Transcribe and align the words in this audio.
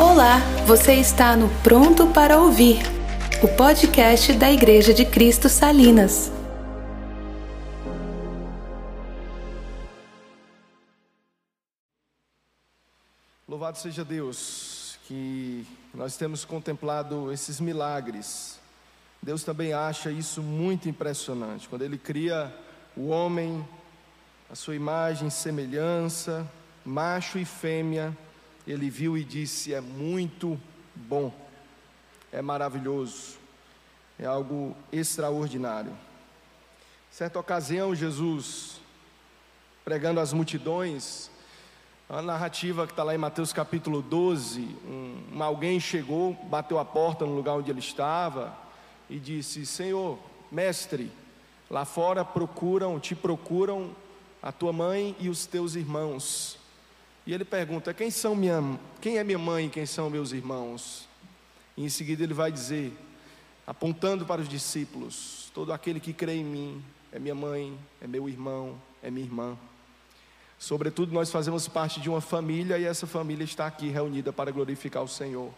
Olá, 0.00 0.38
você 0.64 0.94
está 0.94 1.36
no 1.36 1.48
Pronto 1.60 2.06
para 2.12 2.38
Ouvir, 2.38 2.76
o 3.42 3.48
podcast 3.56 4.32
da 4.34 4.48
Igreja 4.48 4.94
de 4.94 5.04
Cristo 5.04 5.48
Salinas. 5.48 6.30
Louvado 13.48 13.76
seja 13.78 14.04
Deus, 14.04 15.00
que 15.08 15.66
nós 15.92 16.16
temos 16.16 16.44
contemplado 16.44 17.32
esses 17.32 17.58
milagres. 17.58 18.60
Deus 19.20 19.42
também 19.42 19.72
acha 19.72 20.12
isso 20.12 20.40
muito 20.40 20.88
impressionante. 20.88 21.68
Quando 21.68 21.82
Ele 21.82 21.98
cria 21.98 22.54
o 22.96 23.08
homem, 23.08 23.66
a 24.48 24.54
sua 24.54 24.76
imagem 24.76 25.28
semelhança, 25.28 26.48
macho 26.84 27.36
e 27.36 27.44
fêmea, 27.44 28.16
ele 28.70 28.90
viu 28.90 29.16
e 29.16 29.24
disse: 29.24 29.72
É 29.72 29.80
muito 29.80 30.60
bom, 30.94 31.32
é 32.30 32.42
maravilhoso, 32.42 33.38
é 34.18 34.26
algo 34.26 34.76
extraordinário. 34.92 35.92
Certa 37.10 37.40
ocasião, 37.40 37.94
Jesus, 37.94 38.80
pregando 39.84 40.20
às 40.20 40.32
multidões, 40.32 41.30
a 42.08 42.20
narrativa 42.20 42.86
que 42.86 42.92
está 42.92 43.02
lá 43.02 43.14
em 43.14 43.18
Mateus 43.18 43.52
capítulo 43.52 44.02
12, 44.02 44.60
um, 44.86 45.42
alguém 45.42 45.80
chegou, 45.80 46.34
bateu 46.44 46.78
a 46.78 46.84
porta 46.84 47.24
no 47.24 47.34
lugar 47.34 47.54
onde 47.54 47.70
ele 47.70 47.80
estava 47.80 48.56
e 49.08 49.18
disse: 49.18 49.64
Senhor, 49.64 50.18
mestre, 50.52 51.10
lá 51.70 51.84
fora 51.84 52.24
procuram, 52.24 53.00
te 53.00 53.14
procuram 53.14 53.94
a 54.42 54.52
tua 54.52 54.72
mãe 54.72 55.16
e 55.18 55.28
os 55.28 55.46
teus 55.46 55.74
irmãos. 55.74 56.57
E 57.28 57.34
ele 57.34 57.44
pergunta: 57.44 57.92
quem, 57.92 58.10
são 58.10 58.34
minha, 58.34 58.80
quem 59.02 59.18
é 59.18 59.22
minha 59.22 59.38
mãe 59.38 59.66
e 59.66 59.68
quem 59.68 59.84
são 59.84 60.08
meus 60.08 60.32
irmãos? 60.32 61.06
E 61.76 61.84
em 61.84 61.88
seguida 61.90 62.22
ele 62.22 62.32
vai 62.32 62.50
dizer, 62.50 62.90
apontando 63.66 64.24
para 64.24 64.40
os 64.40 64.48
discípulos: 64.48 65.50
todo 65.52 65.70
aquele 65.70 66.00
que 66.00 66.14
crê 66.14 66.36
em 66.36 66.44
mim 66.44 66.82
é 67.12 67.18
minha 67.18 67.34
mãe, 67.34 67.78
é 68.00 68.06
meu 68.06 68.30
irmão, 68.30 68.80
é 69.02 69.10
minha 69.10 69.26
irmã. 69.26 69.58
Sobretudo, 70.58 71.12
nós 71.12 71.30
fazemos 71.30 71.68
parte 71.68 72.00
de 72.00 72.08
uma 72.08 72.22
família 72.22 72.78
e 72.78 72.84
essa 72.84 73.06
família 73.06 73.44
está 73.44 73.66
aqui 73.66 73.90
reunida 73.90 74.32
para 74.32 74.50
glorificar 74.50 75.02
o 75.02 75.08
Senhor, 75.08 75.52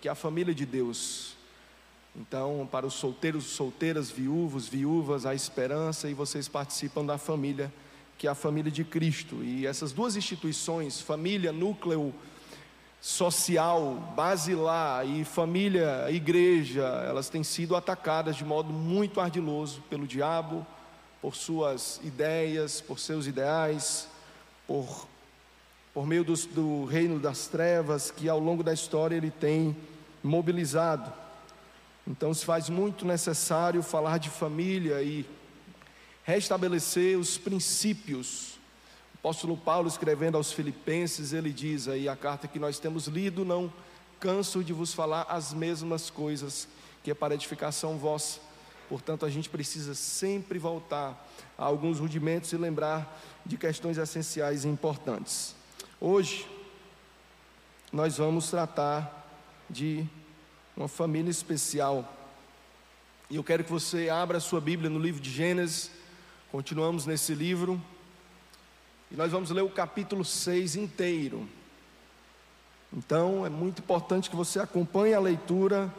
que 0.00 0.08
é 0.08 0.10
a 0.10 0.14
família 0.14 0.54
de 0.54 0.64
Deus. 0.64 1.36
Então, 2.16 2.66
para 2.72 2.86
os 2.86 2.94
solteiros, 2.94 3.44
solteiras, 3.44 4.10
viúvos, 4.10 4.66
viúvas, 4.66 5.26
a 5.26 5.34
esperança 5.34 6.08
e 6.08 6.14
vocês 6.14 6.48
participam 6.48 7.04
da 7.04 7.18
família 7.18 7.70
que 8.20 8.26
é 8.26 8.30
a 8.30 8.34
família 8.34 8.70
de 8.70 8.84
Cristo. 8.84 9.42
E 9.42 9.66
essas 9.66 9.92
duas 9.92 10.14
instituições, 10.14 11.00
família, 11.00 11.52
núcleo 11.52 12.12
social, 13.00 13.94
basilar 14.14 15.08
e 15.08 15.24
família, 15.24 16.06
igreja, 16.10 16.84
elas 17.08 17.30
têm 17.30 17.42
sido 17.42 17.74
atacadas 17.74 18.36
de 18.36 18.44
modo 18.44 18.74
muito 18.74 19.22
ardiloso 19.22 19.80
pelo 19.88 20.06
diabo, 20.06 20.66
por 21.22 21.34
suas 21.34 21.98
ideias, 22.04 22.82
por 22.82 22.98
seus 22.98 23.26
ideais, 23.26 24.06
por, 24.66 25.08
por 25.94 26.06
meio 26.06 26.22
do, 26.22 26.34
do 26.48 26.84
reino 26.84 27.18
das 27.18 27.46
trevas 27.46 28.10
que 28.10 28.28
ao 28.28 28.38
longo 28.38 28.62
da 28.62 28.74
história 28.74 29.16
ele 29.16 29.30
tem 29.30 29.74
mobilizado. 30.22 31.10
Então 32.06 32.34
se 32.34 32.44
faz 32.44 32.68
muito 32.68 33.06
necessário 33.06 33.82
falar 33.82 34.18
de 34.18 34.28
família 34.28 35.02
e 35.02 35.24
restabelecer 36.30 37.18
os 37.18 37.36
princípios. 37.36 38.54
O 39.14 39.18
apóstolo 39.18 39.56
Paulo, 39.56 39.88
escrevendo 39.88 40.36
aos 40.36 40.52
Filipenses, 40.52 41.32
ele 41.32 41.52
diz 41.52 41.88
aí 41.88 42.08
a 42.08 42.16
carta 42.16 42.48
que 42.48 42.58
nós 42.58 42.78
temos 42.78 43.06
lido: 43.06 43.44
Não 43.44 43.70
canso 44.20 44.62
de 44.62 44.72
vos 44.72 44.94
falar 44.94 45.22
as 45.22 45.52
mesmas 45.52 46.08
coisas, 46.08 46.68
que 47.02 47.10
é 47.10 47.14
para 47.14 47.34
edificação 47.34 47.98
vossa. 47.98 48.40
Portanto, 48.88 49.26
a 49.26 49.30
gente 49.30 49.48
precisa 49.48 49.94
sempre 49.94 50.58
voltar 50.58 51.28
a 51.58 51.64
alguns 51.64 51.98
rudimentos 51.98 52.52
e 52.52 52.56
lembrar 52.56 53.20
de 53.44 53.56
questões 53.56 53.98
essenciais 53.98 54.64
e 54.64 54.68
importantes. 54.68 55.54
Hoje, 56.00 56.46
nós 57.92 58.18
vamos 58.18 58.50
tratar 58.50 59.28
de 59.68 60.06
uma 60.76 60.88
família 60.88 61.30
especial. 61.30 62.16
E 63.28 63.36
eu 63.36 63.44
quero 63.44 63.64
que 63.64 63.70
você 63.70 64.08
abra 64.08 64.38
a 64.38 64.40
sua 64.40 64.60
Bíblia 64.60 64.90
no 64.90 64.98
livro 64.98 65.20
de 65.20 65.30
Gênesis, 65.30 65.90
Continuamos 66.50 67.06
nesse 67.06 67.32
livro 67.32 67.80
e 69.08 69.14
nós 69.14 69.30
vamos 69.30 69.50
ler 69.50 69.62
o 69.62 69.70
capítulo 69.70 70.24
6 70.24 70.74
inteiro. 70.74 71.48
Então 72.92 73.46
é 73.46 73.48
muito 73.48 73.80
importante 73.80 74.28
que 74.28 74.34
você 74.34 74.58
acompanhe 74.58 75.14
a 75.14 75.20
leitura 75.20 75.94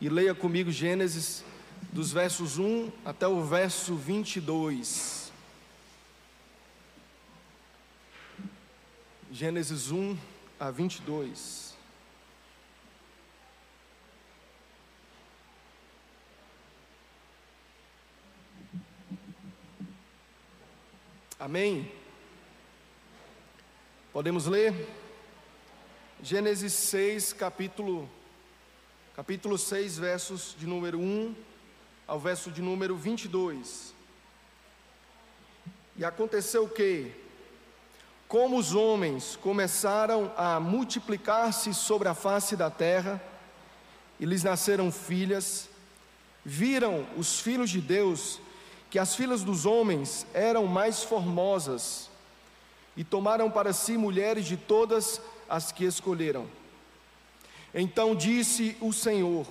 e 0.00 0.08
leia 0.08 0.32
comigo 0.32 0.70
Gênesis 0.70 1.44
dos 1.92 2.12
versos 2.12 2.56
1 2.56 2.88
até 3.04 3.26
o 3.26 3.42
verso 3.42 3.96
22. 3.96 5.32
Gênesis 9.32 9.90
1 9.90 10.16
a 10.60 10.70
22. 10.70 11.65
Amém? 21.38 21.92
Podemos 24.10 24.46
ler? 24.46 24.88
Gênesis 26.22 26.72
6, 26.72 27.34
capítulo, 27.34 28.08
capítulo 29.14 29.58
6, 29.58 29.98
versos 29.98 30.56
de 30.58 30.66
número 30.66 30.98
1 30.98 31.34
ao 32.06 32.18
verso 32.18 32.50
de 32.50 32.62
número 32.62 32.96
22. 32.96 33.92
E 35.98 36.06
aconteceu 36.06 36.66
que, 36.70 37.12
como 38.26 38.56
os 38.56 38.74
homens 38.74 39.36
começaram 39.36 40.32
a 40.38 40.58
multiplicar-se 40.58 41.74
sobre 41.74 42.08
a 42.08 42.14
face 42.14 42.56
da 42.56 42.70
terra, 42.70 43.22
e 44.18 44.24
lhes 44.24 44.42
nasceram 44.42 44.90
filhas, 44.90 45.68
viram 46.42 47.06
os 47.14 47.40
filhos 47.40 47.68
de 47.68 47.82
Deus 47.82 48.40
que 48.96 49.00
as 49.00 49.14
filhas 49.14 49.42
dos 49.42 49.66
homens 49.66 50.26
eram 50.32 50.66
mais 50.66 51.02
formosas 51.02 52.08
e 52.96 53.04
tomaram 53.04 53.50
para 53.50 53.70
si 53.74 53.98
mulheres 53.98 54.46
de 54.46 54.56
todas 54.56 55.20
as 55.46 55.70
que 55.70 55.84
escolheram. 55.84 56.46
Então 57.74 58.14
disse 58.14 58.74
o 58.80 58.94
Senhor: 58.94 59.46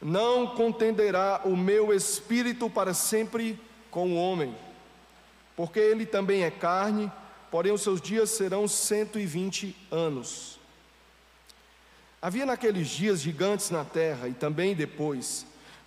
Não 0.00 0.46
contenderá 0.46 1.42
o 1.44 1.54
meu 1.54 1.92
espírito 1.92 2.70
para 2.70 2.94
sempre 2.94 3.60
com 3.90 4.12
o 4.12 4.16
homem, 4.16 4.56
porque 5.54 5.78
ele 5.78 6.06
também 6.06 6.44
é 6.44 6.50
carne, 6.50 7.12
porém 7.50 7.72
os 7.72 7.82
seus 7.82 8.00
dias 8.00 8.30
serão 8.30 8.66
cento 8.66 9.18
e 9.18 9.26
vinte 9.26 9.76
anos. 9.90 10.58
Havia 12.22 12.46
naqueles 12.46 12.88
dias 12.88 13.20
gigantes 13.20 13.68
na 13.68 13.84
terra 13.84 14.28
e 14.28 14.32
também 14.32 14.74
depois 14.74 15.44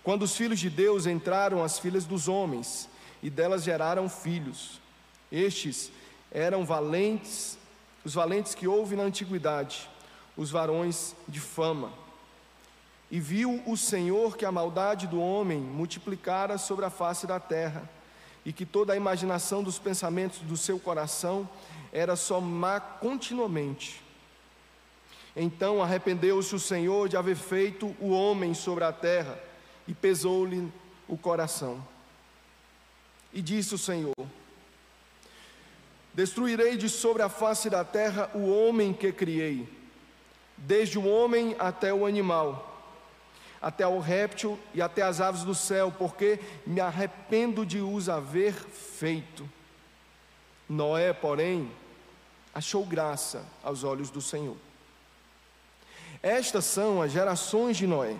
quando 0.08 0.22
os 0.22 0.34
filhos 0.34 0.58
de 0.58 0.70
Deus 0.70 1.04
entraram 1.04 1.62
as 1.62 1.78
filhas 1.78 2.06
dos 2.06 2.28
homens, 2.28 2.88
e 3.22 3.28
delas 3.28 3.62
geraram 3.62 4.08
filhos. 4.08 4.80
Estes 5.30 5.92
eram 6.32 6.64
valentes, 6.64 7.58
os 8.02 8.14
valentes 8.14 8.54
que 8.54 8.66
houve 8.66 8.96
na 8.96 9.02
antiguidade, 9.02 9.86
os 10.34 10.50
varões 10.50 11.14
de 11.28 11.40
fama. 11.40 11.92
E 13.10 13.20
viu 13.20 13.62
o 13.66 13.76
Senhor 13.76 14.34
que 14.34 14.46
a 14.46 14.50
maldade 14.50 15.06
do 15.06 15.20
homem 15.20 15.60
multiplicara 15.60 16.56
sobre 16.56 16.86
a 16.86 16.90
face 16.90 17.26
da 17.26 17.38
terra, 17.38 17.86
e 18.46 18.50
que 18.50 18.64
toda 18.64 18.94
a 18.94 18.96
imaginação 18.96 19.62
dos 19.62 19.78
pensamentos 19.78 20.38
do 20.38 20.56
seu 20.56 20.80
coração 20.80 21.46
era 21.92 22.16
só 22.16 22.40
má 22.40 22.80
continuamente. 22.80 24.02
Então 25.36 25.82
arrependeu-se 25.82 26.54
o 26.54 26.58
Senhor 26.58 27.10
de 27.10 27.16
haver 27.18 27.36
feito 27.36 27.94
o 28.00 28.08
homem 28.08 28.54
sobre 28.54 28.84
a 28.84 28.92
terra, 28.92 29.46
e 29.88 29.94
pesou-lhe 29.94 30.70
o 31.08 31.16
coração. 31.16 31.82
E 33.32 33.40
disse 33.40 33.74
o 33.74 33.78
Senhor: 33.78 34.14
Destruirei 36.12 36.76
de 36.76 36.88
sobre 36.88 37.22
a 37.22 37.28
face 37.28 37.70
da 37.70 37.84
terra 37.84 38.30
o 38.34 38.48
homem 38.50 38.92
que 38.92 39.10
criei, 39.10 39.66
desde 40.56 40.98
o 40.98 41.06
homem 41.08 41.56
até 41.58 41.92
o 41.92 42.04
animal, 42.04 42.86
até 43.60 43.86
o 43.86 43.98
réptil 43.98 44.58
e 44.74 44.82
até 44.82 45.02
as 45.02 45.20
aves 45.20 45.42
do 45.42 45.54
céu, 45.54 45.92
porque 45.96 46.38
me 46.66 46.80
arrependo 46.80 47.64
de 47.64 47.80
os 47.80 48.08
haver 48.08 48.52
feito. 48.52 49.48
Noé, 50.68 51.14
porém, 51.14 51.70
achou 52.54 52.84
graça 52.84 53.42
aos 53.62 53.84
olhos 53.84 54.10
do 54.10 54.20
Senhor. 54.20 54.56
Estas 56.22 56.66
são 56.66 57.00
as 57.00 57.10
gerações 57.10 57.76
de 57.76 57.86
Noé. 57.86 58.16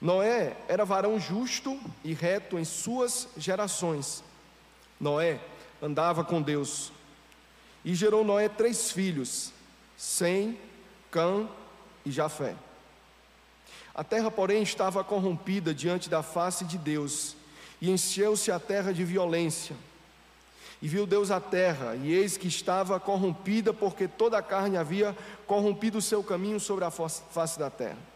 Noé 0.00 0.56
era 0.66 0.84
varão 0.84 1.20
justo 1.20 1.78
e 2.02 2.14
reto 2.14 2.58
em 2.58 2.64
suas 2.64 3.28
gerações. 3.36 4.24
Noé 4.98 5.38
andava 5.82 6.24
com 6.24 6.40
Deus. 6.40 6.90
E 7.84 7.94
gerou 7.94 8.24
Noé 8.24 8.48
três 8.48 8.90
filhos: 8.90 9.52
Sem, 9.96 10.58
Cã 11.10 11.46
e 12.04 12.10
Jafé. 12.10 12.56
A 13.94 14.02
terra, 14.02 14.30
porém, 14.30 14.62
estava 14.62 15.04
corrompida 15.04 15.74
diante 15.74 16.08
da 16.08 16.22
face 16.22 16.64
de 16.64 16.78
Deus, 16.78 17.36
e 17.80 17.90
encheu-se 17.90 18.50
a 18.50 18.58
terra 18.58 18.92
de 18.92 19.04
violência. 19.04 19.76
E 20.80 20.88
viu 20.88 21.06
Deus 21.06 21.30
a 21.30 21.40
terra, 21.40 21.94
e 21.94 22.10
eis 22.10 22.38
que 22.38 22.48
estava 22.48 22.98
corrompida, 22.98 23.74
porque 23.74 24.08
toda 24.08 24.38
a 24.38 24.42
carne 24.42 24.78
havia 24.78 25.14
corrompido 25.46 25.98
o 25.98 26.02
seu 26.02 26.24
caminho 26.24 26.58
sobre 26.58 26.86
a 26.86 26.90
face 26.90 27.58
da 27.58 27.68
terra. 27.68 28.09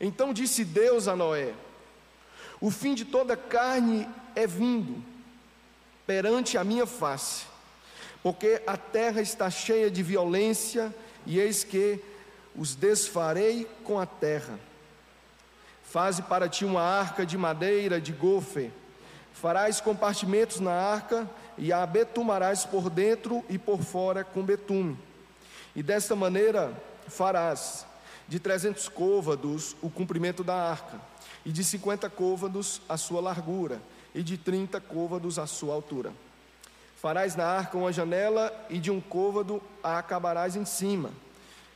Então 0.00 0.32
disse 0.32 0.64
Deus 0.64 1.08
a 1.08 1.16
Noé: 1.16 1.54
O 2.60 2.70
fim 2.70 2.94
de 2.94 3.04
toda 3.04 3.36
carne 3.36 4.08
é 4.34 4.46
vindo 4.46 5.02
perante 6.06 6.56
a 6.56 6.64
minha 6.64 6.86
face, 6.86 7.44
porque 8.22 8.62
a 8.66 8.76
terra 8.76 9.20
está 9.20 9.50
cheia 9.50 9.90
de 9.90 10.02
violência, 10.02 10.94
e 11.26 11.38
eis 11.38 11.64
que 11.64 12.02
os 12.56 12.74
desfarei 12.74 13.68
com 13.84 13.98
a 13.98 14.06
terra. 14.06 14.58
Faze 15.82 16.22
para 16.22 16.48
ti 16.48 16.64
uma 16.64 16.82
arca 16.82 17.24
de 17.24 17.38
madeira 17.38 18.00
de 18.00 18.12
gofe, 18.12 18.70
farás 19.32 19.80
compartimentos 19.80 20.60
na 20.60 20.72
arca 20.72 21.28
e 21.56 21.72
a 21.72 21.84
betumarás 21.86 22.64
por 22.64 22.90
dentro 22.90 23.44
e 23.48 23.58
por 23.58 23.82
fora 23.82 24.22
com 24.22 24.42
betume. 24.42 24.98
E 25.74 25.82
desta 25.82 26.14
maneira 26.14 26.72
farás 27.06 27.86
de 28.28 28.38
trezentos 28.38 28.88
côvados 28.88 29.74
o 29.82 29.88
comprimento 29.88 30.44
da 30.44 30.54
arca, 30.54 31.00
e 31.44 31.50
de 31.50 31.64
cinquenta 31.64 32.10
côvados 32.10 32.80
a 32.88 32.96
sua 32.96 33.20
largura, 33.20 33.80
e 34.14 34.22
de 34.22 34.36
trinta 34.36 34.80
côvados 34.80 35.38
a 35.38 35.46
sua 35.46 35.74
altura. 35.74 36.12
Farás 37.00 37.34
na 37.34 37.46
arca 37.46 37.78
uma 37.78 37.92
janela, 37.92 38.52
e 38.68 38.78
de 38.78 38.90
um 38.90 39.00
côvado 39.00 39.62
a 39.82 39.98
acabarás 39.98 40.56
em 40.56 40.64
cima, 40.64 41.10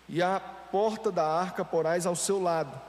e 0.09 0.23
a 0.23 0.39
porta 0.39 1.11
da 1.11 1.27
arca 1.27 1.65
porás 1.65 2.07
ao 2.07 2.15
seu 2.15 2.41
lado. 2.41 2.81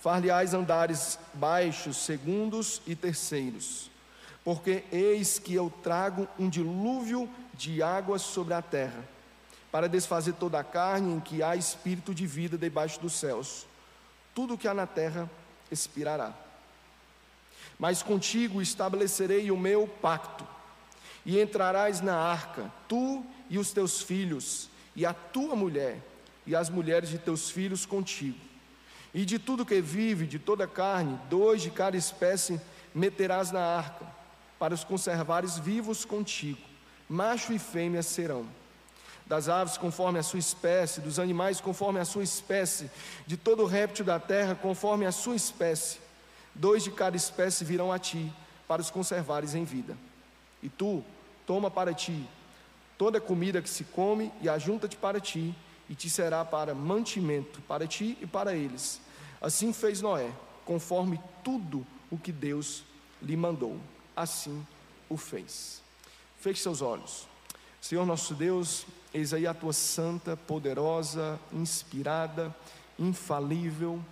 Far-lhe-ás 0.00 0.54
andares 0.54 1.18
baixos, 1.34 1.98
segundos 1.98 2.80
e 2.86 2.94
terceiros 2.94 3.90
porque 4.44 4.84
eis 4.90 5.38
que 5.38 5.54
eu 5.54 5.70
trago 5.82 6.26
um 6.38 6.48
dilúvio 6.48 7.28
de 7.54 7.82
águas 7.82 8.22
sobre 8.22 8.54
a 8.54 8.62
terra, 8.62 9.04
para 9.70 9.88
desfazer 9.88 10.34
toda 10.34 10.58
a 10.58 10.64
carne 10.64 11.14
em 11.14 11.20
que 11.20 11.42
há 11.42 11.54
espírito 11.54 12.14
de 12.14 12.26
vida 12.26 12.58
debaixo 12.58 13.00
dos 13.00 13.12
céus. 13.12 13.66
Tudo 14.34 14.58
que 14.58 14.66
há 14.66 14.74
na 14.74 14.86
terra 14.86 15.30
expirará. 15.70 16.32
Mas 17.78 18.02
contigo 18.02 18.60
estabelecerei 18.60 19.50
o 19.50 19.56
meu 19.56 19.86
pacto, 19.86 20.46
e 21.24 21.40
entrarás 21.40 22.00
na 22.00 22.16
arca, 22.16 22.70
tu 22.88 23.24
e 23.48 23.58
os 23.58 23.72
teus 23.72 24.02
filhos, 24.02 24.68
e 24.96 25.06
a 25.06 25.14
tua 25.14 25.54
mulher, 25.54 25.98
e 26.46 26.54
as 26.54 26.68
mulheres 26.68 27.08
de 27.08 27.18
teus 27.18 27.50
filhos 27.50 27.86
contigo. 27.86 28.38
E 29.12 29.24
de 29.24 29.38
tudo 29.38 29.66
que 29.66 29.80
vive, 29.80 30.26
de 30.26 30.38
toda 30.38 30.66
carne, 30.66 31.18
dois 31.28 31.62
de 31.62 31.70
cada 31.70 31.96
espécie 31.96 32.60
meterás 32.94 33.50
na 33.50 33.60
arca 33.60 34.06
para 34.58 34.74
os 34.74 34.84
conservares 34.84 35.58
vivos 35.58 36.04
contigo. 36.04 36.60
Macho 37.08 37.52
e 37.52 37.58
fêmea 37.58 38.02
serão. 38.02 38.46
Das 39.30 39.48
aves 39.48 39.78
conforme 39.78 40.18
a 40.18 40.24
sua 40.24 40.40
espécie, 40.40 41.00
dos 41.00 41.20
animais 41.20 41.60
conforme 41.60 42.00
a 42.00 42.04
sua 42.04 42.24
espécie, 42.24 42.90
de 43.28 43.36
todo 43.36 43.64
réptil 43.64 44.04
da 44.04 44.18
terra 44.18 44.56
conforme 44.56 45.06
a 45.06 45.12
sua 45.12 45.36
espécie. 45.36 46.00
Dois 46.52 46.82
de 46.82 46.90
cada 46.90 47.16
espécie 47.16 47.64
virão 47.64 47.92
a 47.92 47.98
ti, 48.00 48.32
para 48.66 48.82
os 48.82 48.90
conservares 48.90 49.54
em 49.54 49.62
vida. 49.62 49.96
E 50.60 50.68
tu, 50.68 51.04
toma 51.46 51.70
para 51.70 51.94
ti 51.94 52.26
toda 52.98 53.18
a 53.18 53.20
comida 53.20 53.62
que 53.62 53.70
se 53.70 53.84
come 53.84 54.32
e 54.42 54.48
ajunta-te 54.48 54.96
para 54.96 55.20
ti, 55.20 55.54
e 55.88 55.94
te 55.94 56.10
será 56.10 56.44
para 56.44 56.74
mantimento, 56.74 57.60
para 57.68 57.86
ti 57.86 58.18
e 58.20 58.26
para 58.26 58.56
eles. 58.56 59.00
Assim 59.40 59.72
fez 59.72 60.02
Noé, 60.02 60.32
conforme 60.64 61.20
tudo 61.44 61.86
o 62.10 62.18
que 62.18 62.32
Deus 62.32 62.82
lhe 63.22 63.36
mandou 63.36 63.78
assim 64.16 64.66
o 65.08 65.16
fez. 65.16 65.80
Feche 66.36 66.60
seus 66.60 66.82
olhos. 66.82 67.28
Senhor 67.80 68.04
nosso 68.04 68.34
Deus, 68.34 68.84
eis 69.12 69.32
aí 69.34 69.46
a 69.46 69.54
tua 69.54 69.72
santa, 69.72 70.36
poderosa, 70.36 71.38
inspirada, 71.52 72.54
infalível 72.98 74.02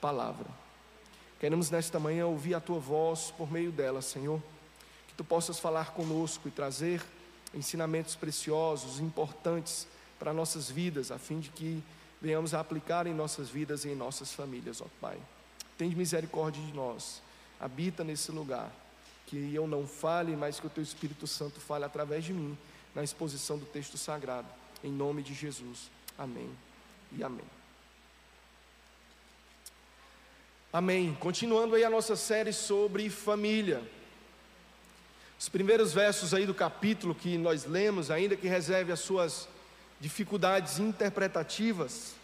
palavra. 0.00 0.46
Queremos 1.38 1.70
nesta 1.70 1.98
manhã 1.98 2.26
ouvir 2.26 2.54
a 2.54 2.60
tua 2.60 2.78
voz 2.78 3.30
por 3.36 3.50
meio 3.50 3.70
dela, 3.70 4.00
Senhor. 4.00 4.40
Que 5.08 5.14
tu 5.14 5.24
possas 5.24 5.58
falar 5.58 5.92
conosco 5.92 6.48
e 6.48 6.50
trazer 6.50 7.02
ensinamentos 7.54 8.14
preciosos, 8.14 9.00
importantes 9.00 9.86
para 10.18 10.32
nossas 10.32 10.70
vidas, 10.70 11.10
a 11.10 11.18
fim 11.18 11.40
de 11.40 11.50
que 11.50 11.82
venhamos 12.20 12.54
a 12.54 12.60
aplicar 12.60 13.06
em 13.06 13.12
nossas 13.12 13.48
vidas 13.50 13.84
e 13.84 13.90
em 13.90 13.94
nossas 13.94 14.32
famílias, 14.32 14.80
ó 14.80 14.86
Pai. 15.00 15.18
Tem 15.76 15.90
misericórdia 15.94 16.62
de 16.64 16.72
nós. 16.72 17.20
Habita 17.60 18.02
nesse 18.02 18.32
lugar 18.32 18.70
que 19.26 19.54
eu 19.54 19.66
não 19.66 19.86
fale, 19.86 20.34
mas 20.36 20.58
que 20.58 20.66
o 20.66 20.70
Teu 20.70 20.82
Espírito 20.82 21.26
Santo 21.26 21.60
fale 21.60 21.84
através 21.84 22.24
de 22.24 22.32
mim 22.32 22.56
na 22.96 23.04
exposição 23.04 23.58
do 23.58 23.66
texto 23.66 23.98
sagrado. 23.98 24.48
Em 24.82 24.90
nome 24.90 25.22
de 25.22 25.34
Jesus. 25.34 25.90
Amém 26.16 26.48
e 27.12 27.22
amém. 27.22 27.44
Amém. 30.72 31.14
Continuando 31.20 31.74
aí 31.74 31.84
a 31.84 31.90
nossa 31.90 32.16
série 32.16 32.54
sobre 32.54 33.10
família. 33.10 33.82
Os 35.38 35.50
primeiros 35.50 35.92
versos 35.92 36.32
aí 36.32 36.46
do 36.46 36.54
capítulo 36.54 37.14
que 37.14 37.36
nós 37.36 37.66
lemos, 37.66 38.10
ainda 38.10 38.34
que 38.34 38.48
reserve 38.48 38.90
as 38.90 39.00
suas 39.00 39.46
dificuldades 40.00 40.78
interpretativas, 40.78 42.14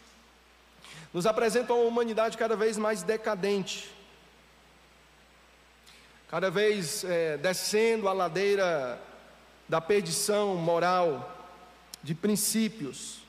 nos 1.13 1.27
apresentam 1.27 1.81
uma 1.81 1.87
humanidade 1.87 2.39
cada 2.39 2.57
vez 2.57 2.79
mais 2.79 3.03
decadente 3.03 3.91
cada 6.33 6.51
vez 6.51 7.05
é, 7.05 7.37
descendo 7.37 8.09
a 8.09 8.13
ladeira 8.15 8.99
da 9.73 9.81
perdição 9.81 10.55
moral, 10.57 11.35
de 12.03 12.15
princípios. 12.15 13.23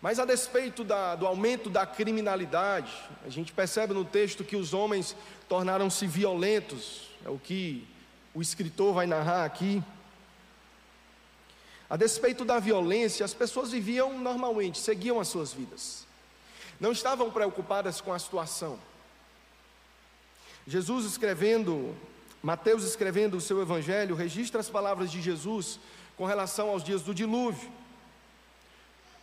Mas 0.00 0.18
a 0.18 0.24
despeito 0.24 0.82
da, 0.82 1.14
do 1.14 1.26
aumento 1.26 1.68
da 1.68 1.84
criminalidade, 1.84 2.90
a 3.22 3.28
gente 3.28 3.52
percebe 3.52 3.92
no 3.92 4.06
texto 4.06 4.42
que 4.42 4.56
os 4.56 4.72
homens 4.72 5.14
tornaram-se 5.50 6.06
violentos, 6.06 7.10
é 7.22 7.28
o 7.28 7.38
que 7.38 7.86
o 8.32 8.40
escritor 8.40 8.94
vai 8.94 9.06
narrar 9.06 9.44
aqui. 9.44 9.84
A 11.90 11.98
despeito 11.98 12.42
da 12.42 12.58
violência, 12.58 13.22
as 13.22 13.34
pessoas 13.34 13.72
viviam 13.72 14.18
normalmente, 14.18 14.78
seguiam 14.78 15.20
as 15.20 15.28
suas 15.28 15.52
vidas, 15.52 16.06
não 16.80 16.90
estavam 16.90 17.30
preocupadas 17.30 18.00
com 18.00 18.14
a 18.14 18.18
situação. 18.18 18.78
Jesus 20.66 21.04
escrevendo, 21.04 21.94
Mateus 22.42 22.84
escrevendo 22.84 23.36
o 23.36 23.40
seu 23.40 23.60
evangelho, 23.60 24.14
registra 24.14 24.60
as 24.60 24.70
palavras 24.70 25.10
de 25.10 25.20
Jesus 25.20 25.78
com 26.16 26.24
relação 26.24 26.70
aos 26.70 26.82
dias 26.82 27.02
do 27.02 27.14
dilúvio. 27.14 27.70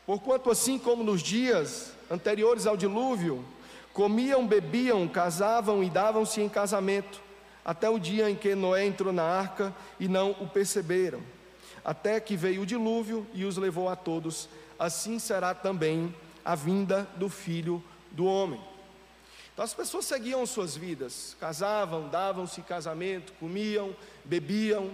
Porquanto, 0.05 0.51
assim 0.51 0.77
como 0.77 1.03
nos 1.03 1.21
dias 1.21 1.91
anteriores 2.09 2.65
ao 2.65 2.77
dilúvio, 2.77 3.43
comiam, 3.91 4.45
bebiam, 4.45 5.07
casavam 5.07 5.83
e 5.83 5.89
davam-se 5.89 6.39
em 6.39 6.47
casamento, 6.47 7.19
até 7.65 7.89
o 7.89 7.99
dia 7.99 8.29
em 8.29 8.35
que 8.35 8.55
Noé 8.55 8.85
entrou 8.85 9.11
na 9.11 9.23
arca 9.23 9.73
e 9.99 10.07
não 10.07 10.31
o 10.39 10.47
perceberam, 10.47 11.21
até 11.83 12.19
que 12.19 12.37
veio 12.37 12.61
o 12.61 12.65
dilúvio 12.65 13.25
e 13.33 13.43
os 13.43 13.57
levou 13.57 13.89
a 13.89 13.95
todos, 13.95 14.47
assim 14.79 15.17
será 15.17 15.53
também 15.53 16.13
a 16.45 16.53
vinda 16.53 17.07
do 17.15 17.27
filho 17.27 17.83
do 18.11 18.25
homem. 18.25 18.61
Então 19.57 19.65
as 19.65 19.73
pessoas 19.73 20.05
seguiam 20.05 20.45
suas 20.45 20.77
vidas, 20.77 21.35
casavam, 21.39 22.07
davam-se 22.09 22.61
casamento, 22.61 23.33
comiam, 23.39 23.95
bebiam. 24.23 24.91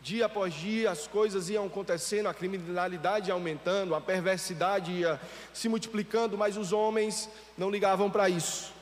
Dia 0.00 0.24
após 0.24 0.54
dia 0.54 0.90
as 0.90 1.06
coisas 1.06 1.50
iam 1.50 1.66
acontecendo, 1.66 2.30
a 2.30 2.32
criminalidade 2.32 3.28
ia 3.28 3.34
aumentando, 3.34 3.94
a 3.94 4.00
perversidade 4.00 4.90
ia 4.90 5.20
se 5.52 5.68
multiplicando, 5.68 6.38
mas 6.38 6.56
os 6.56 6.72
homens 6.72 7.28
não 7.58 7.68
ligavam 7.68 8.10
para 8.10 8.26
isso. 8.26 8.72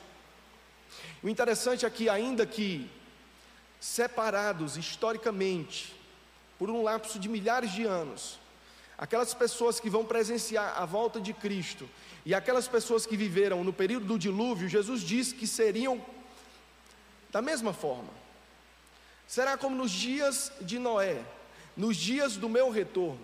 O 1.21 1.27
interessante 1.27 1.85
é 1.85 1.89
que, 1.89 2.07
ainda 2.07 2.45
que 2.45 2.89
separados 3.77 4.77
historicamente, 4.77 5.93
por 6.57 6.69
um 6.69 6.81
lapso 6.81 7.19
de 7.19 7.27
milhares 7.27 7.73
de 7.73 7.83
anos, 7.83 8.39
aquelas 8.97 9.33
pessoas 9.33 9.81
que 9.81 9.89
vão 9.89 10.05
presenciar 10.05 10.81
a 10.81 10.85
volta 10.85 11.19
de 11.19 11.33
Cristo 11.33 11.89
e 12.25 12.33
aquelas 12.33 12.67
pessoas 12.67 13.05
que 13.05 13.15
viveram 13.15 13.63
no 13.63 13.71
período 13.71 14.07
do 14.07 14.17
dilúvio, 14.17 14.67
Jesus 14.67 15.01
disse 15.01 15.35
que 15.35 15.45
seriam 15.45 16.03
da 17.31 17.41
mesma 17.41 17.71
forma. 17.71 18.09
Será 19.27 19.57
como 19.57 19.75
nos 19.75 19.91
dias 19.91 20.51
de 20.59 20.79
Noé, 20.79 21.21
nos 21.77 21.95
dias 21.95 22.35
do 22.35 22.49
meu 22.49 22.71
retorno. 22.71 23.19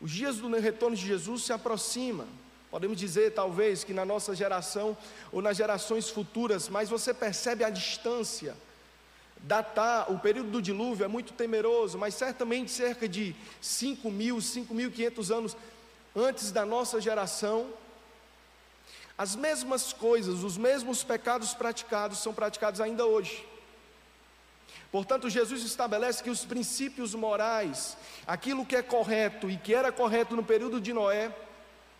Os 0.00 0.10
dias 0.10 0.36
do 0.36 0.48
retorno 0.48 0.94
de 0.94 1.06
Jesus 1.06 1.44
se 1.44 1.52
aproximam. 1.52 2.28
Podemos 2.70 2.98
dizer, 2.98 3.32
talvez, 3.32 3.84
que 3.84 3.94
na 3.94 4.04
nossa 4.04 4.34
geração 4.34 4.96
ou 5.32 5.40
nas 5.40 5.56
gerações 5.56 6.10
futuras, 6.10 6.68
mas 6.68 6.90
você 6.90 7.14
percebe 7.14 7.64
a 7.64 7.70
distância. 7.70 8.54
Datar 9.38 10.10
o 10.10 10.18
período 10.18 10.50
do 10.50 10.60
dilúvio 10.60 11.04
é 11.04 11.08
muito 11.08 11.32
temeroso, 11.32 11.96
mas 11.96 12.14
certamente 12.14 12.70
cerca 12.70 13.08
de 13.08 13.34
5 13.60 14.10
mil, 14.10 14.36
5.500 14.38 15.34
anos 15.34 15.56
antes 16.14 16.52
da 16.52 16.64
nossa 16.64 17.00
geração, 17.00 17.70
as 19.16 19.36
mesmas 19.36 19.92
coisas, 19.92 20.42
os 20.42 20.56
mesmos 20.56 21.04
pecados 21.04 21.54
praticados 21.54 22.18
são 22.18 22.34
praticados 22.34 22.80
ainda 22.80 23.06
hoje. 23.06 23.46
Portanto, 24.90 25.28
Jesus 25.28 25.62
estabelece 25.64 26.22
que 26.22 26.30
os 26.30 26.44
princípios 26.44 27.14
morais, 27.14 27.96
aquilo 28.26 28.64
que 28.66 28.76
é 28.76 28.82
correto 28.82 29.50
e 29.50 29.56
que 29.56 29.74
era 29.74 29.90
correto 29.90 30.36
no 30.36 30.44
período 30.44 30.80
de 30.80 30.92
Noé, 30.92 31.34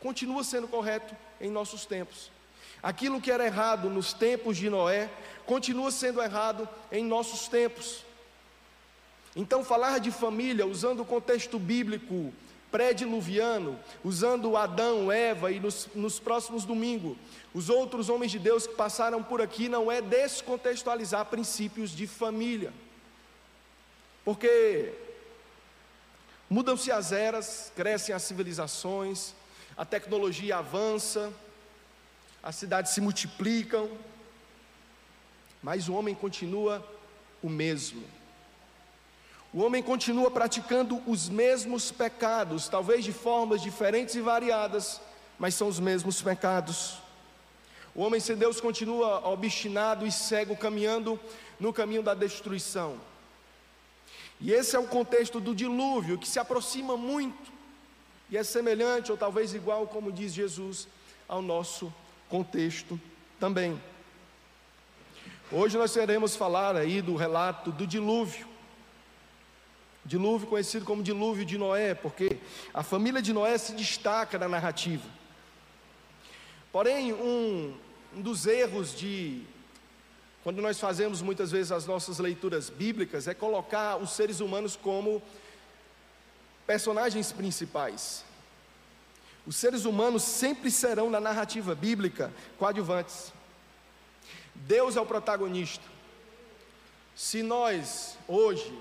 continua 0.00 0.44
sendo 0.44 0.68
correto 0.68 1.14
em 1.40 1.50
nossos 1.50 1.86
tempos. 1.86 2.30
Aquilo 2.82 3.20
que 3.20 3.32
era 3.32 3.44
errado 3.44 3.88
nos 3.88 4.12
tempos 4.12 4.56
de 4.56 4.68
Noé, 4.68 5.10
continua 5.46 5.90
sendo 5.90 6.22
errado 6.22 6.68
em 6.92 7.04
nossos 7.04 7.48
tempos. 7.48 8.04
Então, 9.34 9.64
falar 9.64 9.98
de 9.98 10.10
família, 10.10 10.66
usando 10.66 11.00
o 11.00 11.04
contexto 11.04 11.58
bíblico 11.58 12.32
pré-diluviano, 12.74 13.78
usando 14.02 14.56
Adão, 14.56 15.12
Eva 15.12 15.52
e 15.52 15.60
nos, 15.60 15.88
nos 15.94 16.18
próximos 16.18 16.64
domingos, 16.64 17.16
os 17.54 17.68
outros 17.68 18.08
homens 18.08 18.32
de 18.32 18.38
Deus 18.40 18.66
que 18.66 18.74
passaram 18.74 19.22
por 19.22 19.40
aqui, 19.40 19.68
não 19.68 19.92
é 19.92 20.02
descontextualizar 20.02 21.24
princípios 21.26 21.92
de 21.92 22.08
família, 22.08 22.72
porque 24.24 24.92
mudam-se 26.50 26.90
as 26.90 27.12
eras, 27.12 27.70
crescem 27.76 28.12
as 28.12 28.24
civilizações, 28.24 29.34
a 29.76 29.84
tecnologia 29.84 30.56
avança, 30.56 31.32
as 32.42 32.56
cidades 32.56 32.90
se 32.90 33.00
multiplicam, 33.00 33.88
mas 35.62 35.88
o 35.88 35.94
homem 35.94 36.12
continua 36.12 36.84
o 37.40 37.48
mesmo. 37.48 38.02
O 39.54 39.62
homem 39.62 39.80
continua 39.80 40.32
praticando 40.32 41.00
os 41.06 41.28
mesmos 41.28 41.92
pecados, 41.92 42.68
talvez 42.68 43.04
de 43.04 43.12
formas 43.12 43.62
diferentes 43.62 44.16
e 44.16 44.20
variadas, 44.20 45.00
mas 45.38 45.54
são 45.54 45.68
os 45.68 45.78
mesmos 45.78 46.20
pecados. 46.20 46.98
O 47.94 48.02
homem 48.02 48.18
sem 48.18 48.34
Deus 48.34 48.60
continua 48.60 49.28
obstinado 49.28 50.04
e 50.04 50.10
cego, 50.10 50.56
caminhando 50.56 51.20
no 51.60 51.72
caminho 51.72 52.02
da 52.02 52.14
destruição. 52.14 53.00
E 54.40 54.50
esse 54.50 54.74
é 54.74 54.78
o 54.80 54.88
contexto 54.88 55.38
do 55.38 55.54
dilúvio, 55.54 56.18
que 56.18 56.28
se 56.28 56.40
aproxima 56.40 56.96
muito, 56.96 57.52
e 58.28 58.36
é 58.36 58.42
semelhante, 58.42 59.12
ou 59.12 59.16
talvez 59.16 59.54
igual, 59.54 59.86
como 59.86 60.10
diz 60.10 60.34
Jesus, 60.34 60.88
ao 61.28 61.40
nosso 61.40 61.94
contexto 62.28 63.00
também. 63.38 63.80
Hoje 65.52 65.78
nós 65.78 65.92
queremos 65.92 66.34
falar 66.34 66.74
aí 66.74 67.00
do 67.00 67.14
relato 67.14 67.70
do 67.70 67.86
dilúvio. 67.86 68.52
Dilúvio 70.04 70.46
conhecido 70.46 70.84
como 70.84 71.02
dilúvio 71.02 71.44
de 71.44 71.56
Noé, 71.56 71.94
porque 71.94 72.38
a 72.74 72.82
família 72.82 73.22
de 73.22 73.32
Noé 73.32 73.56
se 73.56 73.72
destaca 73.72 74.38
na 74.38 74.48
narrativa. 74.48 75.08
Porém, 76.70 77.12
um, 77.12 77.74
um 78.14 78.20
dos 78.20 78.46
erros 78.46 78.94
de 78.94 79.42
quando 80.42 80.60
nós 80.60 80.78
fazemos 80.78 81.22
muitas 81.22 81.50
vezes 81.50 81.72
as 81.72 81.86
nossas 81.86 82.18
leituras 82.18 82.68
bíblicas 82.68 83.26
é 83.26 83.32
colocar 83.32 83.96
os 83.96 84.10
seres 84.10 84.40
humanos 84.40 84.76
como 84.76 85.22
personagens 86.66 87.32
principais. 87.32 88.24
Os 89.46 89.56
seres 89.56 89.86
humanos 89.86 90.22
sempre 90.22 90.70
serão 90.70 91.08
na 91.08 91.18
narrativa 91.18 91.74
bíblica 91.74 92.30
coadjuvantes. 92.58 93.32
Deus 94.54 94.96
é 94.96 95.00
o 95.00 95.06
protagonista. 95.06 95.84
Se 97.16 97.42
nós 97.42 98.18
hoje 98.28 98.76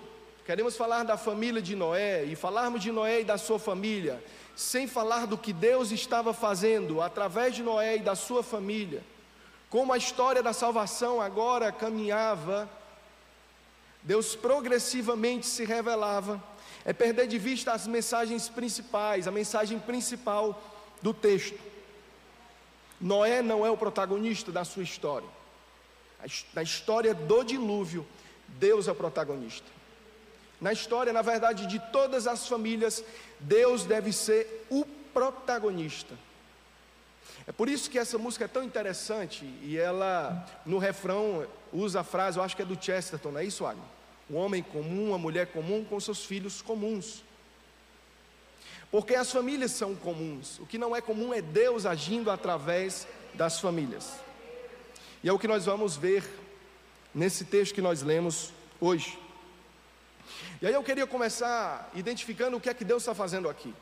Queremos 0.45 0.75
falar 0.75 1.03
da 1.03 1.15
família 1.15 1.61
de 1.61 1.73
Noé 1.73 2.25
e 2.25 2.35
falarmos 2.35 2.81
de 2.81 2.91
Noé 2.91 3.21
e 3.21 3.23
da 3.23 3.37
sua 3.37 3.57
família, 3.57 4.21
sem 4.55 4.87
falar 4.87 5.25
do 5.25 5.37
que 5.37 5.53
Deus 5.53 5.89
estava 5.91 6.33
fazendo 6.33 7.01
através 7.01 7.55
de 7.55 7.63
Noé 7.63 7.95
e 7.95 8.01
da 8.01 8.13
sua 8.13 8.43
família, 8.43 9.01
como 9.69 9.93
a 9.93 9.97
história 9.97 10.43
da 10.43 10.51
salvação 10.51 11.21
agora 11.21 11.71
caminhava, 11.71 12.69
Deus 14.03 14.35
progressivamente 14.35 15.45
se 15.47 15.63
revelava, 15.63 16.43
é 16.83 16.91
perder 16.91 17.25
de 17.25 17.39
vista 17.39 17.71
as 17.71 17.87
mensagens 17.87 18.49
principais, 18.49 19.29
a 19.29 19.31
mensagem 19.31 19.79
principal 19.79 20.61
do 21.01 21.13
texto. 21.13 21.57
Noé 22.99 23.41
não 23.41 23.65
é 23.65 23.71
o 23.71 23.77
protagonista 23.77 24.51
da 24.51 24.65
sua 24.65 24.83
história, 24.83 25.27
na 26.53 26.61
história 26.61 27.13
do 27.13 27.43
dilúvio, 27.43 28.05
Deus 28.47 28.89
é 28.89 28.91
o 28.91 28.95
protagonista. 28.95 29.82
Na 30.63 30.71
história, 30.71 31.11
na 31.11 31.21
verdade, 31.21 31.67
de 31.67 31.77
todas 31.91 32.25
as 32.25 32.47
famílias, 32.47 33.03
Deus 33.37 33.83
deve 33.83 34.13
ser 34.13 34.65
o 34.69 34.85
protagonista. 35.13 36.15
É 37.45 37.51
por 37.51 37.67
isso 37.67 37.89
que 37.89 37.99
essa 37.99 38.17
música 38.17 38.45
é 38.45 38.47
tão 38.47 38.63
interessante 38.63 39.43
e 39.61 39.77
ela, 39.77 40.47
no 40.65 40.77
refrão, 40.77 41.45
usa 41.73 41.99
a 41.99 42.03
frase, 42.05 42.37
eu 42.37 42.43
acho 42.43 42.55
que 42.55 42.61
é 42.61 42.65
do 42.65 42.81
Chesterton, 42.81 43.31
não 43.31 43.39
é 43.41 43.43
isso, 43.43 43.65
Agnes? 43.65 43.85
Um 44.31 44.37
homem 44.37 44.63
comum, 44.63 45.09
uma 45.09 45.17
mulher 45.17 45.47
comum 45.47 45.83
com 45.83 45.99
seus 45.99 46.23
filhos 46.23 46.61
comuns. 46.61 47.25
Porque 48.89 49.15
as 49.15 49.29
famílias 49.33 49.71
são 49.71 49.93
comuns. 49.93 50.59
O 50.59 50.65
que 50.65 50.77
não 50.77 50.95
é 50.95 51.01
comum 51.01 51.33
é 51.33 51.41
Deus 51.41 51.85
agindo 51.85 52.31
através 52.31 53.05
das 53.33 53.59
famílias. 53.59 54.13
E 55.21 55.27
é 55.27 55.33
o 55.33 55.37
que 55.37 55.47
nós 55.47 55.65
vamos 55.65 55.97
ver 55.97 56.23
nesse 57.13 57.43
texto 57.43 57.75
que 57.75 57.81
nós 57.81 58.01
lemos 58.01 58.53
hoje. 58.79 59.21
E 60.61 60.67
aí 60.67 60.73
eu 60.73 60.83
queria 60.83 61.05
começar 61.05 61.89
identificando 61.93 62.57
o 62.57 62.61
que 62.61 62.69
é 62.69 62.73
que 62.73 62.85
Deus 62.85 63.03
está 63.03 63.13
fazendo 63.13 63.49
aqui. 63.49 63.73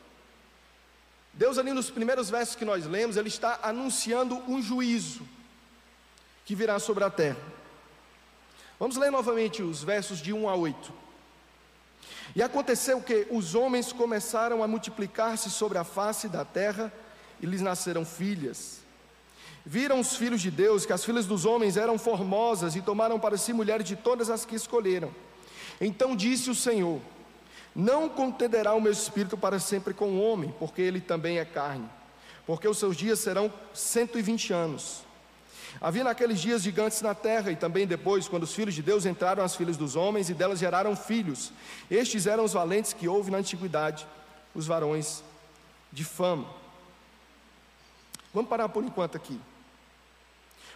Deus, 1.32 1.56
ali 1.58 1.72
nos 1.72 1.90
primeiros 1.90 2.28
versos 2.28 2.54
que 2.54 2.64
nós 2.64 2.84
lemos, 2.86 3.16
Ele 3.16 3.28
está 3.28 3.58
anunciando 3.62 4.36
um 4.48 4.60
juízo 4.60 5.26
que 6.44 6.54
virá 6.54 6.78
sobre 6.78 7.04
a 7.04 7.10
terra. 7.10 7.40
Vamos 8.78 8.96
ler 8.96 9.10
novamente 9.10 9.62
os 9.62 9.82
versos 9.82 10.18
de 10.18 10.32
1 10.32 10.48
a 10.48 10.54
8. 10.54 10.92
E 12.34 12.42
aconteceu 12.42 13.00
que 13.00 13.26
os 13.30 13.54
homens 13.54 13.92
começaram 13.92 14.62
a 14.62 14.68
multiplicar-se 14.68 15.50
sobre 15.50 15.78
a 15.78 15.84
face 15.84 16.28
da 16.28 16.44
terra 16.44 16.92
e 17.40 17.46
lhes 17.46 17.60
nasceram 17.60 18.04
filhas. 18.04 18.80
Viram 19.64 20.00
os 20.00 20.16
filhos 20.16 20.40
de 20.40 20.50
Deus 20.50 20.84
que 20.84 20.92
as 20.92 21.04
filhas 21.04 21.26
dos 21.26 21.44
homens 21.44 21.76
eram 21.76 21.98
formosas 21.98 22.74
e 22.74 22.82
tomaram 22.82 23.20
para 23.20 23.36
si 23.36 23.52
mulheres 23.52 23.86
de 23.86 23.94
todas 23.94 24.28
as 24.28 24.44
que 24.44 24.56
escolheram. 24.56 25.14
Então 25.84 26.14
disse 26.14 26.48
o 26.48 26.54
Senhor: 26.54 27.00
Não 27.74 28.08
contenderá 28.08 28.72
o 28.72 28.80
meu 28.80 28.92
espírito 28.92 29.36
para 29.36 29.58
sempre 29.58 29.92
com 29.92 30.10
o 30.10 30.22
homem, 30.22 30.54
porque 30.58 30.80
ele 30.80 31.00
também 31.00 31.38
é 31.38 31.44
carne, 31.44 31.88
porque 32.46 32.68
os 32.68 32.78
seus 32.78 32.96
dias 32.96 33.18
serão 33.18 33.52
120 33.74 34.52
anos. 34.52 35.02
Havia 35.80 36.04
naqueles 36.04 36.40
dias 36.40 36.62
gigantes 36.62 37.00
na 37.00 37.14
terra, 37.14 37.50
e 37.50 37.56
também 37.56 37.84
depois, 37.84 38.28
quando 38.28 38.44
os 38.44 38.54
filhos 38.54 38.74
de 38.74 38.82
Deus 38.82 39.04
entraram 39.06 39.42
as 39.42 39.56
filhas 39.56 39.76
dos 39.76 39.96
homens, 39.96 40.30
e 40.30 40.34
delas 40.34 40.60
geraram 40.60 40.94
filhos. 40.94 41.50
Estes 41.90 42.26
eram 42.26 42.44
os 42.44 42.52
valentes 42.52 42.92
que 42.92 43.08
houve 43.08 43.30
na 43.30 43.38
antiguidade, 43.38 44.06
os 44.54 44.66
varões 44.66 45.24
de 45.90 46.04
fama. 46.04 46.46
Vamos 48.32 48.48
parar 48.48 48.68
por 48.68 48.84
enquanto 48.84 49.16
aqui. 49.16 49.40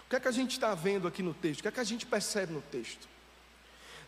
O 0.06 0.10
que 0.10 0.16
é 0.16 0.20
que 0.20 0.28
a 0.28 0.32
gente 0.32 0.52
está 0.52 0.75
vendo 0.75 1.06
aqui 1.06 1.22
no 1.22 1.34
texto? 1.34 1.60
O 1.60 1.62
que 1.62 1.68
é 1.68 1.72
que 1.72 1.80
a 1.80 1.84
gente 1.84 2.06
percebe 2.06 2.52
no 2.52 2.62
texto? 2.62 3.06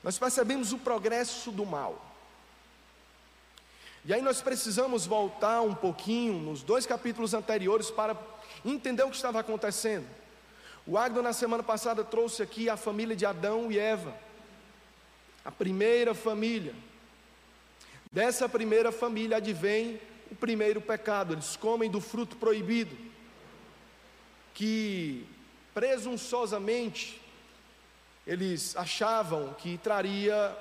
Nós 0.08 0.18
percebemos 0.18 0.72
o 0.72 0.78
progresso 0.78 1.52
do 1.52 1.66
mal. 1.66 2.02
E 4.06 4.14
aí 4.14 4.22
nós 4.22 4.40
precisamos 4.40 5.04
voltar 5.04 5.60
um 5.60 5.74
pouquinho 5.74 6.32
nos 6.32 6.62
dois 6.62 6.86
capítulos 6.86 7.34
anteriores 7.34 7.90
para 7.90 8.16
entender 8.64 9.02
o 9.02 9.10
que 9.10 9.16
estava 9.16 9.38
acontecendo. 9.40 10.06
O 10.86 10.96
Agno 10.96 11.20
na 11.20 11.34
semana 11.34 11.62
passada 11.62 12.02
trouxe 12.02 12.42
aqui 12.42 12.70
a 12.70 12.76
família 12.78 13.14
de 13.14 13.26
Adão 13.26 13.70
e 13.70 13.78
Eva. 13.78 14.16
A 15.44 15.52
primeira 15.52 16.14
família. 16.14 16.74
Dessa 18.10 18.48
primeira 18.48 18.90
família 18.90 19.36
advém 19.36 20.00
o 20.30 20.34
primeiro 20.34 20.80
pecado. 20.80 21.34
Eles 21.34 21.54
comem 21.54 21.90
do 21.90 22.00
fruto 22.00 22.34
proibido. 22.36 22.96
Que 24.54 25.26
presunçosamente 25.74 27.20
eles 28.28 28.76
achavam 28.76 29.54
que 29.54 29.78
traria 29.78 30.54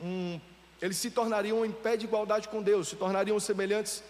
um, 0.00 0.40
eles 0.80 0.96
se 0.98 1.10
tornariam 1.10 1.64
em 1.64 1.72
pé 1.72 1.96
de 1.96 2.04
igualdade 2.04 2.48
com 2.48 2.62
Deus, 2.62 2.88
se 2.88 2.96
tornariam 2.96 3.40
semelhantes 3.40 4.04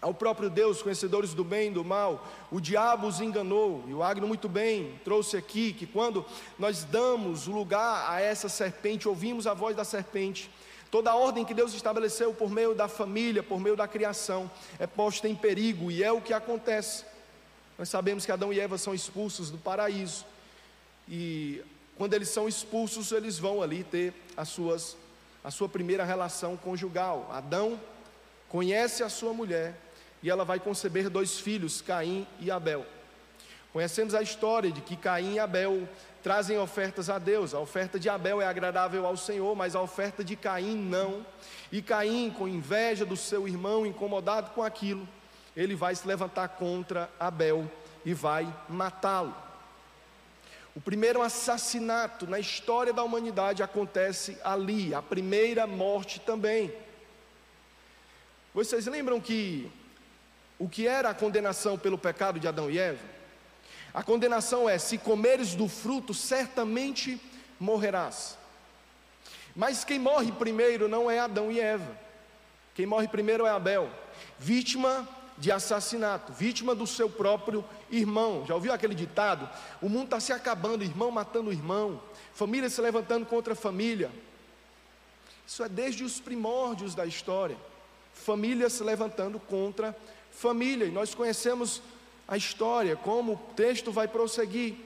ao 0.00 0.14
próprio 0.14 0.48
Deus, 0.48 0.80
conhecedores 0.80 1.34
do 1.34 1.44
bem 1.44 1.70
e 1.70 1.74
do 1.74 1.84
mal. 1.84 2.26
O 2.50 2.58
diabo 2.58 3.06
os 3.06 3.20
enganou, 3.20 3.84
e 3.86 3.92
o 3.92 4.02
Agno 4.02 4.26
muito 4.26 4.48
bem 4.48 4.98
trouxe 5.04 5.36
aqui 5.36 5.74
que 5.74 5.86
quando 5.86 6.24
nós 6.58 6.84
damos 6.84 7.46
lugar 7.46 8.10
a 8.10 8.18
essa 8.18 8.48
serpente, 8.48 9.06
ouvimos 9.06 9.46
a 9.46 9.52
voz 9.52 9.76
da 9.76 9.84
serpente, 9.84 10.50
toda 10.90 11.10
a 11.10 11.16
ordem 11.16 11.44
que 11.44 11.52
Deus 11.52 11.74
estabeleceu 11.74 12.32
por 12.32 12.50
meio 12.50 12.74
da 12.74 12.88
família, 12.88 13.42
por 13.42 13.60
meio 13.60 13.76
da 13.76 13.86
criação, 13.86 14.50
é 14.78 14.86
posta 14.86 15.28
em 15.28 15.34
perigo, 15.34 15.90
e 15.90 16.02
é 16.02 16.10
o 16.10 16.22
que 16.22 16.32
acontece. 16.32 17.04
Nós 17.76 17.90
sabemos 17.90 18.24
que 18.24 18.32
Adão 18.32 18.52
e 18.52 18.58
Eva 18.58 18.78
são 18.78 18.94
expulsos 18.94 19.50
do 19.50 19.58
paraíso, 19.58 20.24
e 21.06 21.62
quando 22.00 22.14
eles 22.14 22.30
são 22.30 22.48
expulsos, 22.48 23.12
eles 23.12 23.38
vão 23.38 23.60
ali 23.60 23.84
ter 23.84 24.14
as 24.34 24.48
suas, 24.48 24.96
a 25.44 25.50
sua 25.50 25.68
primeira 25.68 26.02
relação 26.02 26.56
conjugal. 26.56 27.28
Adão 27.30 27.78
conhece 28.48 29.02
a 29.02 29.10
sua 29.10 29.34
mulher 29.34 29.74
e 30.22 30.30
ela 30.30 30.42
vai 30.42 30.58
conceber 30.58 31.10
dois 31.10 31.38
filhos, 31.38 31.82
Caim 31.82 32.26
e 32.38 32.50
Abel. 32.50 32.86
Conhecemos 33.70 34.14
a 34.14 34.22
história 34.22 34.72
de 34.72 34.80
que 34.80 34.96
Caim 34.96 35.34
e 35.34 35.38
Abel 35.38 35.86
trazem 36.22 36.58
ofertas 36.58 37.10
a 37.10 37.18
Deus. 37.18 37.52
A 37.52 37.60
oferta 37.60 38.00
de 38.00 38.08
Abel 38.08 38.40
é 38.40 38.46
agradável 38.46 39.04
ao 39.04 39.18
Senhor, 39.18 39.54
mas 39.54 39.76
a 39.76 39.82
oferta 39.82 40.24
de 40.24 40.36
Caim 40.36 40.78
não. 40.78 41.26
E 41.70 41.82
Caim, 41.82 42.30
com 42.30 42.48
inveja 42.48 43.04
do 43.04 43.14
seu 43.14 43.46
irmão, 43.46 43.84
incomodado 43.84 44.52
com 44.52 44.62
aquilo, 44.62 45.06
ele 45.54 45.74
vai 45.74 45.94
se 45.94 46.08
levantar 46.08 46.48
contra 46.48 47.10
Abel 47.20 47.70
e 48.06 48.14
vai 48.14 48.50
matá-lo. 48.70 49.49
O 50.74 50.80
primeiro 50.80 51.20
assassinato 51.20 52.26
na 52.26 52.38
história 52.38 52.92
da 52.92 53.02
humanidade 53.02 53.62
acontece 53.62 54.38
ali, 54.44 54.94
a 54.94 55.02
primeira 55.02 55.66
morte 55.66 56.20
também. 56.20 56.72
Vocês 58.54 58.86
lembram 58.86 59.20
que 59.20 59.70
o 60.58 60.68
que 60.68 60.86
era 60.86 61.10
a 61.10 61.14
condenação 61.14 61.78
pelo 61.78 61.98
pecado 61.98 62.38
de 62.38 62.46
Adão 62.46 62.70
e 62.70 62.78
Eva? 62.78 63.04
A 63.92 64.02
condenação 64.02 64.68
é: 64.68 64.78
se 64.78 64.96
comeres 64.96 65.54
do 65.54 65.68
fruto, 65.68 66.14
certamente 66.14 67.20
morrerás. 67.58 68.38
Mas 69.54 69.84
quem 69.84 69.98
morre 69.98 70.30
primeiro 70.30 70.88
não 70.88 71.10
é 71.10 71.18
Adão 71.18 71.50
e 71.50 71.58
Eva. 71.60 71.98
Quem 72.74 72.86
morre 72.86 73.08
primeiro 73.08 73.44
é 73.44 73.50
Abel, 73.50 73.90
vítima 74.38 75.08
de 75.36 75.50
assassinato, 75.50 76.32
vítima 76.32 76.74
do 76.74 76.86
seu 76.86 77.10
próprio 77.10 77.64
irmão. 77.90 78.44
Já 78.46 78.54
ouviu 78.54 78.72
aquele 78.72 78.94
ditado? 78.94 79.48
O 79.80 79.88
mundo 79.88 80.04
está 80.04 80.20
se 80.20 80.32
acabando, 80.32 80.84
irmão 80.84 81.10
matando 81.10 81.52
irmão, 81.52 82.00
família 82.32 82.68
se 82.70 82.80
levantando 82.80 83.26
contra 83.26 83.54
família. 83.54 84.10
Isso 85.46 85.64
é 85.64 85.68
desde 85.68 86.04
os 86.04 86.20
primórdios 86.20 86.94
da 86.94 87.04
história. 87.04 87.56
Família 88.14 88.70
se 88.70 88.82
levantando 88.82 89.40
contra 89.40 89.96
família. 90.30 90.86
E 90.86 90.90
nós 90.90 91.14
conhecemos 91.14 91.82
a 92.28 92.36
história, 92.36 92.94
como 92.96 93.32
o 93.32 93.54
texto 93.54 93.90
vai 93.90 94.06
prosseguir. 94.06 94.76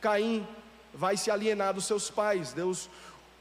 Caim 0.00 0.46
vai 0.92 1.16
se 1.16 1.30
alienar 1.30 1.72
dos 1.72 1.86
seus 1.86 2.10
pais, 2.10 2.52
Deus 2.52 2.90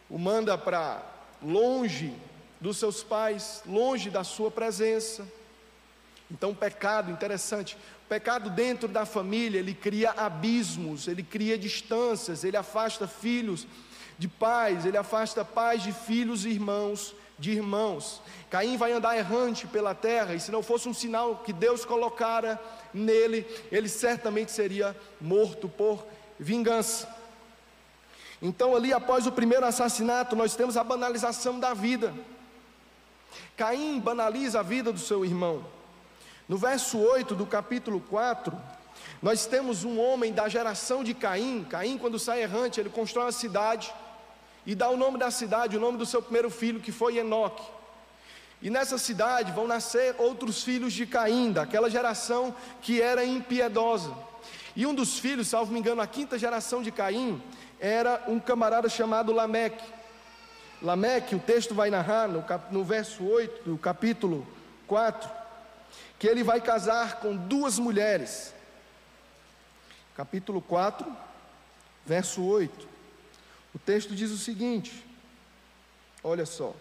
o 0.10 0.17
manda 0.17 0.57
para 0.57 1.03
longe 1.41 2.13
dos 2.62 2.77
seus 2.77 3.03
pais, 3.03 3.62
longe 3.65 4.10
da 4.10 4.24
sua 4.24 4.50
presença. 4.50 5.27
Então, 6.31 6.55
pecado, 6.55 7.12
interessante, 7.12 7.77
pecado 8.13 8.51
dentro 8.51 8.88
da 8.88 9.08
família, 9.08 9.58
ele 9.58 9.74
cria 9.74 10.12
abismos, 10.12 11.08
ele 11.08 11.24
cria 11.24 11.58
distâncias, 11.58 12.43
ele 12.43 12.55
afasta 12.55 13.08
filhos 13.08 13.65
de 14.20 14.27
pais, 14.27 14.86
ele 14.86 14.98
afasta 14.98 15.43
pais 15.43 15.82
de 15.82 15.91
filhos 15.91 16.46
e 16.46 16.50
irmãos 16.50 17.15
de 17.39 17.50
irmãos. 17.50 18.22
Caim 18.51 18.77
vai 18.77 18.91
andar 18.91 19.17
errante 19.17 19.65
pela 19.65 19.96
terra, 19.96 20.36
e 20.36 20.39
se 20.39 20.51
não 20.51 20.62
fosse 20.62 20.88
um 20.88 20.93
sinal 20.93 21.38
que 21.38 21.51
Deus 21.51 21.84
colocara 21.86 22.62
nele, 22.93 23.48
ele 23.72 23.89
certamente 23.89 24.51
seria 24.51 24.96
morto 25.20 25.67
por 25.67 26.05
vingança. 26.39 27.10
Então, 28.39 28.75
ali 28.75 28.93
após 28.93 29.25
o 29.25 29.32
primeiro 29.32 29.65
assassinato, 29.65 30.36
nós 30.36 30.55
temos 30.55 30.77
a 30.77 30.84
banalização 30.84 31.60
da 31.60 31.74
vida. 31.74 32.13
Caim 33.58 34.00
banaliza 34.00 34.60
a 34.60 34.63
vida 34.63 34.93
do 34.93 35.00
seu 35.00 35.25
irmão. 35.25 35.65
No 36.47 36.57
verso 36.57 36.97
8 36.97 37.35
do 37.35 37.45
capítulo 37.45 38.01
4, 38.01 38.55
nós 39.21 39.45
temos 39.45 39.83
um 39.83 40.00
homem 40.00 40.33
da 40.33 40.50
geração 40.50 41.03
de 41.03 41.13
Caim. 41.13 41.65
Caim, 41.69 41.97
quando 41.97 42.19
sai 42.19 42.41
errante, 42.41 42.79
ele 42.79 42.89
constrói 42.89 43.25
uma 43.25 43.31
cidade 43.31 43.93
e 44.65 44.75
dá 44.75 44.89
o 44.89 44.97
nome 44.97 45.17
da 45.17 45.31
cidade, 45.31 45.77
o 45.77 45.79
nome 45.79 45.97
do 45.97 46.05
seu 46.05 46.21
primeiro 46.21 46.50
filho, 46.50 46.79
que 46.79 46.91
foi 46.91 47.17
Enoque. 47.17 47.63
E 48.62 48.69
nessa 48.69 48.97
cidade 48.97 49.51
vão 49.51 49.67
nascer 49.67 50.15
outros 50.17 50.63
filhos 50.63 50.93
de 50.93 51.05
Caim, 51.05 51.51
daquela 51.51 51.89
geração 51.89 52.55
que 52.81 53.01
era 53.01 53.25
impiedosa. 53.25 54.13
E 54.75 54.86
um 54.86 54.93
dos 54.93 55.19
filhos, 55.19 55.47
salvo 55.47 55.71
me 55.71 55.79
engano, 55.79 56.01
a 56.01 56.08
quinta 56.08 56.39
geração 56.39 56.82
de 56.82 56.91
Caim, 56.91 57.41
era 57.79 58.23
um 58.27 58.39
camarada 58.39 58.88
chamado 58.88 59.34
Lameque. 59.34 59.84
Lameque, 60.82 61.36
o 61.36 61.39
texto 61.39 61.73
vai 61.73 61.89
narrar 61.89 62.27
no, 62.27 62.41
cap, 62.43 62.73
no 62.73 62.84
verso 62.84 63.23
8 63.25 63.69
do 63.69 63.77
capítulo 63.77 64.47
4, 64.88 65.29
que 66.23 66.27
ele 66.29 66.41
vai 66.41 66.62
casar 66.62 67.19
com 67.19 67.36
duas 67.36 67.77
mulheres. 67.77 68.53
Capítulo 70.15 70.62
4, 70.62 71.05
verso 72.05 72.41
8. 72.41 72.88
O 73.75 73.79
texto 73.79 74.15
diz 74.15 74.31
o 74.31 74.38
seguinte: 74.38 75.05
olha 76.23 76.45
só 76.45 76.73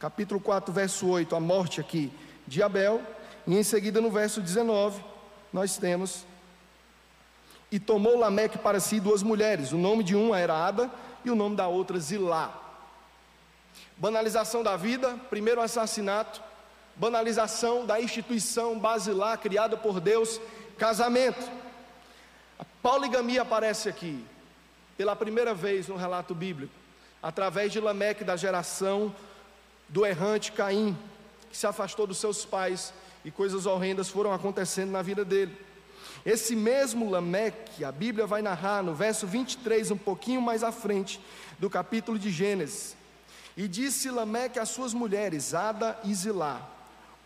capítulo 0.00 0.40
4, 0.40 0.72
verso 0.72 1.06
8, 1.06 1.36
a 1.36 1.38
morte 1.38 1.80
aqui 1.80 2.12
de 2.44 2.60
Abel, 2.60 3.00
e 3.46 3.56
em 3.56 3.62
seguida 3.62 4.00
no 4.00 4.10
verso 4.10 4.40
19, 4.40 5.00
nós 5.52 5.76
temos: 5.76 6.26
E 7.70 7.78
tomou 7.78 8.18
Lameque 8.18 8.58
para 8.58 8.80
si 8.80 8.98
duas 8.98 9.22
mulheres, 9.22 9.70
o 9.70 9.78
nome 9.78 10.02
de 10.02 10.16
uma 10.16 10.40
era 10.40 10.66
Ada 10.66 10.90
e 11.24 11.30
o 11.30 11.36
nome 11.36 11.54
da 11.54 11.68
outra 11.68 12.00
Zilá. 12.00 12.52
Banalização 13.96 14.64
da 14.64 14.76
vida, 14.76 15.16
primeiro 15.30 15.60
assassinato, 15.60 16.47
banalização 16.98 17.86
da 17.86 18.00
instituição 18.00 18.78
basilar 18.78 19.38
criada 19.38 19.76
por 19.76 20.00
Deus, 20.00 20.40
casamento. 20.76 21.48
A 22.58 22.64
poligamia 22.82 23.42
aparece 23.42 23.88
aqui, 23.88 24.24
pela 24.96 25.14
primeira 25.14 25.54
vez 25.54 25.86
no 25.86 25.96
relato 25.96 26.34
bíblico, 26.34 26.74
através 27.22 27.72
de 27.72 27.80
Lameque 27.80 28.24
da 28.24 28.36
geração 28.36 29.14
do 29.88 30.04
errante 30.04 30.52
Caim, 30.52 30.98
que 31.50 31.56
se 31.56 31.66
afastou 31.66 32.06
dos 32.06 32.18
seus 32.18 32.44
pais 32.44 32.92
e 33.24 33.30
coisas 33.30 33.64
horrendas 33.64 34.08
foram 34.08 34.32
acontecendo 34.32 34.90
na 34.90 35.00
vida 35.00 35.24
dele. 35.24 35.56
Esse 36.26 36.56
mesmo 36.56 37.08
Lameque, 37.08 37.84
a 37.84 37.92
Bíblia 37.92 38.26
vai 38.26 38.42
narrar 38.42 38.82
no 38.82 38.92
verso 38.92 39.26
23, 39.26 39.92
um 39.92 39.96
pouquinho 39.96 40.42
mais 40.42 40.64
à 40.64 40.72
frente 40.72 41.20
do 41.58 41.70
capítulo 41.70 42.18
de 42.18 42.30
Gênesis. 42.30 42.96
E 43.56 43.68
disse 43.68 44.10
Lameque 44.10 44.58
às 44.58 44.68
suas 44.68 44.92
mulheres, 44.92 45.54
Ada 45.54 45.98
e 46.04 46.14
Zilá: 46.14 46.77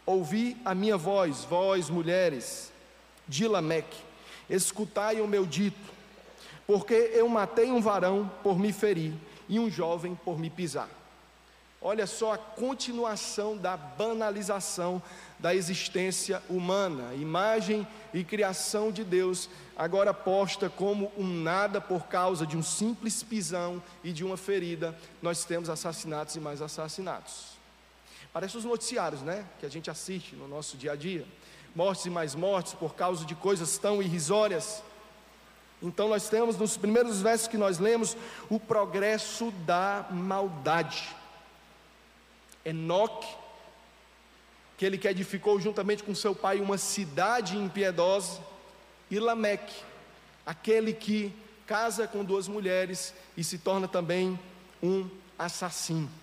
Ouvi 0.04 0.56
a 0.64 0.74
minha 0.74 0.96
voz, 0.96 1.44
vós 1.44 1.88
mulheres 1.88 2.72
de 3.28 3.46
Lameque, 3.46 4.02
escutai 4.50 5.20
o 5.20 5.28
meu 5.28 5.46
dito, 5.46 5.90
porque 6.66 7.12
eu 7.14 7.28
matei 7.28 7.70
um 7.70 7.80
varão 7.80 8.30
por 8.42 8.58
me 8.58 8.72
ferir 8.72 9.14
e 9.48 9.60
um 9.60 9.70
jovem 9.70 10.14
por 10.14 10.38
me 10.38 10.50
pisar. 10.50 10.88
Olha 11.84 12.06
só 12.06 12.32
a 12.32 12.38
continuação 12.38 13.56
da 13.56 13.76
banalização 13.76 15.02
da 15.36 15.52
existência 15.52 16.40
humana, 16.48 17.12
imagem 17.14 17.86
e 18.14 18.22
criação 18.22 18.92
de 18.92 19.02
Deus, 19.02 19.50
agora 19.76 20.14
posta 20.14 20.70
como 20.70 21.10
um 21.18 21.26
nada 21.26 21.80
por 21.80 22.06
causa 22.06 22.46
de 22.46 22.56
um 22.56 22.62
simples 22.62 23.24
pisão 23.24 23.82
e 24.04 24.12
de 24.12 24.24
uma 24.24 24.36
ferida. 24.36 24.96
Nós 25.20 25.44
temos 25.44 25.68
assassinatos 25.68 26.36
e 26.36 26.40
mais 26.40 26.62
assassinatos. 26.62 27.51
Parece 28.33 28.57
os 28.57 28.64
noticiários, 28.64 29.21
né? 29.23 29.45
Que 29.61 29.66
a 29.66 29.68
gente 29.68 29.90
assiste 29.90 30.35
no 30.35 30.49
nosso 30.49 30.77
dia 30.77 30.92
a 30.92 30.97
dia. 30.97 31.27
Mortes 31.75 32.07
e 32.07 32.11
mais 32.11 32.35
mortes 32.35 32.73
por 32.75 32.95
causa 32.95 33.25
de 33.25 33.35
coisas 33.35 33.77
tão 33.77 34.03
irrisórias. 34.03 34.83
Então 35.83 36.09
nós 36.09 36.29
temos 36.29 36.57
nos 36.57 36.77
primeiros 36.77 37.21
versos 37.21 37.49
que 37.49 37.59
nós 37.59 37.79
lemos 37.79 38.16
o 38.49 38.59
progresso 38.59 39.51
da 39.66 40.07
maldade. 40.11 41.14
Enoque, 42.64 43.29
aquele 44.77 44.97
que 44.97 45.09
edificou 45.09 45.61
juntamente 45.61 46.03
com 46.03 46.14
seu 46.14 46.35
pai 46.35 46.61
uma 46.61 46.79
cidade 46.79 47.59
impiedosa, 47.59 48.40
e 49.11 49.18
Lameque, 49.18 49.75
aquele 50.47 50.92
que 50.95 51.35
casa 51.66 52.07
com 52.07 52.25
duas 52.25 52.49
mulheres 52.49 53.12
e 53.37 53.45
se 53.45 53.59
torna 53.59 53.87
também 53.87 54.38
um 54.83 55.09
assassino. 55.38 56.21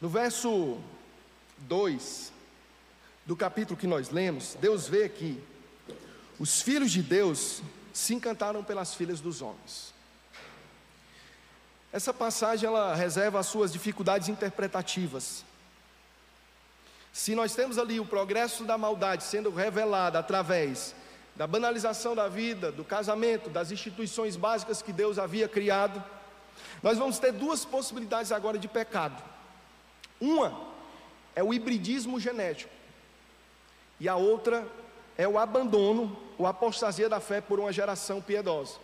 No 0.00 0.08
verso 0.08 0.78
2 1.58 2.32
do 3.26 3.34
capítulo 3.34 3.78
que 3.78 3.86
nós 3.86 4.10
lemos, 4.10 4.56
Deus 4.60 4.86
vê 4.86 5.08
que 5.08 5.42
os 6.38 6.62
filhos 6.62 6.92
de 6.92 7.02
Deus 7.02 7.60
se 7.92 8.14
encantaram 8.14 8.62
pelas 8.62 8.94
filhas 8.94 9.20
dos 9.20 9.42
homens. 9.42 9.92
Essa 11.92 12.14
passagem 12.14 12.68
ela 12.68 12.94
reserva 12.94 13.40
as 13.40 13.46
suas 13.46 13.72
dificuldades 13.72 14.28
interpretativas. 14.28 15.44
Se 17.12 17.34
nós 17.34 17.54
temos 17.54 17.76
ali 17.76 17.98
o 17.98 18.06
progresso 18.06 18.64
da 18.64 18.78
maldade 18.78 19.24
sendo 19.24 19.50
revelado 19.50 20.16
através 20.16 20.94
da 21.34 21.46
banalização 21.46 22.14
da 22.14 22.28
vida, 22.28 22.70
do 22.70 22.84
casamento, 22.84 23.50
das 23.50 23.72
instituições 23.72 24.36
básicas 24.36 24.80
que 24.80 24.92
Deus 24.92 25.18
havia 25.18 25.48
criado, 25.48 26.02
nós 26.84 26.98
vamos 26.98 27.18
ter 27.18 27.32
duas 27.32 27.64
possibilidades 27.64 28.30
agora 28.30 28.58
de 28.58 28.68
pecado. 28.68 29.20
Uma 30.20 30.68
é 31.34 31.42
o 31.42 31.54
hibridismo 31.54 32.18
genético, 32.18 32.72
e 34.00 34.08
a 34.08 34.16
outra 34.16 34.66
é 35.16 35.26
o 35.26 35.38
abandono, 35.38 36.16
ou 36.36 36.46
apostasia 36.46 37.08
da 37.08 37.20
fé 37.20 37.40
por 37.40 37.58
uma 37.58 37.72
geração 37.72 38.20
piedosa. 38.20 38.76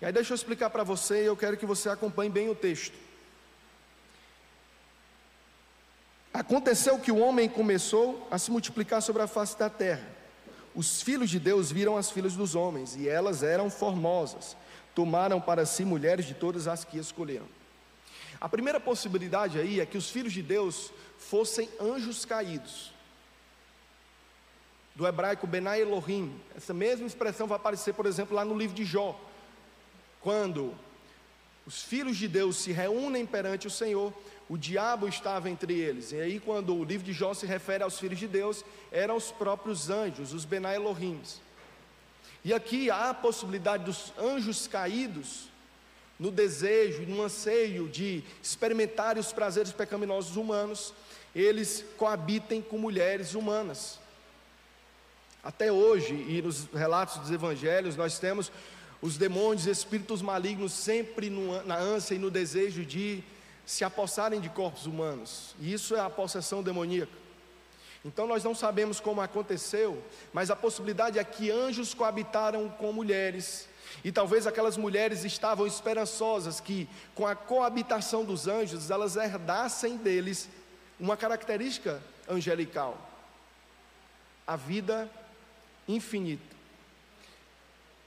E 0.00 0.06
aí 0.06 0.12
deixa 0.12 0.32
eu 0.32 0.34
explicar 0.34 0.70
para 0.70 0.82
você 0.82 1.22
e 1.22 1.26
eu 1.26 1.36
quero 1.36 1.56
que 1.56 1.66
você 1.66 1.88
acompanhe 1.88 2.30
bem 2.30 2.48
o 2.48 2.54
texto. 2.54 2.96
Aconteceu 6.32 6.98
que 6.98 7.12
o 7.12 7.18
homem 7.18 7.48
começou 7.48 8.26
a 8.30 8.38
se 8.38 8.50
multiplicar 8.50 9.02
sobre 9.02 9.22
a 9.22 9.26
face 9.26 9.56
da 9.58 9.68
terra. 9.68 10.08
Os 10.74 11.02
filhos 11.02 11.28
de 11.28 11.38
Deus 11.38 11.70
viram 11.70 11.96
as 11.96 12.10
filhas 12.10 12.34
dos 12.34 12.54
homens, 12.54 12.96
e 12.96 13.06
elas 13.08 13.42
eram 13.42 13.68
formosas. 13.70 14.56
Tomaram 14.94 15.40
para 15.40 15.66
si 15.66 15.84
mulheres 15.84 16.24
de 16.24 16.34
todas 16.34 16.66
as 16.66 16.84
que 16.84 16.98
escolheram. 16.98 17.46
A 18.42 18.48
primeira 18.48 18.80
possibilidade 18.80 19.56
aí 19.56 19.78
é 19.78 19.86
que 19.86 19.96
os 19.96 20.10
filhos 20.10 20.32
de 20.32 20.42
Deus 20.42 20.92
fossem 21.16 21.68
anjos 21.80 22.24
caídos. 22.24 22.92
Do 24.96 25.06
hebraico 25.06 25.46
Benai 25.46 25.80
Elohim. 25.80 26.34
Essa 26.56 26.74
mesma 26.74 27.06
expressão 27.06 27.46
vai 27.46 27.54
aparecer, 27.54 27.94
por 27.94 28.04
exemplo, 28.04 28.34
lá 28.34 28.44
no 28.44 28.58
livro 28.58 28.74
de 28.74 28.84
Jó. 28.84 29.16
Quando 30.20 30.74
os 31.64 31.84
filhos 31.84 32.16
de 32.16 32.26
Deus 32.26 32.56
se 32.56 32.72
reúnem 32.72 33.24
perante 33.24 33.68
o 33.68 33.70
Senhor, 33.70 34.12
o 34.48 34.58
diabo 34.58 35.06
estava 35.06 35.48
entre 35.48 35.78
eles. 35.78 36.10
E 36.10 36.16
aí, 36.16 36.40
quando 36.40 36.74
o 36.74 36.82
livro 36.82 37.06
de 37.06 37.12
Jó 37.12 37.32
se 37.34 37.46
refere 37.46 37.84
aos 37.84 37.96
filhos 38.00 38.18
de 38.18 38.26
Deus, 38.26 38.64
eram 38.90 39.14
os 39.14 39.30
próprios 39.30 39.88
anjos, 39.88 40.32
os 40.32 40.44
Benai 40.44 40.74
Elohims. 40.74 41.40
E 42.44 42.52
aqui 42.52 42.90
há 42.90 43.10
a 43.10 43.14
possibilidade 43.14 43.84
dos 43.84 44.12
anjos 44.18 44.66
caídos, 44.66 45.51
no 46.22 46.30
desejo, 46.30 47.02
no 47.02 47.20
anseio 47.20 47.88
de 47.88 48.22
experimentar 48.40 49.18
os 49.18 49.32
prazeres 49.32 49.72
pecaminosos 49.72 50.36
humanos, 50.36 50.94
eles 51.34 51.84
coabitem 51.96 52.62
com 52.62 52.78
mulheres 52.78 53.34
humanas. 53.34 53.98
Até 55.42 55.72
hoje, 55.72 56.14
e 56.14 56.40
nos 56.40 56.66
relatos 56.66 57.16
dos 57.16 57.32
evangelhos, 57.32 57.96
nós 57.96 58.20
temos 58.20 58.52
os 59.00 59.18
demônios, 59.18 59.66
espíritos 59.66 60.22
malignos, 60.22 60.72
sempre 60.72 61.28
no, 61.28 61.60
na 61.64 61.76
ânsia 61.76 62.14
e 62.14 62.18
no 62.18 62.30
desejo 62.30 62.84
de 62.84 63.24
se 63.66 63.82
apossarem 63.82 64.40
de 64.40 64.48
corpos 64.48 64.86
humanos. 64.86 65.56
E 65.58 65.72
isso 65.72 65.96
é 65.96 66.00
a 66.00 66.08
possessão 66.08 66.62
demoníaca. 66.62 67.10
Então 68.04 68.28
nós 68.28 68.44
não 68.44 68.54
sabemos 68.54 69.00
como 69.00 69.20
aconteceu, 69.20 70.00
mas 70.32 70.52
a 70.52 70.56
possibilidade 70.56 71.18
é 71.18 71.24
que 71.24 71.50
anjos 71.50 71.92
coabitaram 71.94 72.68
com 72.68 72.92
mulheres. 72.92 73.68
E 74.04 74.10
talvez 74.12 74.46
aquelas 74.46 74.76
mulheres 74.76 75.24
estavam 75.24 75.66
esperançosas 75.66 76.60
que, 76.60 76.88
com 77.14 77.26
a 77.26 77.34
coabitação 77.34 78.24
dos 78.24 78.48
anjos, 78.48 78.90
elas 78.90 79.16
herdassem 79.16 79.96
deles 79.96 80.48
uma 80.98 81.16
característica 81.16 82.02
angelical: 82.28 82.96
a 84.46 84.56
vida 84.56 85.10
infinita. 85.88 86.52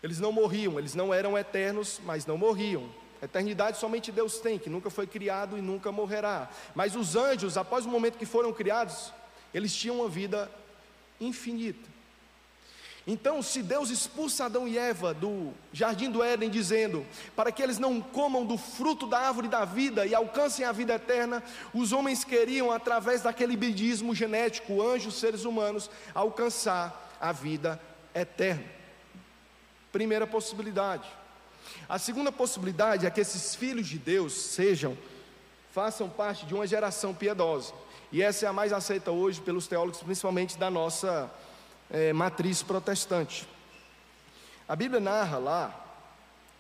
Eles 0.02 0.19
não 0.19 0.32
morriam, 0.32 0.78
eles 0.78 0.93
não 0.93 1.13
eram 1.13 1.38
eternos, 1.38 2.00
mas 2.04 2.26
não 2.26 2.38
morriam. 2.38 2.89
Eternidade 3.21 3.78
somente 3.78 4.12
Deus 4.12 4.39
tem, 4.39 4.60
que 4.60 4.69
nunca 4.69 4.89
foi 4.89 5.08
criado 5.08 5.58
e 5.58 5.62
nunca 5.62 5.91
morrerá. 5.91 6.50
Mas 6.76 6.95
os 6.95 7.15
anjos, 7.15 7.58
após 7.58 7.86
o 7.86 7.89
momento 7.89 8.17
que 8.17 8.26
foram 8.26 8.54
criados, 8.54 9.12
eles 9.54 9.76
tinham 9.76 10.02
uma 10.02 10.10
vida 10.10 10.52
infinita. 11.19 11.94
Então, 13.07 13.39
se 13.43 13.61
Deus 13.61 13.91
expulsa 13.91 14.45
Adão 14.45 14.67
e 14.67 14.79
Eva 14.79 15.13
do 15.13 15.53
jardim 15.71 16.09
do 16.09 16.23
Éden, 16.23 16.49
dizendo 16.49 17.05
para 17.35 17.51
que 17.51 17.61
eles 17.61 17.77
não 17.77 18.01
comam 18.01 18.43
do 18.43 18.57
fruto 18.57 19.05
da 19.05 19.19
árvore 19.19 19.47
da 19.47 19.63
vida 19.63 20.07
e 20.07 20.15
alcancem 20.15 20.65
a 20.65 20.71
vida 20.71 20.95
eterna, 20.95 21.43
os 21.71 21.91
homens 21.91 22.23
queriam, 22.23 22.71
através 22.71 23.21
daquele 23.21 23.53
hibridismo 23.53 24.15
genético, 24.15 24.81
anjos, 24.81 25.19
seres 25.19 25.45
humanos, 25.45 25.89
alcançar 26.15 27.15
a 27.21 27.31
vida 27.31 27.79
eterna. 28.13 28.65
Primeira 29.91 30.25
possibilidade. 30.25 31.07
A 31.87 31.99
segunda 31.99 32.31
possibilidade 32.31 33.05
é 33.05 33.11
que 33.11 33.21
esses 33.21 33.53
filhos 33.53 33.87
de 33.87 33.99
Deus 33.99 34.33
sejam, 34.33 34.97
façam 35.71 36.09
parte 36.09 36.45
de 36.47 36.55
uma 36.55 36.65
geração 36.65 37.13
piedosa. 37.13 37.71
E 38.11 38.23
essa 38.23 38.47
é 38.47 38.49
a 38.49 38.53
mais 38.53 38.73
aceita 38.73 39.11
hoje 39.11 39.41
pelos 39.41 39.67
teólogos, 39.67 40.01
principalmente 40.01 40.57
da 40.57 40.71
nossa 40.71 41.29
é, 41.89 42.13
matriz 42.13 42.63
protestante. 42.63 43.48
A 44.67 44.76
Bíblia 44.76 45.00
narra 45.00 45.38
lá, 45.38 45.86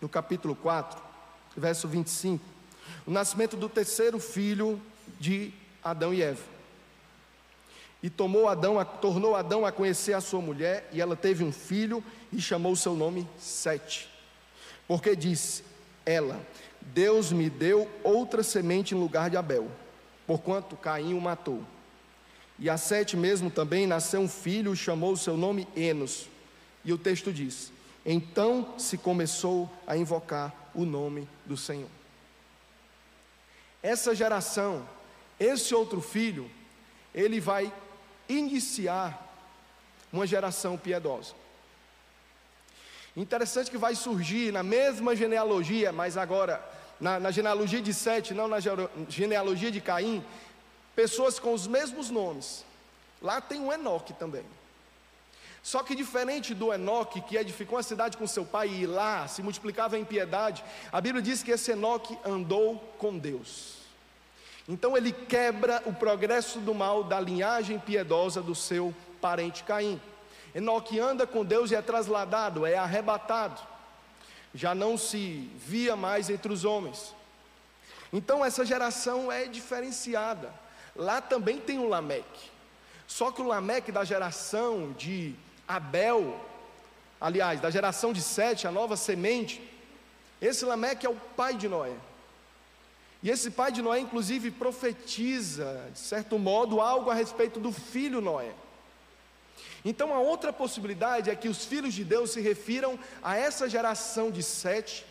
no 0.01 0.07
capítulo 0.07 0.55
4, 0.55 1.01
verso 1.57 1.87
25, 1.87 2.43
o 3.05 3.11
nascimento 3.11 3.57
do 3.57 3.67
terceiro 3.67 4.19
filho 4.19 4.81
de 5.19 5.51
Adão 5.83 6.13
e 6.13 6.21
Eva. 6.21 6.43
E 8.03 8.09
tomou 8.09 8.47
Adão, 8.47 8.83
tornou 9.01 9.35
Adão 9.35 9.65
a 9.65 9.71
conhecer 9.71 10.13
a 10.13 10.21
sua 10.21 10.41
mulher, 10.41 10.87
e 10.91 11.01
ela 11.01 11.15
teve 11.15 11.43
um 11.43 11.51
filho 11.51 12.03
e 12.31 12.39
chamou 12.39 12.73
o 12.73 12.77
seu 12.77 12.93
nome 12.93 13.27
Sete. 13.39 14.07
Porque 14.87 15.15
disse 15.15 15.63
ela: 16.05 16.39
Deus 16.81 17.31
me 17.31 17.49
deu 17.49 17.89
outra 18.03 18.43
semente 18.43 18.93
em 18.93 18.99
lugar 18.99 19.29
de 19.29 19.37
Abel, 19.37 19.71
porquanto 20.27 20.75
Caim 20.75 21.15
o 21.15 21.21
matou. 21.21 21.63
E 22.57 22.69
a 22.69 22.77
Sete 22.77 23.17
mesmo 23.17 23.51
também 23.51 23.85
nasceu 23.85 24.21
um 24.21 24.29
filho, 24.29 24.73
e 24.73 24.77
chamou 24.77 25.13
o 25.13 25.17
seu 25.17 25.35
nome 25.35 25.67
Enos. 25.75 26.27
E 26.83 26.93
o 26.93 26.97
texto 26.97 27.33
diz: 27.33 27.71
Então 28.05 28.73
se 28.77 28.97
começou 28.97 29.69
a 29.85 29.97
invocar 29.97 30.53
o 30.73 30.85
nome 30.85 31.27
do 31.45 31.57
Senhor. 31.57 31.89
Essa 33.83 34.15
geração, 34.15 34.87
esse 35.39 35.75
outro 35.75 36.01
filho, 36.01 36.49
ele 37.13 37.39
vai 37.39 37.71
iniciar 38.27 39.21
uma 40.11 40.25
geração 40.25 40.77
piedosa. 40.77 41.33
Interessante 43.15 43.71
que 43.71 43.77
vai 43.77 43.95
surgir 43.95 44.51
na 44.51 44.63
mesma 44.63 45.15
genealogia, 45.15 45.91
mas 45.91 46.17
agora 46.17 46.63
na, 46.99 47.19
na 47.19 47.31
genealogia 47.31 47.81
de 47.81 47.93
Sete, 47.93 48.33
não 48.33 48.47
na 48.47 48.57
genealogia 49.07 49.71
de 49.71 49.81
Caim, 49.81 50.23
pessoas 50.95 51.39
com 51.39 51.53
os 51.53 51.67
mesmos 51.67 52.09
nomes. 52.09 52.63
Lá 53.21 53.41
tem 53.41 53.61
o 53.61 53.71
Enoque 53.71 54.13
também. 54.13 54.45
Só 55.61 55.81
que 55.81 55.95
diferente 55.95 56.53
do 56.53 56.71
Enoque, 56.71 57.21
que 57.21 57.37
edificou 57.37 57.79
a 57.79 57.83
cidade 57.83 58.17
com 58.17 58.27
seu 58.27 58.45
pai 58.45 58.69
e 58.69 58.85
lá 58.85 59.27
se 59.27 59.41
multiplicava 59.41 59.97
em 59.97 60.05
piedade, 60.05 60.63
a 60.91 61.01
Bíblia 61.01 61.23
diz 61.23 61.41
que 61.41 61.49
esse 61.49 61.71
Enoque 61.71 62.15
andou 62.23 62.77
com 62.99 63.17
Deus. 63.17 63.77
Então 64.69 64.95
ele 64.95 65.11
quebra 65.11 65.81
o 65.85 65.93
progresso 65.93 66.59
do 66.59 66.73
mal 66.73 67.03
da 67.03 67.19
linhagem 67.19 67.79
piedosa 67.79 68.41
do 68.41 68.53
seu 68.53 68.93
parente 69.19 69.63
Caim. 69.63 69.99
Enoque 70.53 70.99
anda 70.99 71.25
com 71.25 71.43
Deus 71.43 71.71
e 71.71 71.75
é 71.75 71.81
trasladado, 71.81 72.65
é 72.65 72.77
arrebatado. 72.77 73.59
Já 74.53 74.73
não 74.75 74.97
se 74.97 75.49
via 75.55 75.95
mais 75.95 76.29
entre 76.29 76.53
os 76.53 76.63
homens. 76.63 77.13
Então 78.13 78.45
essa 78.45 78.63
geração 78.63 79.31
é 79.31 79.45
diferenciada. 79.45 80.53
Lá 80.95 81.19
também 81.19 81.59
tem 81.59 81.79
o 81.79 81.87
Lameque. 81.87 82.51
Só 83.07 83.31
que 83.31 83.41
o 83.41 83.47
Lameque 83.47 83.91
da 83.91 84.03
geração 84.03 84.93
de 84.93 85.35
Abel, 85.67 86.39
aliás, 87.19 87.59
da 87.59 87.69
geração 87.69 88.13
de 88.13 88.21
Sete, 88.21 88.67
a 88.67 88.71
nova 88.71 88.95
semente, 88.95 89.61
esse 90.41 90.65
Lameque 90.65 91.05
é 91.05 91.09
o 91.09 91.15
pai 91.35 91.55
de 91.55 91.67
Noé. 91.67 91.93
E 93.21 93.29
esse 93.29 93.49
pai 93.49 93.71
de 93.71 93.81
Noé, 93.81 93.99
inclusive, 93.99 94.51
profetiza, 94.51 95.89
de 95.91 95.99
certo 95.99 96.37
modo, 96.37 96.79
algo 96.79 97.09
a 97.09 97.13
respeito 97.13 97.59
do 97.59 97.71
filho 97.71 98.21
Noé. 98.21 98.53
Então 99.83 100.13
a 100.13 100.19
outra 100.19 100.51
possibilidade 100.51 101.29
é 101.29 101.35
que 101.35 101.47
os 101.47 101.65
filhos 101.65 101.93
de 101.93 102.03
Deus 102.03 102.31
se 102.31 102.41
refiram 102.41 102.99
a 103.21 103.37
essa 103.37 103.69
geração 103.69 104.31
de 104.31 104.41
Sete, 104.41 105.05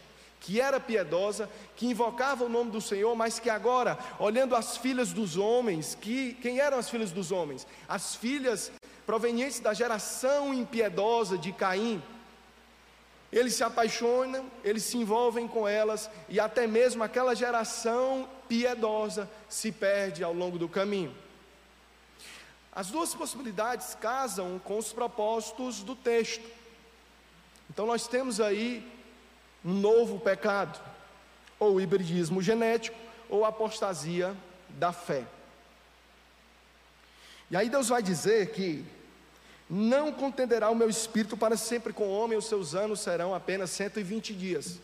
que 0.44 0.60
era 0.60 0.78
piedosa, 0.78 1.48
que 1.74 1.86
invocava 1.86 2.44
o 2.44 2.50
nome 2.50 2.70
do 2.70 2.78
Senhor, 2.78 3.16
mas 3.16 3.38
que 3.38 3.48
agora, 3.48 3.98
olhando 4.18 4.54
as 4.54 4.76
filhas 4.76 5.10
dos 5.10 5.38
homens, 5.38 5.96
que 5.98 6.34
quem 6.34 6.60
eram 6.60 6.76
as 6.76 6.90
filhas 6.90 7.10
dos 7.10 7.32
homens? 7.32 7.66
As 7.88 8.14
filhas 8.14 8.70
provenientes 9.06 9.58
da 9.58 9.72
geração 9.72 10.52
impiedosa 10.52 11.38
de 11.38 11.50
Caim. 11.50 12.02
Eles 13.32 13.54
se 13.54 13.64
apaixonam, 13.64 14.44
eles 14.62 14.82
se 14.82 14.98
envolvem 14.98 15.48
com 15.48 15.66
elas 15.66 16.10
e 16.28 16.38
até 16.38 16.66
mesmo 16.66 17.02
aquela 17.02 17.34
geração 17.34 18.28
piedosa 18.46 19.30
se 19.48 19.72
perde 19.72 20.22
ao 20.22 20.34
longo 20.34 20.58
do 20.58 20.68
caminho. 20.68 21.14
As 22.70 22.88
duas 22.88 23.14
possibilidades 23.14 23.94
casam 23.94 24.60
com 24.62 24.76
os 24.76 24.92
propósitos 24.92 25.82
do 25.82 25.96
texto. 25.96 26.44
Então 27.70 27.86
nós 27.86 28.06
temos 28.06 28.42
aí 28.42 28.92
novo 29.64 30.20
pecado, 30.20 30.78
ou 31.58 31.80
hibridismo 31.80 32.42
genético, 32.42 32.96
ou 33.28 33.44
apostasia 33.44 34.36
da 34.68 34.92
fé. 34.92 35.24
E 37.50 37.56
aí 37.56 37.68
Deus 37.68 37.88
vai 37.88 38.02
dizer 38.02 38.50
que 38.52 38.84
não 39.68 40.12
contenderá 40.12 40.68
o 40.68 40.74
meu 40.74 40.90
espírito 40.90 41.36
para 41.36 41.56
sempre 41.56 41.92
com 41.92 42.04
o 42.04 42.12
homem, 42.12 42.36
os 42.36 42.46
seus 42.46 42.74
anos 42.74 43.00
serão 43.00 43.34
apenas 43.34 43.70
120 43.70 44.34
dias. 44.34 44.78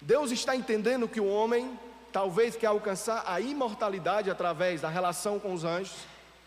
Deus 0.00 0.30
está 0.30 0.54
entendendo 0.54 1.08
que 1.08 1.20
o 1.20 1.26
homem 1.26 1.78
talvez 2.12 2.56
quer 2.56 2.66
alcançar 2.66 3.24
a 3.26 3.40
imortalidade 3.40 4.30
através 4.30 4.80
da 4.80 4.88
relação 4.88 5.38
com 5.38 5.54
os 5.54 5.64
anjos, 5.64 5.94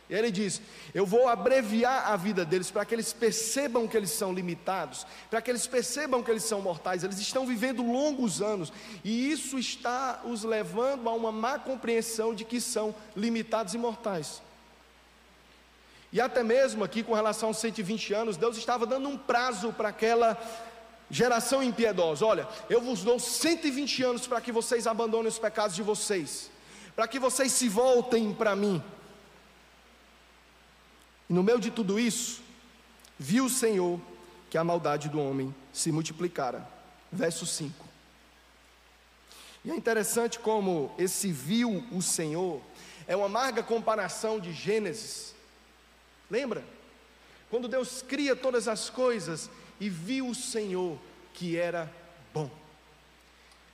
E 0.09 0.13
ele 0.13 0.31
diz: 0.31 0.61
Eu 0.93 1.05
vou 1.05 1.27
abreviar 1.27 2.11
a 2.11 2.15
vida 2.15 2.45
deles 2.45 2.69
para 2.69 2.85
que 2.85 2.93
eles 2.93 3.11
percebam 3.11 3.87
que 3.87 3.97
eles 3.97 4.11
são 4.11 4.33
limitados, 4.33 5.05
para 5.29 5.41
que 5.41 5.49
eles 5.49 5.65
percebam 5.65 6.21
que 6.21 6.29
eles 6.29 6.43
são 6.43 6.61
mortais. 6.61 7.03
Eles 7.03 7.19
estão 7.19 7.45
vivendo 7.45 7.83
longos 7.83 8.41
anos 8.41 8.71
e 9.03 9.31
isso 9.31 9.57
está 9.57 10.21
os 10.23 10.43
levando 10.43 11.09
a 11.09 11.13
uma 11.13 11.31
má 11.31 11.57
compreensão 11.57 12.35
de 12.35 12.45
que 12.45 12.61
são 12.61 12.93
limitados 13.15 13.73
e 13.73 13.77
mortais. 13.77 14.41
E 16.13 16.21
até 16.21 16.43
mesmo 16.43 16.83
aqui 16.83 17.03
com 17.03 17.13
relação 17.13 17.49
aos 17.49 17.57
120 17.57 18.13
anos, 18.13 18.37
Deus 18.37 18.57
estava 18.57 18.85
dando 18.85 19.09
um 19.09 19.17
prazo 19.17 19.73
para 19.73 19.89
aquela 19.89 20.37
geração 21.09 21.61
impiedosa. 21.61 22.25
Olha, 22.25 22.47
eu 22.69 22.79
vos 22.79 23.03
dou 23.03 23.19
120 23.19 24.03
anos 24.03 24.27
para 24.27 24.39
que 24.39 24.51
vocês 24.51 24.87
abandonem 24.87 25.27
os 25.27 25.39
pecados 25.39 25.75
de 25.75 25.83
vocês, 25.83 26.49
para 26.95 27.07
que 27.07 27.19
vocês 27.19 27.51
se 27.51 27.67
voltem 27.67 28.33
para 28.33 28.55
mim. 28.55 28.81
E 31.29 31.33
no 31.33 31.43
meio 31.43 31.59
de 31.59 31.71
tudo 31.71 31.99
isso, 31.99 32.41
viu 33.17 33.45
o 33.45 33.49
Senhor 33.49 33.99
que 34.49 34.57
a 34.57 34.63
maldade 34.63 35.09
do 35.09 35.19
homem 35.19 35.53
se 35.73 35.91
multiplicara. 35.91 36.67
Verso 37.11 37.45
5. 37.45 37.85
E 39.63 39.71
é 39.71 39.75
interessante 39.75 40.37
como 40.37 40.93
esse 40.97 41.31
viu 41.31 41.83
o 41.91 42.01
Senhor 42.01 42.61
é 43.07 43.15
uma 43.15 43.25
amarga 43.25 43.61
comparação 43.61 44.39
de 44.39 44.51
Gênesis. 44.51 45.33
Lembra? 46.29 46.63
Quando 47.49 47.67
Deus 47.67 48.01
cria 48.01 48.35
todas 48.35 48.67
as 48.67 48.89
coisas 48.89 49.49
e 49.79 49.89
viu 49.89 50.27
o 50.27 50.35
Senhor 50.35 50.97
que 51.33 51.57
era 51.57 51.91
bom. 52.33 52.49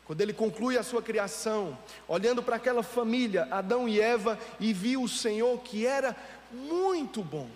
Quando 0.05 0.19
ele 0.19 0.33
conclui 0.33 0.77
a 0.77 0.83
sua 0.83 1.01
criação, 1.01 1.77
olhando 2.07 2.43
para 2.43 2.57
aquela 2.57 2.83
família, 2.83 3.47
Adão 3.49 3.87
e 3.87 4.01
Eva, 4.01 4.37
e 4.59 4.73
viu 4.73 5.03
o 5.03 5.07
Senhor 5.07 5.57
que 5.61 5.85
era 5.85 6.15
muito 6.53 7.23
bom. 7.23 7.49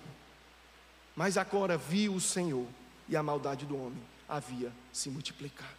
Mas 1.16 1.38
agora 1.38 1.78
viu 1.78 2.14
o 2.14 2.22
Senhor 2.22 2.68
e 3.08 3.16
a 3.16 3.24
maldade 3.24 3.66
do 3.66 3.78
homem 3.78 4.04
havia 4.28 4.72
se 4.92 5.10
multiplicado. 5.10 5.72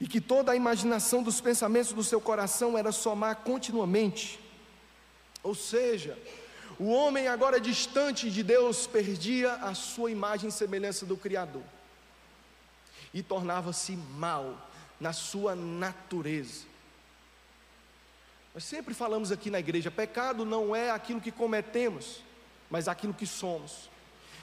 E 0.00 0.08
que 0.08 0.20
toda 0.20 0.50
a 0.50 0.56
imaginação 0.56 1.22
dos 1.22 1.40
pensamentos 1.40 1.92
do 1.92 2.02
seu 2.02 2.20
coração 2.20 2.76
era 2.76 2.90
somar 2.90 3.36
continuamente. 3.36 4.40
Ou 5.44 5.54
seja, 5.54 6.18
o 6.78 6.90
homem 6.90 7.28
agora 7.28 7.60
distante 7.60 8.28
de 8.28 8.42
Deus 8.42 8.84
perdia 8.84 9.54
a 9.54 9.74
sua 9.74 10.10
imagem 10.10 10.48
e 10.48 10.52
semelhança 10.52 11.06
do 11.06 11.16
Criador. 11.16 11.62
E 13.14 13.22
tornava-se 13.22 13.92
mal 13.92 14.68
na 14.98 15.12
sua 15.12 15.54
natureza. 15.54 16.71
Nós 18.54 18.64
sempre 18.64 18.92
falamos 18.92 19.32
aqui 19.32 19.50
na 19.50 19.60
igreja: 19.60 19.90
pecado 19.90 20.44
não 20.44 20.74
é 20.76 20.90
aquilo 20.90 21.20
que 21.20 21.32
cometemos, 21.32 22.22
mas 22.70 22.88
aquilo 22.88 23.14
que 23.14 23.26
somos. 23.26 23.90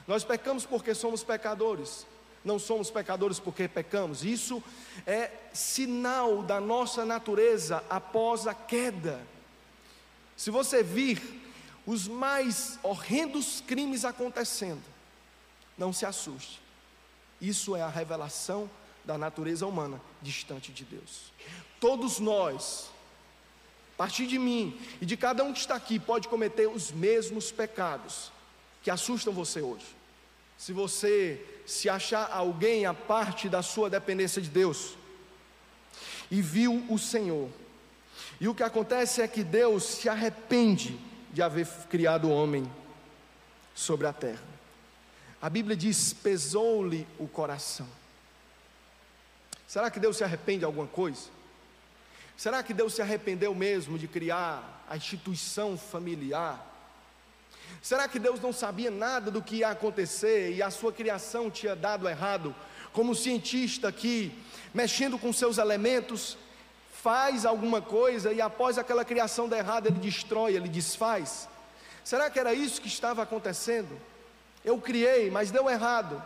Nós 0.08 0.24
pecamos 0.24 0.66
porque 0.66 0.96
somos 0.96 1.24
pecadores, 1.24 2.08
não 2.44 2.58
somos 2.58 2.90
pecadores 2.90 3.40
porque 3.40 3.68
pecamos. 3.68 4.24
Isso 4.24 4.64
é 5.06 5.32
sinal 5.54 6.42
da 6.42 6.60
nossa 6.60 7.06
natureza 7.06 7.84
após 7.90 8.48
a 8.48 8.54
queda. 8.54 9.22
Se 10.36 10.50
você 10.50 10.82
vir 10.82 11.22
os 11.86 12.08
mais 12.08 12.80
horrendos 12.82 13.62
crimes 13.62 14.06
acontecendo, 14.06 14.84
não 15.78 15.94
se 15.94 16.06
assuste. 16.06 16.60
Isso 17.40 17.76
é 17.76 17.82
a 17.82 17.90
revelação 17.90 18.70
da 19.06 19.18
natureza 19.18 19.66
humana 19.66 20.02
distante 20.22 20.72
de 20.72 20.84
Deus. 20.84 21.32
Todos 21.80 22.20
nós 22.20 22.90
partir 24.00 24.28
de 24.28 24.40
mim 24.40 24.80
e 25.02 25.06
de 25.06 25.18
cada 25.18 25.44
um 25.44 25.52
que 25.52 25.60
está 25.60 25.76
aqui, 25.76 26.00
pode 26.00 26.30
cometer 26.30 26.70
os 26.70 26.90
mesmos 26.90 27.52
pecados 27.52 28.32
que 28.82 28.90
assustam 28.90 29.34
você 29.34 29.62
hoje. 29.62 29.86
Se 30.58 30.72
você 30.72 31.46
se 31.66 31.90
achar 31.90 32.32
alguém 32.32 32.86
a 32.86 32.94
parte 32.94 33.50
da 33.50 33.62
sua 33.62 33.90
dependência 33.90 34.42
de 34.42 34.50
Deus 34.50 34.96
e 36.32 36.42
viu 36.42 36.86
o 36.90 36.98
Senhor, 36.98 37.50
e 38.40 38.48
o 38.48 38.56
que 38.56 38.64
acontece 38.64 39.22
é 39.22 39.28
que 39.28 39.44
Deus 39.44 39.84
se 39.84 40.08
arrepende 40.08 40.98
de 41.34 41.42
haver 41.42 41.68
criado 41.90 42.30
o 42.30 42.32
homem 42.32 42.72
sobre 43.76 44.08
a 44.08 44.14
terra. 44.14 44.48
A 45.42 45.50
Bíblia 45.50 45.76
diz: 45.76 46.14
pesou-lhe 46.14 47.06
o 47.20 47.28
coração. 47.28 47.88
Será 49.68 49.92
que 49.92 50.00
Deus 50.00 50.16
se 50.16 50.24
arrepende 50.24 50.60
de 50.60 50.66
alguma 50.66 50.88
coisa? 50.88 51.38
Será 52.40 52.64
que 52.64 52.74
Deus 52.74 52.94
se 52.94 53.02
arrependeu 53.02 53.54
mesmo 53.54 54.00
de 54.00 54.08
criar 54.08 54.86
a 54.90 54.96
instituição 54.96 55.78
familiar? 55.78 56.66
Será 57.82 58.08
que 58.08 58.18
Deus 58.18 58.40
não 58.40 58.54
sabia 58.54 58.90
nada 58.90 59.30
do 59.30 59.42
que 59.42 59.58
ia 59.58 59.68
acontecer 59.68 60.54
e 60.54 60.64
a 60.64 60.72
sua 60.72 60.94
criação 60.94 61.52
tinha 61.52 61.76
dado 61.76 62.08
errado? 62.08 62.56
Como 62.94 63.14
cientista 63.14 63.92
que, 63.92 64.32
mexendo 64.74 65.20
com 65.20 65.34
seus 65.34 65.58
elementos, 65.58 66.38
faz 66.94 67.46
alguma 67.46 67.82
coisa 67.82 68.32
e 68.32 68.40
após 68.40 68.78
aquela 68.78 69.04
criação 69.04 69.50
dar 69.50 69.58
errado, 69.58 69.88
ele 69.88 70.00
destrói, 70.00 70.56
ele 70.56 70.70
desfaz? 70.70 71.50
Será 72.06 72.30
que 72.30 72.40
era 72.40 72.54
isso 72.54 72.80
que 72.80 72.88
estava 72.88 73.22
acontecendo? 73.22 74.00
Eu 74.64 74.80
criei, 74.80 75.30
mas 75.30 75.52
deu 75.52 75.70
errado. 75.70 76.24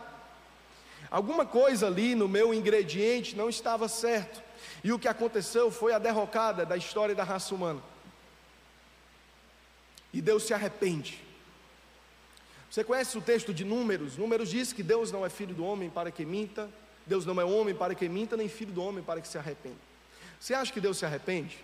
Alguma 1.10 1.44
coisa 1.44 1.88
ali 1.88 2.14
no 2.14 2.28
meu 2.28 2.54
ingrediente 2.54 3.34
não 3.34 3.48
estava 3.48 3.88
certo. 3.88 4.44
E 4.84 4.92
o 4.92 4.98
que 4.98 5.08
aconteceu 5.08 5.70
foi 5.70 5.94
a 5.94 5.98
derrocada 5.98 6.66
da 6.66 6.76
história 6.76 7.14
da 7.14 7.24
raça 7.24 7.54
humana. 7.54 7.82
E 10.12 10.20
Deus 10.20 10.42
se 10.42 10.52
arrepende. 10.52 11.24
Você 12.70 12.84
conhece 12.84 13.16
o 13.16 13.22
texto 13.22 13.54
de 13.54 13.64
Números? 13.64 14.18
Números 14.18 14.50
diz 14.50 14.74
que 14.74 14.82
Deus 14.82 15.10
não 15.10 15.24
é 15.24 15.30
filho 15.30 15.54
do 15.54 15.64
homem 15.64 15.88
para 15.88 16.10
que 16.10 16.26
minta, 16.26 16.68
Deus 17.06 17.24
não 17.24 17.40
é 17.40 17.44
homem 17.44 17.74
para 17.74 17.94
que 17.94 18.06
minta, 18.10 18.36
nem 18.36 18.48
filho 18.48 18.72
do 18.72 18.82
homem 18.82 19.02
para 19.02 19.22
que 19.22 19.28
se 19.28 19.38
arrependa. 19.38 19.78
Você 20.38 20.52
acha 20.52 20.70
que 20.70 20.80
Deus 20.80 20.98
se 20.98 21.06
arrepende? 21.06 21.58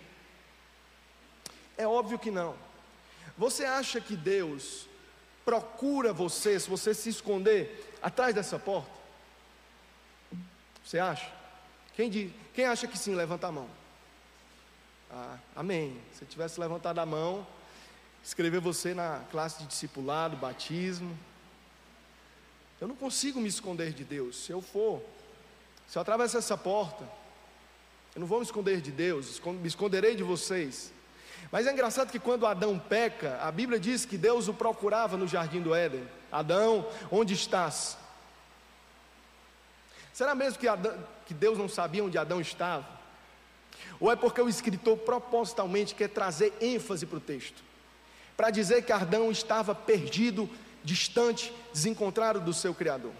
É 1.77 1.85
óbvio 1.85 2.17
que 2.17 2.31
não. 2.31 2.55
Você 3.37 3.65
acha 3.65 4.01
que 4.01 4.15
Deus 4.15 4.87
procura 5.45 6.11
você, 6.11 6.59
se 6.59 6.67
você 6.67 6.93
se 6.93 7.09
esconder 7.09 7.93
atrás 8.01 8.33
dessa 8.33 8.57
porta? 8.57 8.89
Você 10.83 10.97
acha? 10.97 11.40
Quem, 11.95 12.09
diz, 12.09 12.31
quem 12.53 12.65
acha 12.65 12.87
que 12.87 12.97
sim, 12.97 13.15
levanta 13.15 13.47
a 13.47 13.51
mão. 13.51 13.67
Ah, 15.11 15.37
amém. 15.55 15.99
Se 16.13 16.25
tivesse 16.25 16.59
levantado 16.59 16.99
a 16.99 17.05
mão, 17.05 17.45
escrever 18.23 18.59
você 18.59 18.93
na 18.93 19.21
classe 19.31 19.59
de 19.59 19.67
discipulado, 19.67 20.37
batismo. 20.37 21.17
Eu 22.79 22.87
não 22.87 22.95
consigo 22.95 23.39
me 23.39 23.49
esconder 23.49 23.93
de 23.93 24.03
Deus. 24.03 24.37
Se 24.43 24.51
eu 24.51 24.61
for, 24.61 25.01
se 25.87 25.97
eu 25.97 26.01
atravessar 26.01 26.39
essa 26.39 26.57
porta, 26.57 27.03
eu 28.15 28.19
não 28.19 28.27
vou 28.27 28.39
me 28.39 28.45
esconder 28.45 28.81
de 28.81 28.91
Deus, 28.91 29.39
me 29.45 29.67
esconderei 29.67 30.15
de 30.15 30.23
vocês. 30.23 30.91
Mas 31.51 31.67
é 31.67 31.71
engraçado 31.71 32.11
que 32.11 32.19
quando 32.19 32.45
Adão 32.45 32.77
peca, 32.77 33.37
a 33.41 33.51
Bíblia 33.51 33.79
diz 33.79 34.05
que 34.05 34.17
Deus 34.17 34.47
o 34.47 34.53
procurava 34.53 35.17
no 35.17 35.27
jardim 35.27 35.61
do 35.61 35.73
Éden. 35.73 36.07
Adão, 36.31 36.87
onde 37.11 37.33
estás? 37.33 37.97
Será 40.13 40.35
mesmo 40.35 40.59
que, 40.59 40.67
Adão, 40.67 40.97
que 41.25 41.33
Deus 41.33 41.57
não 41.57 41.69
sabia 41.69 42.03
onde 42.03 42.17
Adão 42.17 42.41
estava? 42.41 42.87
Ou 43.99 44.11
é 44.11 44.15
porque 44.15 44.41
o 44.41 44.49
escritor 44.49 44.97
propositalmente 44.97 45.95
quer 45.95 46.09
trazer 46.09 46.53
ênfase 46.59 47.05
para 47.05 47.17
o 47.17 47.21
texto? 47.21 47.63
Para 48.35 48.49
dizer 48.49 48.83
que 48.83 48.91
Adão 48.91 49.31
estava 49.31 49.73
perdido, 49.73 50.49
distante, 50.83 51.53
desencontrado 51.71 52.41
do 52.41 52.53
seu 52.53 52.73
Criador. 52.73 53.11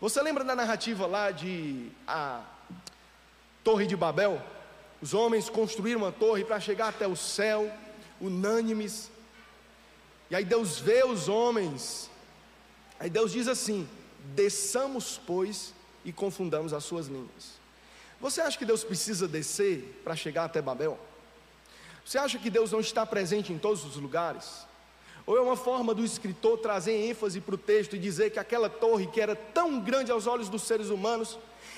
Você 0.00 0.20
lembra 0.22 0.44
da 0.44 0.54
narrativa 0.54 1.06
lá 1.06 1.30
de 1.30 1.90
a 2.06 2.42
Torre 3.64 3.86
de 3.86 3.96
Babel? 3.96 4.40
Os 5.00 5.12
homens 5.14 5.48
construíram 5.48 6.00
uma 6.00 6.12
torre 6.12 6.44
para 6.44 6.60
chegar 6.60 6.88
até 6.88 7.06
o 7.06 7.16
céu, 7.16 7.70
unânimes. 8.20 9.10
E 10.30 10.36
aí 10.36 10.44
Deus 10.44 10.78
vê 10.78 11.04
os 11.04 11.28
homens. 11.28 12.10
Aí 12.98 13.10
Deus 13.10 13.32
diz 13.32 13.48
assim: 13.48 13.88
Desçamos, 14.34 15.20
pois, 15.26 15.72
e 16.04 16.12
confundamos 16.12 16.72
as 16.72 16.84
suas 16.84 17.06
línguas. 17.06 17.56
Você 18.20 18.40
acha 18.40 18.56
que 18.56 18.64
Deus 18.64 18.82
precisa 18.82 19.28
descer 19.28 20.00
para 20.02 20.16
chegar 20.16 20.44
até 20.44 20.62
Babel? 20.62 20.98
Você 22.04 22.18
acha 22.18 22.38
que 22.38 22.48
Deus 22.48 22.72
não 22.72 22.80
está 22.80 23.04
presente 23.04 23.52
em 23.52 23.58
todos 23.58 23.84
os 23.84 23.96
lugares? 23.96 24.64
Ou 25.26 25.36
é 25.36 25.40
uma 25.40 25.56
forma 25.56 25.92
do 25.92 26.04
escritor 26.04 26.58
trazer 26.58 26.92
ênfase 26.92 27.40
para 27.40 27.56
o 27.56 27.58
texto 27.58 27.96
e 27.96 27.98
dizer 27.98 28.30
que 28.30 28.38
aquela 28.38 28.70
torre 28.70 29.08
que 29.08 29.20
era 29.20 29.34
tão 29.34 29.80
grande 29.80 30.12
aos 30.12 30.26
olhos 30.26 30.48
dos 30.48 30.62
seres 30.62 30.88
humanos, 30.88 31.36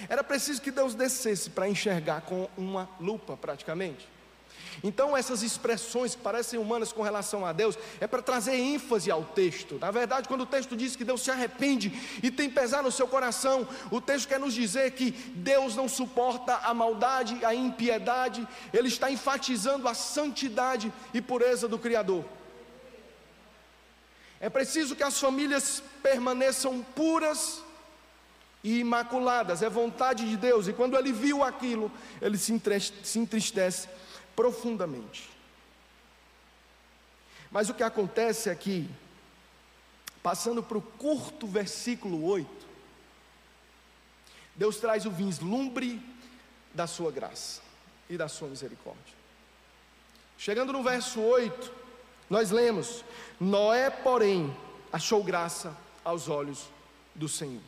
era 0.08 0.22
preciso 0.22 0.60
que 0.60 0.70
Deus 0.70 0.94
descesse 0.94 1.48
para 1.48 1.68
enxergar 1.68 2.20
com 2.20 2.48
uma 2.56 2.88
lupa, 3.00 3.36
praticamente? 3.36 4.06
Então, 4.82 5.16
essas 5.16 5.42
expressões 5.42 6.14
que 6.14 6.22
parecem 6.22 6.58
humanas 6.58 6.92
com 6.92 7.02
relação 7.02 7.44
a 7.44 7.52
Deus, 7.52 7.78
é 8.00 8.06
para 8.06 8.22
trazer 8.22 8.54
ênfase 8.54 9.10
ao 9.10 9.24
texto. 9.24 9.78
Na 9.80 9.90
verdade, 9.90 10.28
quando 10.28 10.42
o 10.42 10.46
texto 10.46 10.76
diz 10.76 10.94
que 10.94 11.04
Deus 11.04 11.22
se 11.22 11.30
arrepende 11.30 11.92
e 12.22 12.30
tem 12.30 12.48
pesar 12.48 12.82
no 12.82 12.92
seu 12.92 13.08
coração, 13.08 13.66
o 13.90 14.00
texto 14.00 14.28
quer 14.28 14.38
nos 14.38 14.54
dizer 14.54 14.92
que 14.92 15.10
Deus 15.10 15.74
não 15.74 15.88
suporta 15.88 16.56
a 16.56 16.72
maldade, 16.72 17.44
a 17.44 17.54
impiedade, 17.54 18.46
ele 18.72 18.88
está 18.88 19.10
enfatizando 19.10 19.88
a 19.88 19.94
santidade 19.94 20.92
e 21.12 21.20
pureza 21.20 21.66
do 21.66 21.78
Criador. 21.78 22.24
É 24.40 24.48
preciso 24.48 24.94
que 24.94 25.02
as 25.02 25.18
famílias 25.18 25.82
permaneçam 26.02 26.84
puras 26.94 27.60
e 28.62 28.80
imaculadas, 28.80 29.62
é 29.62 29.68
vontade 29.68 30.28
de 30.28 30.36
Deus, 30.36 30.68
e 30.68 30.72
quando 30.72 30.96
ele 30.96 31.12
viu 31.12 31.42
aquilo, 31.42 31.90
ele 32.20 32.36
se 32.38 32.52
entristece 33.18 33.88
profundamente. 34.38 35.28
Mas 37.50 37.68
o 37.68 37.74
que 37.74 37.82
acontece 37.82 38.48
aqui, 38.48 38.88
passando 40.22 40.62
para 40.62 40.78
o 40.78 40.82
curto 40.82 41.44
versículo 41.44 42.24
8, 42.24 42.48
Deus 44.54 44.76
traz 44.76 45.06
o 45.06 45.10
vislumbre 45.10 46.00
da 46.72 46.86
sua 46.86 47.10
graça 47.10 47.60
e 48.08 48.16
da 48.16 48.28
sua 48.28 48.46
misericórdia. 48.46 49.16
Chegando 50.38 50.72
no 50.72 50.84
verso 50.84 51.20
8, 51.20 51.72
nós 52.30 52.52
lemos: 52.52 53.04
Noé, 53.40 53.90
porém, 53.90 54.56
achou 54.92 55.24
graça 55.24 55.76
aos 56.04 56.28
olhos 56.28 56.68
do 57.12 57.28
Senhor. 57.28 57.62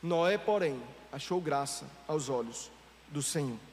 Noé, 0.00 0.38
porém, 0.38 0.80
achou 1.10 1.40
graça 1.40 1.84
aos 2.06 2.28
olhos 2.28 2.70
do 3.08 3.20
Senhor. 3.20 3.67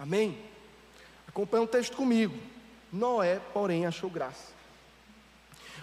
Amém? 0.00 0.38
Acompanhe 1.28 1.62
o 1.62 1.68
texto 1.68 1.94
comigo. 1.94 2.34
Noé, 2.90 3.38
porém, 3.52 3.84
achou 3.84 4.08
graça. 4.08 4.54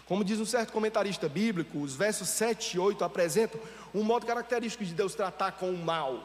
Como 0.08 0.24
diz 0.24 0.40
um 0.40 0.46
certo 0.46 0.74
comentarista 0.74 1.30
bíblico, 1.30 1.78
os 1.78 1.96
versos 1.96 2.28
7 2.30 2.78
e 2.78 2.80
8 2.80 3.04
apresentam 3.04 3.62
um 3.94 4.02
modo 4.02 4.26
característico 4.26 4.84
de 4.84 4.96
Deus 4.96 5.14
tratar 5.14 5.52
com 5.52 5.70
o 5.70 5.78
mal. 5.78 6.24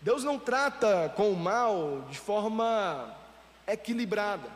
Deus 0.00 0.24
não 0.24 0.40
trata 0.40 1.12
com 1.14 1.30
o 1.30 1.36
mal 1.36 2.04
de 2.10 2.18
forma 2.18 3.16
equilibrada. 3.64 4.50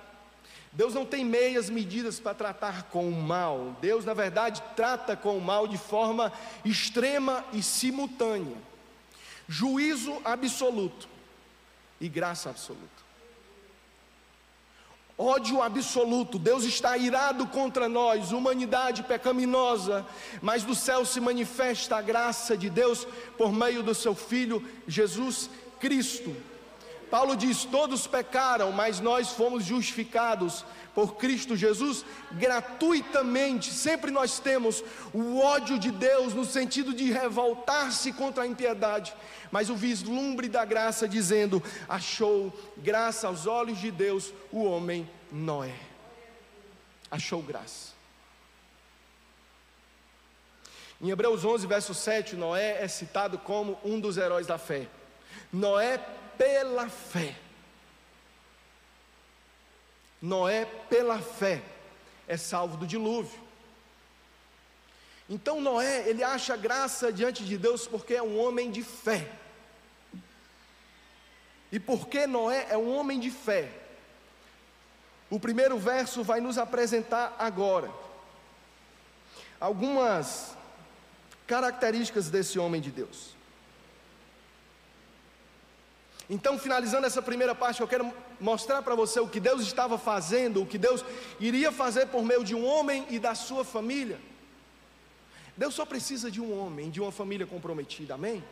Deus 0.73 0.93
não 0.93 1.07
tem 1.07 1.25
meias 1.25 1.71
medidas 1.71 2.19
para 2.19 2.35
tratar 2.35 2.85
com 2.85 3.09
o 3.09 3.23
mal. 3.23 3.77
Deus, 3.81 4.05
na 4.05 4.15
verdade, 4.15 4.61
trata 4.75 5.17
com 5.17 5.39
o 5.39 5.41
mal 5.41 5.69
de 5.69 5.79
forma 5.79 6.33
extrema 6.65 7.45
e 7.53 7.63
simultânea. 7.63 8.57
Juízo 9.49 10.21
absoluto 10.25 11.20
e 12.01 12.09
graça 12.09 12.51
absoluta. 12.51 13.11
Ódio 15.23 15.61
absoluto, 15.61 16.39
Deus 16.39 16.65
está 16.65 16.97
irado 16.97 17.47
contra 17.47 17.91
nós, 17.91 18.33
humanidade 18.33 19.03
pecaminosa, 19.03 20.07
mas 20.41 20.65
do 20.65 20.75
céu 20.75 21.05
se 21.05 21.21
manifesta 21.21 21.97
a 21.97 22.01
graça 22.01 22.57
de 22.57 22.71
Deus 22.71 23.07
por 23.37 23.53
meio 23.53 23.83
do 23.83 23.95
seu 23.95 24.15
Filho 24.15 24.67
Jesus 24.89 25.51
Cristo. 25.79 26.35
Paulo 27.11 27.37
diz: 27.37 27.65
Todos 27.65 28.07
pecaram, 28.07 28.73
mas 28.73 28.99
nós 28.99 29.29
fomos 29.29 29.63
justificados 29.63 30.65
por 30.95 31.17
Cristo 31.17 31.57
Jesus 31.57 32.05
gratuitamente. 32.33 33.71
Sempre 33.73 34.11
nós 34.11 34.39
temos 34.39 34.83
o 35.13 35.39
ódio 35.39 35.79
de 35.79 35.91
Deus 35.91 36.35
no 36.35 36.45
sentido 36.45 36.93
de 36.93 37.11
revoltar-se 37.11 38.13
contra 38.13 38.45
a 38.45 38.47
impiedade, 38.47 39.15
mas 39.51 39.71
o 39.71 39.77
vislumbre 39.77 40.49
da 40.49 40.65
graça 40.65 41.09
dizendo: 41.09 41.63
achou 41.89 42.53
graça 42.79 43.27
aos 43.27 43.47
olhos 43.47 43.79
de 43.79 43.91
Deus 43.91 44.33
o 44.51 44.65
homem 44.65 45.09
Noé. 45.31 45.75
Achou 47.11 47.43
graça. 47.43 47.91
Em 51.01 51.09
Hebreus 51.09 51.45
11, 51.45 51.67
verso 51.67 51.95
7, 51.95 52.37
Noé 52.37 52.83
é 52.83 52.87
citado 52.87 53.39
como 53.39 53.79
um 53.83 53.99
dos 53.99 54.19
heróis 54.19 54.47
da 54.47 54.59
fé. 54.59 54.87
Noé, 55.51 55.99
pela 56.37 56.89
fé, 56.89 57.35
Noé, 60.21 60.65
pela 60.65 61.19
fé, 61.21 61.63
é 62.29 62.37
salvo 62.37 62.77
do 62.77 62.87
dilúvio. 62.87 63.39
Então 65.29 65.61
Noé, 65.61 66.09
ele 66.09 66.23
acha 66.23 66.57
graça 66.57 67.13
diante 67.13 67.45
de 67.45 67.57
Deus 67.57 67.87
porque 67.87 68.15
é 68.15 68.23
um 68.23 68.39
homem 68.39 68.71
de 68.71 68.83
fé. 68.83 69.31
E 71.73 71.79
porque 71.79 72.27
Noé 72.27 72.67
é 72.69 72.77
um 72.77 72.95
homem 72.97 73.21
de 73.21 73.31
fé, 73.31 73.71
o 75.31 75.39
primeiro 75.39 75.79
verso 75.79 76.25
vai 76.25 76.41
nos 76.41 76.59
apresentar 76.59 77.37
agora 77.39 77.89
algumas 79.61 80.57
características 81.47 82.29
desse 82.29 82.59
homem 82.59 82.81
de 82.81 82.91
Deus. 82.91 83.37
Então, 86.33 86.57
finalizando 86.57 87.09
essa 87.09 87.21
primeira 87.21 87.57
parte, 87.57 87.81
eu 87.81 87.89
quero 87.89 88.09
mostrar 88.41 88.83
para 88.83 88.95
você 88.95 89.19
o 89.19 89.27
que 89.27 89.41
Deus 89.41 89.63
estava 89.63 89.99
fazendo, 89.99 90.63
o 90.63 90.67
que 90.67 90.79
Deus 90.79 91.05
iria 91.41 91.73
fazer 91.73 92.07
por 92.07 92.23
meio 92.23 92.45
de 92.45 92.55
um 92.55 92.65
homem 92.65 93.05
e 93.11 93.19
da 93.19 93.35
sua 93.35 93.65
família. 93.65 94.17
Deus 95.57 95.75
só 95.75 95.85
precisa 95.85 96.31
de 96.31 96.41
um 96.41 96.57
homem, 96.57 96.89
de 96.89 97.01
uma 97.01 97.11
família 97.11 97.49
comprometida, 97.49 98.15
amém? 98.15 98.45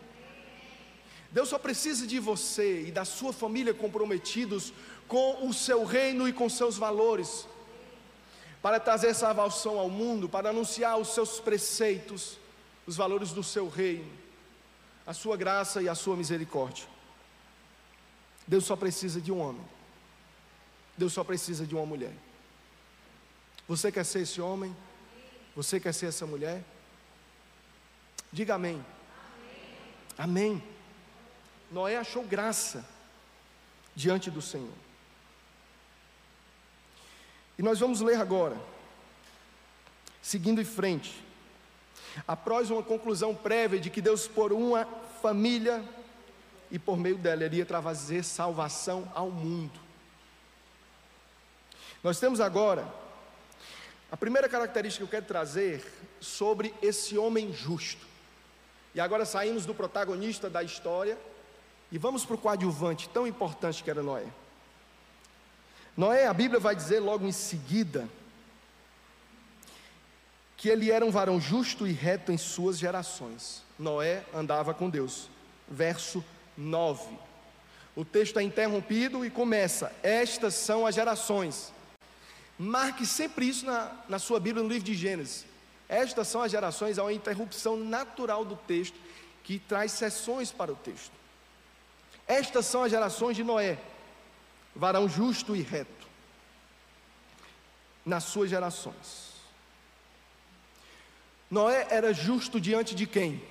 Deus 1.31 1.51
só 1.51 1.57
precisa 1.57 2.05
de 2.05 2.19
você 2.19 2.83
e 2.89 2.91
da 2.91 3.05
sua 3.05 3.33
família 3.33 3.73
comprometidos 3.73 4.73
com 5.07 5.47
o 5.47 5.55
seu 5.55 5.85
reino 5.85 6.27
e 6.27 6.33
com 6.33 6.49
seus 6.49 6.77
valores, 6.77 7.47
para 8.61 8.81
trazer 8.81 9.15
salvação 9.15 9.79
ao 9.79 9.89
mundo, 9.89 10.29
para 10.29 10.51
anunciar 10.51 10.99
os 10.99 11.15
seus 11.15 11.39
preceitos, 11.39 12.39
os 12.85 12.97
valores 12.97 13.31
do 13.31 13.45
seu 13.45 13.69
reino, 13.69 14.11
a 15.07 15.15
sua 15.15 15.37
graça 15.37 15.81
e 15.81 15.89
a 15.89 15.95
sua 15.95 16.17
misericórdia. 16.17 16.98
Deus 18.49 18.65
só 18.65 18.75
precisa 18.75 19.21
de 19.21 19.31
um 19.31 19.39
homem. 19.39 19.65
Deus 20.97 21.13
só 21.13 21.23
precisa 21.23 21.67
de 21.67 21.75
uma 21.75 21.85
mulher. 21.85 22.15
Você 23.69 23.93
quer 23.93 24.05
ser 24.05 24.21
esse 24.21 24.41
homem? 24.41 24.75
Você 25.55 25.79
quer 25.79 25.93
ser 25.93 26.07
essa 26.07 26.27
mulher? 26.27 26.65
Diga 28.33 28.55
amém. 28.55 28.85
Amém. 30.17 30.63
Noé 31.71 31.99
achou 31.99 32.25
graça 32.25 32.85
diante 33.95 34.31
do 34.31 34.41
Senhor. 34.41 34.73
E 37.59 37.63
nós 37.63 37.79
vamos 37.81 38.01
ler 38.01 38.17
agora, 38.17 38.57
seguindo 40.23 40.61
em 40.61 40.65
frente, 40.65 41.23
após 42.27 42.71
uma 42.71 42.83
conclusão 42.83 43.35
prévia 43.35 43.79
de 43.79 43.91
que 43.91 44.01
Deus, 44.01 44.27
por 44.27 44.53
uma 44.53 44.87
família, 45.21 45.85
e 46.71 46.79
por 46.79 46.97
meio 46.97 47.17
dela 47.17 47.45
iria 47.45 47.65
trazer 47.65 48.23
salvação 48.23 49.11
ao 49.15 49.31
mundo. 49.31 49.79
Nós 52.03 52.21
temos 52.21 52.41
agora 52.41 52.87
a 54.11 54.17
primeira 54.17 54.49
característica 54.49 55.05
que 55.05 55.09
eu 55.09 55.21
quero 55.21 55.27
trazer 55.27 55.85
sobre 56.21 56.75
esse 56.81 57.19
homem 57.19 57.53
justo. 57.53 58.07
E 58.95 59.01
agora 59.01 59.25
saímos 59.25 59.67
do 59.67 59.75
protagonista 59.75 60.49
da 60.49 60.63
história 60.63 61.19
e 61.91 61.99
vamos 61.99 62.25
para 62.25 62.35
o 62.35 62.39
coadjuvante 62.39 63.09
tão 63.09 63.27
importante 63.27 63.83
que 63.83 63.91
era 63.91 64.03
Noé. 64.03 64.27
Noé, 65.97 66.27
a 66.27 66.35
Bíblia 66.35 66.61
vai 66.61 66.77
dizer 66.77 67.01
logo 67.01 67.27
em 67.27 67.33
seguida 67.33 68.09
que 70.57 70.69
ele 70.69 70.91
era 70.91 71.05
um 71.05 71.11
varão 71.11 71.41
justo 71.41 71.87
e 71.87 71.93
reto 71.93 72.33
em 72.33 72.39
suas 72.39 72.79
gerações. 72.79 73.63
Noé 73.79 74.25
andava 74.35 74.75
com 74.75 74.89
Deus. 74.89 75.29
Verso 75.69 76.25
9. 76.59 77.17
O 77.95 78.05
texto 78.05 78.39
é 78.39 78.43
interrompido 78.43 79.25
e 79.25 79.31
começa: 79.31 79.95
Estas 80.03 80.55
são 80.55 80.85
as 80.85 80.95
gerações. 80.95 81.73
Marque 82.59 83.07
sempre 83.07 83.49
isso 83.49 83.65
na, 83.65 83.93
na 84.09 84.19
sua 84.19 84.41
Bíblia, 84.41 84.65
no 84.65 84.69
livro 84.69 84.85
de 84.85 84.95
Gênesis. 84.95 85.47
Estas 85.89 86.27
são 86.29 86.43
as 86.43 86.51
gerações, 86.51 86.99
há 86.99 87.05
uma 87.05 87.13
interrupção 87.13 87.77
natural 87.77 88.45
do 88.45 88.57
texto 88.57 88.99
que 89.45 89.59
traz 89.59 89.93
sessões 89.93 90.51
para 90.51 90.73
o 90.73 90.77
texto. 90.77 91.13
Estas 92.27 92.67
são 92.67 92.83
as 92.83 92.91
gerações 92.91 93.37
de 93.37 93.43
Noé, 93.43 93.79
varão 94.77 95.09
justo 95.09 95.57
e 95.57 95.63
reto, 95.63 96.07
nas 98.05 98.25
suas 98.25 98.51
gerações. 98.51 99.29
Noé 101.51 101.87
era 101.91 102.13
justo 102.13 102.61
diante 102.61 102.95
de 102.95 103.07
quem? 103.07 103.43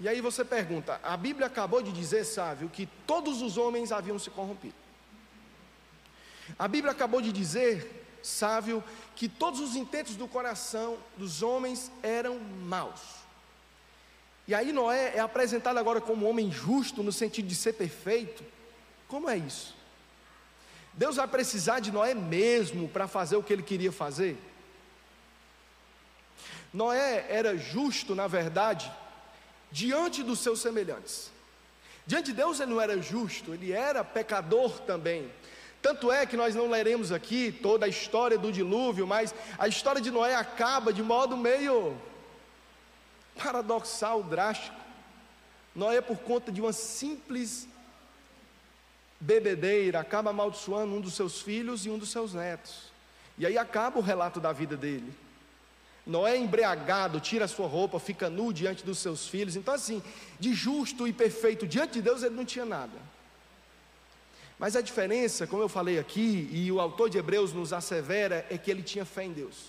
E 0.00 0.08
aí 0.08 0.20
você 0.20 0.44
pergunta: 0.44 1.00
a 1.02 1.16
Bíblia 1.16 1.46
acabou 1.46 1.82
de 1.82 1.92
dizer, 1.92 2.24
Sávio, 2.24 2.68
que 2.68 2.86
todos 3.06 3.42
os 3.42 3.56
homens 3.56 3.92
haviam 3.92 4.18
se 4.18 4.30
corrompido. 4.30 4.74
A 6.58 6.68
Bíblia 6.68 6.92
acabou 6.92 7.20
de 7.20 7.32
dizer, 7.32 8.06
Sávio, 8.22 8.82
que 9.16 9.28
todos 9.28 9.60
os 9.60 9.76
intentos 9.76 10.16
do 10.16 10.28
coração 10.28 10.98
dos 11.16 11.42
homens 11.42 11.90
eram 12.02 12.38
maus. 12.38 13.18
E 14.46 14.54
aí 14.54 14.72
Noé 14.72 15.12
é 15.14 15.20
apresentado 15.20 15.76
agora 15.78 16.00
como 16.00 16.26
homem 16.26 16.50
justo 16.50 17.02
no 17.02 17.12
sentido 17.12 17.46
de 17.46 17.54
ser 17.54 17.74
perfeito. 17.74 18.42
Como 19.06 19.28
é 19.28 19.36
isso? 19.36 19.76
Deus 20.94 21.16
vai 21.16 21.28
precisar 21.28 21.80
de 21.80 21.92
Noé 21.92 22.14
mesmo 22.14 22.88
para 22.88 23.06
fazer 23.06 23.36
o 23.36 23.42
que 23.42 23.52
ele 23.52 23.62
queria 23.62 23.92
fazer? 23.92 24.38
Noé 26.72 27.26
era 27.28 27.56
justo, 27.56 28.14
na 28.14 28.26
verdade, 28.26 28.90
diante 29.70 30.22
dos 30.22 30.38
seus 30.40 30.60
semelhantes. 30.60 31.30
Diante 32.06 32.26
de 32.26 32.34
Deus 32.34 32.58
ele 32.58 32.72
não 32.72 32.80
era 32.80 33.00
justo, 33.00 33.52
ele 33.52 33.72
era 33.72 34.02
pecador 34.02 34.80
também. 34.80 35.30
Tanto 35.80 36.10
é 36.10 36.26
que 36.26 36.36
nós 36.36 36.54
não 36.54 36.68
leremos 36.68 37.12
aqui 37.12 37.52
toda 37.52 37.86
a 37.86 37.88
história 37.88 38.36
do 38.36 38.50
dilúvio, 38.50 39.06
mas 39.06 39.34
a 39.58 39.68
história 39.68 40.00
de 40.00 40.10
Noé 40.10 40.34
acaba 40.34 40.92
de 40.92 41.02
modo 41.02 41.36
meio 41.36 41.96
paradoxal, 43.36 44.22
drástico. 44.22 44.76
Noé, 45.74 46.00
por 46.00 46.18
conta 46.18 46.50
de 46.50 46.60
uma 46.60 46.72
simples 46.72 47.68
bebedeira, 49.20 50.00
acaba 50.00 50.30
amaldiçoando 50.30 50.94
um 50.94 51.00
dos 51.00 51.14
seus 51.14 51.40
filhos 51.40 51.86
e 51.86 51.90
um 51.90 51.98
dos 51.98 52.10
seus 52.10 52.34
netos. 52.34 52.90
E 53.36 53.46
aí 53.46 53.56
acaba 53.56 53.98
o 53.98 54.02
relato 54.02 54.40
da 54.40 54.52
vida 54.52 54.76
dele. 54.76 55.14
Noé 56.08 56.38
embriagado, 56.38 57.20
tira 57.20 57.44
a 57.44 57.48
sua 57.48 57.68
roupa, 57.68 58.00
fica 58.00 58.30
nu 58.30 58.50
diante 58.50 58.82
dos 58.82 58.98
seus 58.98 59.28
filhos. 59.28 59.56
Então, 59.56 59.74
assim, 59.74 60.02
de 60.40 60.54
justo 60.54 61.06
e 61.06 61.12
perfeito 61.12 61.66
diante 61.66 61.92
de 61.92 62.02
Deus, 62.02 62.22
ele 62.22 62.34
não 62.34 62.46
tinha 62.46 62.64
nada. 62.64 62.98
Mas 64.58 64.74
a 64.74 64.80
diferença, 64.80 65.46
como 65.46 65.62
eu 65.62 65.68
falei 65.68 65.98
aqui, 65.98 66.48
e 66.50 66.72
o 66.72 66.80
autor 66.80 67.10
de 67.10 67.18
Hebreus 67.18 67.52
nos 67.52 67.74
assevera, 67.74 68.46
é 68.48 68.56
que 68.56 68.70
ele 68.70 68.82
tinha 68.82 69.04
fé 69.04 69.24
em 69.24 69.32
Deus. 69.32 69.66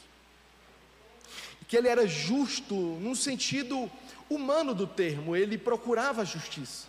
Que 1.68 1.76
ele 1.76 1.90
era 1.90 2.08
justo 2.08 2.74
num 2.74 3.14
sentido 3.14 3.92
humano 4.30 4.74
do 4.74 4.88
termo, 4.88 5.36
ele 5.36 5.58
procurava 5.58 6.24
justiça. 6.24 6.88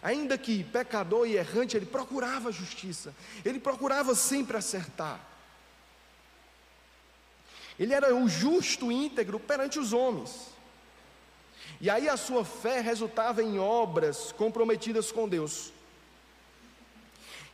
Ainda 0.00 0.38
que 0.38 0.62
pecador 0.62 1.26
e 1.26 1.34
errante, 1.34 1.76
ele 1.76 1.86
procurava 1.86 2.52
justiça, 2.52 3.12
ele 3.44 3.58
procurava 3.58 4.14
sempre 4.14 4.56
acertar. 4.56 5.35
Ele 7.78 7.92
era 7.92 8.14
o 8.14 8.28
justo 8.28 8.90
íntegro 8.90 9.38
perante 9.38 9.78
os 9.78 9.92
homens. 9.92 10.48
E 11.80 11.90
aí 11.90 12.08
a 12.08 12.16
sua 12.16 12.44
fé 12.44 12.80
resultava 12.80 13.42
em 13.42 13.58
obras 13.58 14.32
comprometidas 14.32 15.12
com 15.12 15.28
Deus. 15.28 15.72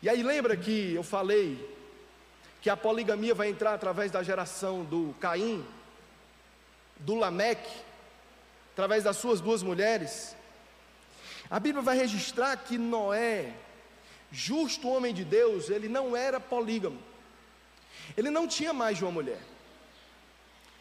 E 0.00 0.08
aí 0.08 0.22
lembra 0.22 0.56
que 0.56 0.94
eu 0.94 1.02
falei 1.02 1.70
que 2.60 2.70
a 2.70 2.76
poligamia 2.76 3.34
vai 3.34 3.48
entrar 3.48 3.74
através 3.74 4.10
da 4.12 4.22
geração 4.22 4.84
do 4.84 5.14
Caim, 5.20 5.66
do 6.98 7.16
Lameque, 7.16 7.72
através 8.72 9.02
das 9.02 9.16
suas 9.16 9.40
duas 9.40 9.62
mulheres. 9.62 10.36
A 11.50 11.58
Bíblia 11.58 11.82
vai 11.82 11.96
registrar 11.96 12.56
que 12.56 12.78
Noé, 12.78 13.52
justo 14.30 14.88
homem 14.88 15.12
de 15.12 15.24
Deus, 15.24 15.68
ele 15.68 15.88
não 15.88 16.16
era 16.16 16.38
polígamo. 16.38 16.98
Ele 18.16 18.30
não 18.30 18.46
tinha 18.46 18.72
mais 18.72 18.96
de 18.96 19.04
uma 19.04 19.10
mulher. 19.10 19.40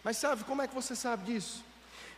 Mas 0.04 0.18
sabe, 0.18 0.44
como 0.44 0.62
é 0.62 0.68
que 0.68 0.74
você 0.74 0.96
sabe 0.96 1.32
disso? 1.32 1.64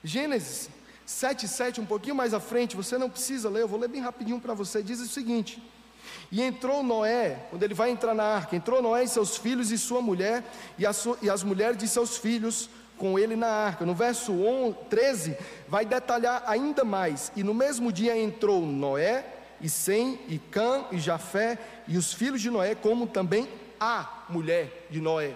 Gênesis 0.04 0.70
7, 1.06 1.48
7, 1.48 1.82
um 1.82 1.86
pouquinho 1.86 2.16
mais 2.16 2.34
à 2.34 2.40
frente, 2.40 2.76
você 2.76 2.98
não 2.98 3.10
precisa 3.10 3.50
ler, 3.50 3.62
eu 3.62 3.68
vou 3.68 3.80
ler 3.80 3.90
bem 3.90 4.02
rapidinho 4.02 4.40
para 4.40 4.54
você, 4.54 4.82
diz 4.82 5.00
o 5.00 5.08
seguinte: 5.08 5.62
E 6.32 6.42
entrou 6.42 6.82
Noé, 6.82 7.46
quando 7.50 7.64
ele 7.64 7.74
vai 7.74 7.90
entrar 7.90 8.14
na 8.14 8.24
arca, 8.24 8.56
entrou 8.56 8.82
Noé 8.82 9.04
e 9.04 9.08
seus 9.08 9.36
filhos 9.36 9.72
e 9.72 9.78
sua 9.78 10.02
mulher, 10.02 10.44
e, 10.80 10.84
e 11.22 11.30
as 11.30 11.44
mulheres 11.44 11.78
de 11.78 11.88
seus 11.88 12.18
filhos 12.18 12.70
com 12.98 13.20
ele 13.20 13.36
na 13.36 13.48
arca. 13.48 13.86
No 13.86 13.94
verso 13.94 14.32
11, 14.32 14.78
13, 14.90 15.38
vai 15.68 15.86
detalhar 15.86 16.44
ainda 16.48 16.86
mais: 16.86 17.32
E 17.36 17.44
no 17.44 17.54
mesmo 17.54 17.92
dia 17.92 18.18
entrou 18.18 18.66
Noé, 18.66 19.26
e 19.60 19.68
Sem, 19.70 20.20
e 20.30 20.40
Cã, 20.40 20.86
e 20.92 21.00
Jafé, 21.00 21.60
e 21.88 21.98
os 21.98 22.14
filhos 22.14 22.42
de 22.42 22.50
Noé, 22.50 22.76
como 22.76 23.08
também 23.08 23.48
a 23.78 24.24
mulher 24.30 24.88
de 24.90 25.02
Noé. 25.02 25.36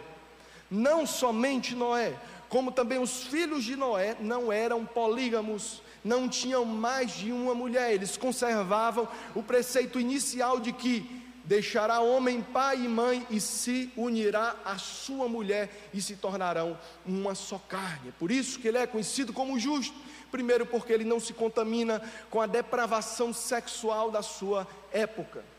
Não 0.69 1.05
somente 1.05 1.75
Noé, 1.75 2.13
como 2.49 2.71
também 2.71 2.99
os 2.99 3.23
filhos 3.23 3.63
de 3.63 3.75
Noé 3.75 4.15
não 4.19 4.51
eram 4.51 4.85
polígamos, 4.85 5.81
não 6.03 6.29
tinham 6.29 6.63
mais 6.63 7.11
de 7.11 7.31
uma 7.31 7.53
mulher, 7.53 7.93
eles 7.93 8.15
conservavam 8.15 9.07
o 9.35 9.43
preceito 9.43 9.99
inicial 9.99 10.59
de 10.59 10.71
que 10.71 11.25
deixará 11.43 12.01
homem 12.01 12.41
pai 12.41 12.83
e 12.83 12.87
mãe 12.87 13.25
e 13.29 13.39
se 13.39 13.91
unirá 13.95 14.55
à 14.65 14.77
sua 14.77 15.29
mulher 15.29 15.89
e 15.93 16.01
se 16.01 16.15
tornarão 16.15 16.77
uma 17.05 17.35
só 17.35 17.57
carne. 17.57 18.13
Por 18.19 18.31
isso 18.31 18.59
que 18.59 18.67
ele 18.67 18.77
é 18.77 18.85
conhecido 18.85 19.31
como 19.31 19.57
justo. 19.57 19.95
Primeiro, 20.29 20.65
porque 20.65 20.91
ele 20.91 21.05
não 21.05 21.21
se 21.21 21.31
contamina 21.31 22.01
com 22.29 22.41
a 22.41 22.45
depravação 22.45 23.33
sexual 23.33 24.11
da 24.11 24.21
sua 24.21 24.67
época. 24.91 25.56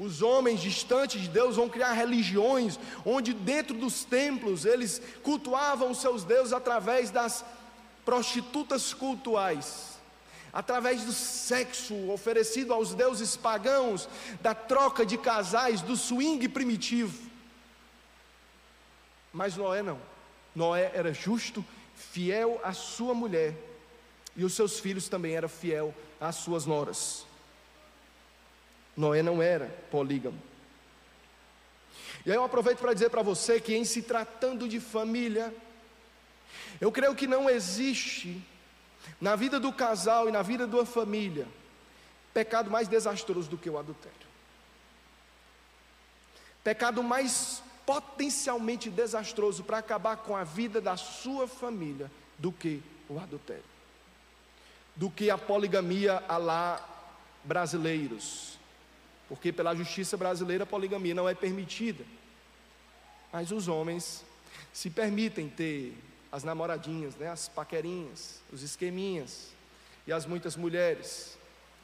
Os 0.00 0.22
homens 0.22 0.60
distantes 0.60 1.20
de 1.20 1.28
Deus 1.28 1.56
vão 1.56 1.68
criar 1.68 1.92
religiões 1.92 2.80
onde 3.04 3.34
dentro 3.34 3.76
dos 3.76 4.02
templos 4.02 4.64
eles 4.64 4.98
cultuavam 5.22 5.90
os 5.90 6.00
seus 6.00 6.24
deuses 6.24 6.54
através 6.54 7.10
das 7.10 7.44
prostitutas 8.02 8.94
cultuais, 8.94 9.98
através 10.54 11.04
do 11.04 11.12
sexo 11.12 11.94
oferecido 12.10 12.72
aos 12.72 12.94
deuses 12.94 13.36
pagãos, 13.36 14.08
da 14.40 14.54
troca 14.54 15.04
de 15.04 15.18
casais, 15.18 15.82
do 15.82 15.94
swing 15.94 16.48
primitivo. 16.48 17.28
Mas 19.30 19.54
Noé 19.54 19.82
não. 19.82 20.00
Noé 20.54 20.90
era 20.94 21.12
justo, 21.12 21.62
fiel 21.94 22.58
à 22.64 22.72
sua 22.72 23.12
mulher, 23.12 23.54
e 24.34 24.46
os 24.46 24.54
seus 24.54 24.80
filhos 24.80 25.10
também 25.10 25.34
eram 25.34 25.48
fiel 25.48 25.94
às 26.18 26.36
suas 26.36 26.64
noras. 26.64 27.28
Noé 28.96 29.22
não 29.22 29.42
era 29.42 29.66
polígamo. 29.90 30.40
E 32.24 32.30
aí 32.30 32.36
eu 32.36 32.44
aproveito 32.44 32.78
para 32.78 32.92
dizer 32.92 33.10
para 33.10 33.22
você 33.22 33.60
que, 33.60 33.74
em 33.74 33.84
se 33.84 34.02
tratando 34.02 34.68
de 34.68 34.78
família, 34.78 35.54
eu 36.80 36.92
creio 36.92 37.14
que 37.14 37.26
não 37.26 37.48
existe 37.48 38.42
na 39.20 39.36
vida 39.36 39.58
do 39.58 39.72
casal 39.72 40.28
e 40.28 40.32
na 40.32 40.42
vida 40.42 40.66
da 40.66 40.84
família 40.84 41.46
pecado 42.32 42.70
mais 42.70 42.86
desastroso 42.86 43.48
do 43.48 43.58
que 43.58 43.68
o 43.68 43.78
adultério. 43.78 44.16
Pecado 46.62 47.02
mais 47.02 47.62
potencialmente 47.84 48.88
desastroso 48.88 49.64
para 49.64 49.78
acabar 49.78 50.18
com 50.18 50.36
a 50.36 50.44
vida 50.44 50.80
da 50.80 50.96
sua 50.96 51.48
família 51.48 52.10
do 52.38 52.52
que 52.52 52.82
o 53.08 53.18
adultério. 53.18 53.64
Do 54.94 55.10
que 55.10 55.30
a 55.30 55.38
poligamia 55.38 56.22
a 56.28 56.36
lá 56.36 56.88
brasileiros 57.42 58.59
porque 59.30 59.52
pela 59.52 59.76
justiça 59.76 60.16
brasileira 60.16 60.64
a 60.64 60.66
poligamia 60.66 61.14
não 61.14 61.28
é 61.28 61.36
permitida. 61.36 62.04
Mas 63.32 63.52
os 63.52 63.68
homens 63.68 64.24
se 64.72 64.90
permitem 64.90 65.48
ter 65.48 65.96
as 66.32 66.42
namoradinhas, 66.42 67.14
né, 67.14 67.28
as 67.28 67.48
paquerinhas, 67.48 68.40
os 68.52 68.64
esqueminhas, 68.64 69.50
e 70.04 70.12
as 70.12 70.26
muitas 70.26 70.56
mulheres, 70.56 71.38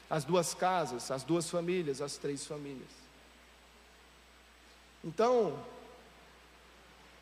as 0.09 0.25
duas 0.25 0.53
casas, 0.53 1.09
as 1.09 1.23
duas 1.23 1.49
famílias, 1.49 2.01
as 2.01 2.17
três 2.17 2.45
famílias. 2.45 2.91
Então, 5.01 5.57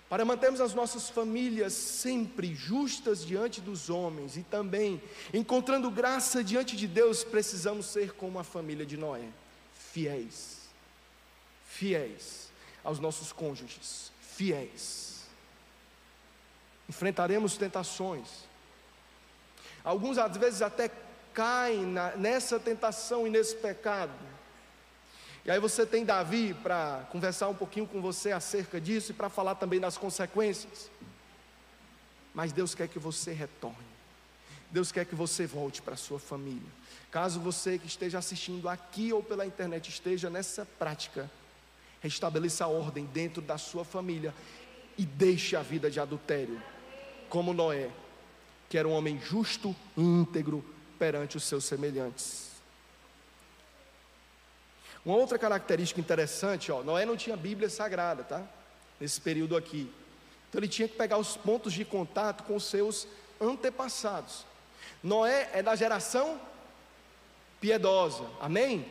para 0.10 0.26
mantermos 0.26 0.60
as 0.60 0.74
nossas 0.74 1.08
famílias 1.08 1.74
sempre 1.74 2.56
justas 2.56 3.24
diante 3.24 3.62
dos 3.62 3.92
homens 3.92 4.38
e 4.38 4.42
também 4.42 5.00
encontrando 5.32 5.92
graça 5.92 6.44
diante 6.44 6.76
de 6.76 6.88
Deus, 6.88 7.24
precisamos 7.24 7.86
ser 7.86 8.14
como 8.14 8.40
a 8.40 8.44
família 8.44 8.88
de 8.88 8.98
Noé 8.98 9.30
fiéis, 9.96 10.58
fiéis 11.64 12.52
aos 12.84 13.00
nossos 13.00 13.32
cônjuges, 13.32 14.12
fiéis. 14.20 15.24
Enfrentaremos 16.90 17.56
tentações. 17.56 18.44
Alguns 19.86 20.18
às 20.18 20.36
vezes 20.36 20.62
até 20.62 20.92
caem 21.34 21.86
na, 21.86 22.14
nessa 22.18 22.60
tentação 22.60 23.26
e 23.26 23.30
nesse 23.30 23.56
pecado. 23.56 24.12
E 25.46 25.52
aí 25.52 25.62
você 25.62 25.86
tem 25.86 26.04
Davi 26.04 26.54
para 26.54 27.08
conversar 27.10 27.48
um 27.48 27.56
pouquinho 27.56 27.88
com 27.88 28.02
você 28.02 28.34
acerca 28.34 28.82
disso 28.82 29.12
e 29.12 29.16
para 29.16 29.30
falar 29.30 29.56
também 29.56 29.80
das 29.80 29.98
consequências. 29.98 30.92
Mas 32.34 32.52
Deus 32.52 32.76
quer 32.76 32.90
que 32.90 33.00
você 33.00 33.32
retorne. 33.32 33.85
Deus 34.76 34.92
quer 34.92 35.06
que 35.06 35.16
você 35.16 35.48
volte 35.48 35.82
para 35.82 35.94
a 35.94 35.98
sua 35.98 36.20
família. 36.20 36.68
Caso 37.10 37.40
você 37.40 37.80
que 37.80 37.88
esteja 37.88 38.18
assistindo 38.18 38.68
aqui 38.68 39.14
ou 39.14 39.24
pela 39.24 39.46
internet 39.46 39.88
esteja 39.88 40.30
nessa 40.30 40.66
prática, 40.66 41.32
restabeleça 42.02 42.66
a 42.66 42.68
ordem 42.68 43.06
dentro 43.06 43.42
da 43.42 43.58
sua 43.58 43.86
família 43.86 44.34
e 44.98 45.06
deixe 45.06 45.56
a 45.56 45.62
vida 45.62 45.90
de 45.90 45.98
adultério, 45.98 46.62
como 47.30 47.54
Noé, 47.54 47.90
que 48.68 48.78
era 48.78 48.86
um 48.86 48.92
homem 48.92 49.18
justo 49.18 49.74
e 49.96 50.02
íntegro 50.02 50.62
perante 51.00 51.38
os 51.38 51.46
seus 51.46 51.64
semelhantes. 51.64 52.50
Uma 55.06 55.16
outra 55.16 55.40
característica 55.40 56.02
interessante, 56.02 56.70
ó, 56.70 56.84
Noé 56.84 57.06
não 57.06 57.16
tinha 57.16 57.38
Bíblia 57.38 57.70
sagrada, 57.70 58.26
tá? 58.26 58.46
Nesse 59.00 59.22
período 59.22 59.56
aqui. 59.56 59.90
Então 60.50 60.60
ele 60.60 60.68
tinha 60.68 60.90
que 60.90 60.98
pegar 60.98 61.18
os 61.18 61.38
pontos 61.38 61.72
de 61.72 61.86
contato 61.86 62.44
com 62.44 62.58
os 62.58 62.66
seus 62.66 63.08
antepassados. 63.40 64.44
Noé 65.06 65.52
é 65.54 65.62
da 65.62 65.76
geração 65.76 66.42
piedosa, 67.62 68.24
amém? 68.42 68.84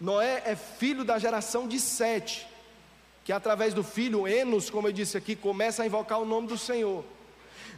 Noé 0.00 0.42
é 0.46 0.56
filho 0.56 1.04
da 1.04 1.18
geração 1.18 1.68
de 1.68 1.78
Sete, 1.78 2.46
que 3.22 3.30
através 3.30 3.74
do 3.74 3.84
filho 3.84 4.26
Enos, 4.26 4.70
como 4.70 4.88
eu 4.88 4.92
disse 4.92 5.18
aqui, 5.18 5.36
começa 5.36 5.82
a 5.82 5.86
invocar 5.86 6.18
o 6.18 6.24
nome 6.24 6.48
do 6.48 6.56
Senhor. 6.56 7.04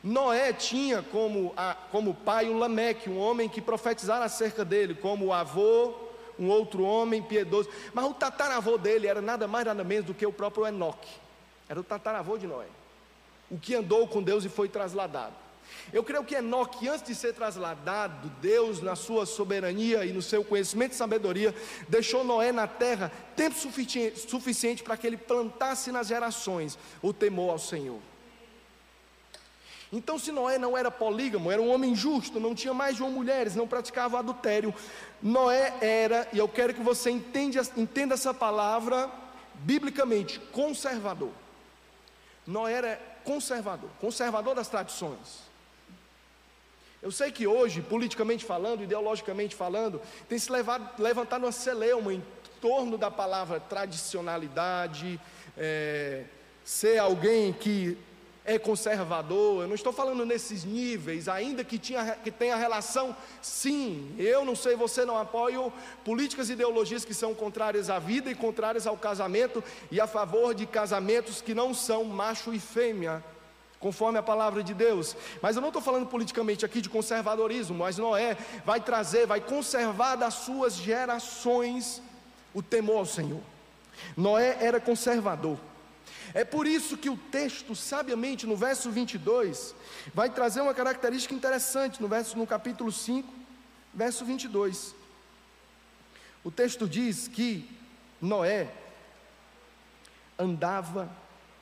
Noé 0.04 0.52
tinha 0.52 1.02
como, 1.02 1.52
a, 1.56 1.74
como 1.90 2.14
pai 2.14 2.48
um 2.48 2.60
Lameque, 2.60 3.10
um 3.10 3.18
homem 3.18 3.48
que 3.48 3.60
profetizara 3.60 4.24
acerca 4.24 4.64
dele, 4.64 4.94
como 4.94 5.32
avô, 5.32 5.94
um 6.38 6.48
outro 6.48 6.84
homem 6.84 7.20
piedoso. 7.20 7.68
Mas 7.92 8.04
o 8.04 8.14
tataravô 8.14 8.78
dele 8.78 9.08
era 9.08 9.20
nada 9.20 9.48
mais 9.48 9.66
nada 9.66 9.82
menos 9.82 10.06
do 10.06 10.14
que 10.14 10.24
o 10.24 10.32
próprio 10.32 10.64
Enoque. 10.64 11.10
Era 11.68 11.80
o 11.80 11.82
tataravô 11.82 12.38
de 12.38 12.46
Noé. 12.46 12.68
O 13.50 13.58
que 13.58 13.74
andou 13.74 14.06
com 14.06 14.22
Deus 14.22 14.44
e 14.44 14.48
foi 14.48 14.68
trasladado. 14.68 15.45
Eu 15.92 16.02
creio 16.02 16.24
que 16.24 16.34
Enoque, 16.34 16.88
antes 16.88 17.06
de 17.06 17.14
ser 17.14 17.32
trasladado, 17.32 18.30
Deus, 18.40 18.82
na 18.82 18.96
sua 18.96 19.24
soberania 19.24 20.04
e 20.04 20.12
no 20.12 20.20
seu 20.20 20.44
conhecimento 20.44 20.92
e 20.92 20.96
sabedoria, 20.96 21.54
deixou 21.88 22.24
Noé 22.24 22.50
na 22.52 22.66
terra 22.66 23.12
tempo 23.36 23.54
suficiente, 23.56 24.82
para 24.82 24.96
que 24.96 25.06
ele 25.06 25.16
plantasse 25.16 25.92
nas 25.92 26.08
gerações 26.08 26.78
o 27.00 27.12
temor 27.12 27.50
ao 27.50 27.58
Senhor. 27.58 28.00
Então, 29.92 30.18
se 30.18 30.32
Noé 30.32 30.58
não 30.58 30.76
era 30.76 30.90
polígamo, 30.90 31.50
era 31.50 31.62
um 31.62 31.72
homem 31.72 31.94
justo, 31.94 32.40
não 32.40 32.54
tinha 32.54 32.74
mais 32.74 32.96
de 32.96 33.02
uma 33.02 33.10
mulheres, 33.10 33.54
não 33.54 33.68
praticava 33.68 34.18
adultério, 34.18 34.74
Noé 35.22 35.72
era, 35.80 36.26
e 36.32 36.38
eu 36.38 36.48
quero 36.48 36.74
que 36.74 36.82
você 36.82 37.10
entenda, 37.10 37.62
entenda 37.76 38.14
essa 38.14 38.34
palavra 38.34 39.08
biblicamente, 39.54 40.40
conservador. 40.52 41.30
Noé 42.44 42.72
era 42.72 43.00
conservador, 43.24 43.88
conservador 44.00 44.54
das 44.54 44.68
tradições. 44.68 45.46
Eu 47.06 47.12
sei 47.12 47.30
que 47.30 47.46
hoje, 47.46 47.80
politicamente 47.82 48.44
falando, 48.44 48.82
ideologicamente 48.82 49.54
falando, 49.54 50.02
tem 50.28 50.36
se 50.36 50.50
levado, 50.50 51.00
levantado 51.00 51.44
uma 51.44 51.52
celeuma 51.52 52.12
em 52.12 52.20
torno 52.60 52.98
da 52.98 53.08
palavra 53.08 53.60
tradicionalidade, 53.60 55.20
é, 55.56 56.24
ser 56.64 56.98
alguém 56.98 57.52
que 57.52 57.96
é 58.44 58.58
conservador, 58.58 59.62
eu 59.62 59.68
não 59.68 59.76
estou 59.76 59.92
falando 59.92 60.26
nesses 60.26 60.64
níveis, 60.64 61.28
ainda 61.28 61.62
que, 61.62 61.78
tinha, 61.78 62.16
que 62.24 62.30
tenha 62.32 62.56
relação, 62.56 63.14
sim, 63.40 64.12
eu 64.18 64.44
não 64.44 64.56
sei, 64.56 64.74
você 64.74 65.04
não 65.04 65.16
apoio 65.16 65.72
políticas 66.04 66.48
e 66.50 66.54
ideologias 66.54 67.04
que 67.04 67.14
são 67.14 67.32
contrárias 67.36 67.88
à 67.88 68.00
vida 68.00 68.32
e 68.32 68.34
contrárias 68.34 68.84
ao 68.84 68.96
casamento 68.96 69.62
e 69.92 70.00
a 70.00 70.08
favor 70.08 70.52
de 70.56 70.66
casamentos 70.66 71.40
que 71.40 71.54
não 71.54 71.72
são 71.72 72.02
macho 72.02 72.52
e 72.52 72.58
fêmea, 72.58 73.22
conforme 73.80 74.18
a 74.18 74.22
palavra 74.22 74.62
de 74.62 74.74
Deus. 74.74 75.16
Mas 75.42 75.56
eu 75.56 75.62
não 75.62 75.68
estou 75.68 75.82
falando 75.82 76.06
politicamente 76.06 76.64
aqui 76.64 76.80
de 76.80 76.88
conservadorismo, 76.88 77.76
mas 77.76 77.98
Noé 77.98 78.36
vai 78.64 78.80
trazer, 78.80 79.26
vai 79.26 79.40
conservar 79.40 80.16
das 80.16 80.34
suas 80.34 80.76
gerações 80.76 82.02
o 82.54 82.62
temor 82.62 82.98
ao 82.98 83.06
Senhor. 83.06 83.42
Noé 84.16 84.58
era 84.60 84.80
conservador. 84.80 85.58
É 86.34 86.44
por 86.44 86.66
isso 86.66 86.96
que 86.96 87.08
o 87.08 87.16
texto, 87.16 87.74
sabiamente, 87.74 88.46
no 88.46 88.56
verso 88.56 88.90
22, 88.90 89.74
vai 90.12 90.28
trazer 90.28 90.60
uma 90.60 90.74
característica 90.74 91.34
interessante 91.34 92.00
no, 92.02 92.08
verso, 92.08 92.36
no 92.36 92.46
capítulo 92.46 92.90
5, 92.92 93.32
verso 93.94 94.24
22. 94.24 94.94
O 96.44 96.50
texto 96.50 96.88
diz 96.88 97.28
que 97.28 97.68
Noé 98.20 98.70
andava 100.38 101.10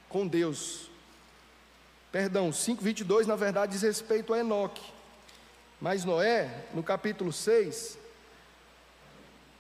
com 0.09 0.27
Deus. 0.27 0.91
Perdão, 2.15 2.53
5:22 2.53 3.27
na 3.27 3.35
verdade 3.35 3.73
diz 3.73 3.83
respeito 3.83 4.33
a 4.33 4.39
Enoque. 4.39 4.81
Mas 5.81 6.05
Noé, 6.05 6.67
no 6.73 6.81
capítulo 6.81 7.33
6, 7.33 7.99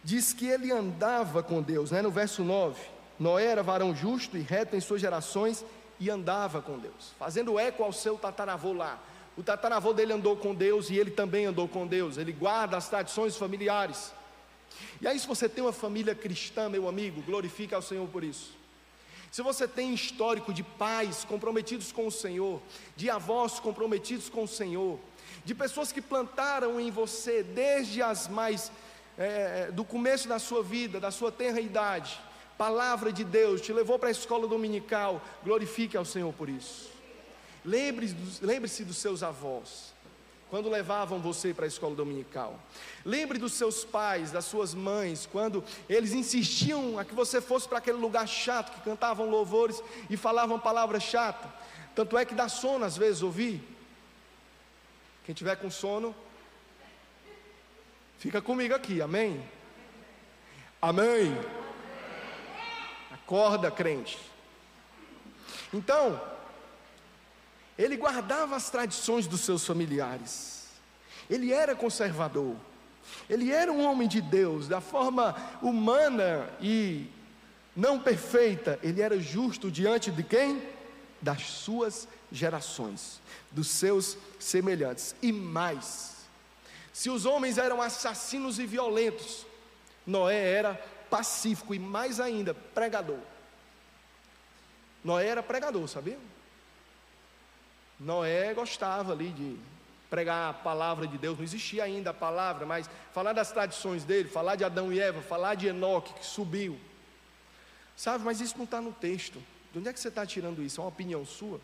diz 0.05 0.32
que 0.32 0.46
ele 0.46 0.70
andava 0.70 1.42
com 1.42 1.61
Deus, 1.61 1.90
né? 1.90 2.00
No 2.00 2.12
verso 2.12 2.44
9. 2.44 2.80
Noé 3.18 3.46
era 3.46 3.61
varão 3.61 3.92
justo 3.92 4.36
e 4.36 4.40
reto 4.40 4.76
em 4.76 4.80
suas 4.80 5.00
gerações 5.00 5.64
e 5.98 6.09
andava 6.09 6.62
com 6.62 6.78
Deus, 6.78 7.12
fazendo 7.18 7.59
eco 7.59 7.82
ao 7.82 7.92
seu 7.92 8.16
tataravô 8.16 8.72
lá. 8.72 9.02
O 9.36 9.42
tataravô 9.42 9.92
dele 9.92 10.12
andou 10.12 10.36
com 10.36 10.55
Deus 10.55 10.90
e 10.90 10.96
ele 10.96 11.11
também 11.11 11.46
andou 11.46 11.66
com 11.66 11.84
Deus. 11.84 12.18
Ele 12.18 12.30
guarda 12.30 12.76
as 12.76 12.88
tradições 12.88 13.36
familiares. 13.36 14.12
E 15.00 15.09
aí, 15.09 15.18
se 15.18 15.26
você 15.26 15.48
tem 15.48 15.64
uma 15.64 15.72
família 15.72 16.14
cristã, 16.14 16.68
meu 16.68 16.88
amigo, 16.88 17.20
glorifique 17.22 17.74
ao 17.74 17.82
Senhor 17.82 18.09
por 18.09 18.22
isso. 18.22 18.52
Se 19.35 19.43
você 19.43 19.66
tem 19.66 19.93
histórico 19.93 20.55
de 20.55 20.62
pais 20.62 21.24
comprometidos 21.24 21.91
com 21.91 22.07
o 22.07 22.12
Senhor, 22.12 22.62
de 22.95 23.11
avós 23.11 23.59
comprometidos 23.59 24.28
com 24.28 24.45
o 24.45 24.47
Senhor, 24.47 24.97
de 25.45 25.53
pessoas 25.53 25.91
que 25.91 26.01
plantaram 26.01 26.78
em 26.78 26.89
você 26.89 27.43
desde 27.43 28.01
as 28.01 28.28
mais 28.28 28.70
é, 29.18 29.72
do 29.72 29.85
começo 29.85 30.28
da 30.28 30.39
sua 30.39 30.62
vida, 30.62 31.01
da 31.01 31.11
sua 31.11 31.32
tenra 31.32 31.61
idade, 31.61 32.16
palavra 32.57 33.12
de 33.12 33.24
Deus, 33.24 33.61
te 33.61 33.72
levou 33.72 33.99
para 33.99 34.09
a 34.09 34.12
escola 34.12 34.47
dominical, 34.47 35.20
glorifique 35.43 35.97
ao 35.97 36.05
Senhor 36.05 36.32
por 36.32 36.49
isso. 36.49 36.89
Lembre-se 37.64 38.85
dos, 38.85 38.97
seus 38.97 39.24
avós, 39.24 39.93
quando 40.55 40.70
levavam 40.70 41.18
você 41.18 41.52
para 41.52 41.64
a 41.64 41.66
escola 41.66 41.96
dominical. 41.96 42.57
Lembre 43.05 43.38
dos 43.38 43.55
seus 43.55 43.84
pais, 43.84 44.30
das 44.30 44.44
suas 44.44 44.72
mães, 44.72 45.26
quando 45.26 45.64
eles 45.88 46.12
insistiam 46.12 46.96
a 46.96 47.05
que 47.05 47.12
você 47.12 47.40
fosse 47.40 47.66
para 47.66 47.78
aquele 47.78 47.98
lugar 47.98 48.28
chato, 48.28 48.72
que 48.72 48.80
cantavam 48.82 49.28
louvores 49.28 49.82
e 50.09 50.16
falavam 50.16 50.57
palavras 50.57 51.02
chatas. 51.02 51.50
Tanto 51.92 52.16
é 52.16 52.24
que 52.24 52.36
dá 52.36 52.48
sono 52.48 52.84
às 52.84 52.96
vezes 52.96 53.20
ouvir. 53.20 53.68
Quem 55.24 55.34
tiver 55.34 55.57
com 55.57 55.68
sono, 55.72 56.14
fica 58.20 58.40
comigo 58.40 58.76
aqui, 58.76 59.02
amém? 59.02 59.44
Amém. 60.80 61.36
Acorda, 63.11 63.72
crente. 63.72 64.20
Então, 65.72 66.20
ele 67.78 67.96
guardava 67.96 68.56
as 68.56 68.70
tradições 68.70 69.26
dos 69.26 69.40
seus 69.40 69.66
familiares. 69.66 70.68
Ele 71.28 71.52
era 71.52 71.74
conservador. 71.74 72.56
Ele 73.28 73.52
era 73.52 73.72
um 73.72 73.84
homem 73.84 74.08
de 74.08 74.20
Deus, 74.20 74.68
da 74.68 74.80
forma 74.80 75.34
humana 75.62 76.48
e 76.60 77.06
não 77.74 77.98
perfeita. 77.98 78.78
Ele 78.82 79.00
era 79.00 79.18
justo 79.18 79.70
diante 79.70 80.10
de 80.10 80.22
quem? 80.22 80.62
Das 81.20 81.42
suas 81.42 82.06
gerações, 82.30 83.20
dos 83.50 83.68
seus 83.68 84.16
semelhantes. 84.38 85.14
E 85.22 85.32
mais, 85.32 86.26
se 86.92 87.10
os 87.10 87.26
homens 87.26 87.58
eram 87.58 87.80
assassinos 87.82 88.58
e 88.58 88.66
violentos, 88.66 89.46
Noé 90.06 90.52
era 90.52 90.74
pacífico 91.10 91.74
e 91.74 91.78
mais 91.78 92.20
ainda, 92.20 92.54
pregador. 92.54 93.18
Noé 95.02 95.26
era 95.26 95.42
pregador, 95.42 95.86
sabia? 95.88 96.18
Noé 97.99 98.53
gostava 98.55 99.12
ali 99.12 99.30
de 99.30 99.57
pregar 100.11 100.51
a 100.51 100.53
palavra 100.53 101.07
de 101.07 101.18
Deus, 101.18 101.36
não 101.36 101.45
existia 101.45 101.82
ainda 101.82 102.11
a 102.11 102.14
palavra, 102.14 102.64
mas 102.64 102.88
falar 103.12 103.32
das 103.32 103.51
tradições 103.51 104.05
dele, 104.05 104.28
falar 104.28 104.57
de 104.57 104.64
Adão 104.64 104.92
e 104.92 105.01
Eva, 105.01 105.20
falar 105.22 105.55
de 105.55 105.66
Enoque 105.66 106.14
que 106.14 106.24
subiu. 106.24 106.78
Sabe, 107.97 108.24
mas 108.24 108.40
isso 108.40 108.57
não 108.57 108.64
está 108.64 108.80
no 108.80 108.92
texto. 108.92 109.42
De 109.72 109.78
onde 109.78 109.88
é 109.88 109.92
que 109.92 109.99
você 109.99 110.09
está 110.09 110.24
tirando 110.24 110.62
isso? 110.62 110.80
É 110.80 110.84
uma 110.84 110.88
opinião 110.88 111.24
sua? 111.24 111.61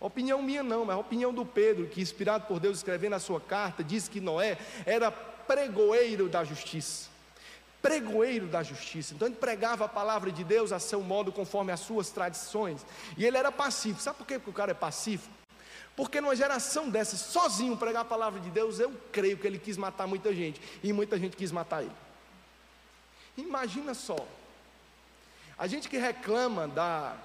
Opinião 0.00 0.42
minha 0.42 0.62
não, 0.62 0.84
mas 0.84 0.96
a 0.96 0.98
opinião 0.98 1.32
do 1.32 1.44
Pedro, 1.44 1.86
que 1.86 2.00
inspirado 2.00 2.46
por 2.46 2.58
Deus 2.58 2.78
escrevendo 2.78 3.14
a 3.14 3.20
sua 3.20 3.40
carta, 3.40 3.84
diz 3.84 4.08
que 4.08 4.20
Noé 4.20 4.58
era 4.84 5.10
pregoeiro 5.10 6.28
da 6.28 6.44
justiça 6.44 7.12
pregoeiro 7.82 8.46
da 8.46 8.62
justiça. 8.62 9.12
Então 9.12 9.26
ele 9.26 9.34
pregava 9.34 9.86
a 9.86 9.88
palavra 9.88 10.30
de 10.30 10.44
Deus 10.44 10.70
a 10.70 10.78
seu 10.78 11.02
modo, 11.02 11.32
conforme 11.32 11.72
as 11.72 11.80
suas 11.80 12.10
tradições. 12.10 12.86
E 13.18 13.26
ele 13.26 13.36
era 13.36 13.50
pacífico. 13.50 14.00
Sabe 14.00 14.18
por 14.18 14.26
que 14.26 14.36
o 14.36 14.52
cara 14.52 14.70
é 14.70 14.74
pacífico? 14.74 15.41
Porque 15.96 16.20
numa 16.20 16.34
geração 16.34 16.88
dessa, 16.88 17.16
sozinho 17.16 17.76
pregar 17.76 18.02
a 18.02 18.04
palavra 18.04 18.40
de 18.40 18.50
Deus, 18.50 18.80
eu 18.80 18.92
creio 19.12 19.36
que 19.36 19.46
ele 19.46 19.58
quis 19.58 19.76
matar 19.76 20.06
muita 20.06 20.34
gente. 20.34 20.60
E 20.82 20.92
muita 20.92 21.18
gente 21.18 21.36
quis 21.36 21.52
matar 21.52 21.82
ele. 21.82 21.92
Imagina 23.36 23.94
só. 23.94 24.16
A 25.58 25.66
gente 25.66 25.88
que 25.88 25.98
reclama 25.98 26.66
da, 26.66 27.16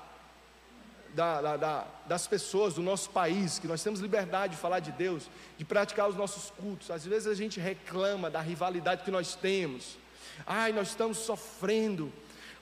da, 1.14 1.42
da, 1.42 1.58
da, 1.58 1.88
das 2.06 2.28
pessoas 2.28 2.74
do 2.74 2.82
nosso 2.82 3.10
país, 3.10 3.58
que 3.58 3.68
nós 3.68 3.82
temos 3.82 4.00
liberdade 4.00 4.56
de 4.56 4.62
falar 4.62 4.80
de 4.80 4.92
Deus, 4.92 5.30
de 5.58 5.64
praticar 5.64 6.10
os 6.10 6.16
nossos 6.16 6.52
cultos. 6.52 6.92
Às 6.92 7.06
vezes 7.06 7.28
a 7.28 7.36
gente 7.36 7.60
reclama 7.60 8.30
da 8.30 8.42
rivalidade 8.42 9.04
que 9.04 9.12
nós 9.12 9.36
temos 9.36 9.98
Ai, 10.46 10.72
nós 10.72 10.90
estamos 10.90 11.18
sofrendo 11.20 12.12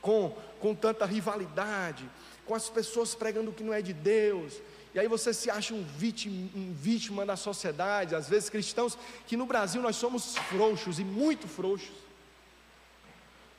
com, 0.01 0.35
com 0.59 0.75
tanta 0.75 1.05
rivalidade, 1.05 2.07
com 2.45 2.53
as 2.53 2.69
pessoas 2.69 3.15
pregando 3.15 3.49
o 3.49 3.53
que 3.53 3.63
não 3.63 3.73
é 3.73 3.81
de 3.81 3.93
Deus. 3.93 4.53
E 4.95 4.99
aí 4.99 5.09
você 5.09 5.33
se 5.33 5.49
acha 5.49 5.73
um 5.73 5.83
vítima, 5.83 6.49
um 6.55 6.73
vítima 6.73 7.25
da 7.25 7.35
sociedade, 7.35 8.15
às 8.15 8.29
vezes 8.29 8.49
cristãos, 8.49 8.97
que 9.27 9.35
no 9.35 9.45
Brasil 9.45 9.81
nós 9.81 9.97
somos 9.97 10.37
frouxos 10.37 10.99
e 10.99 11.03
muito 11.03 11.49
frouxos. 11.49 11.91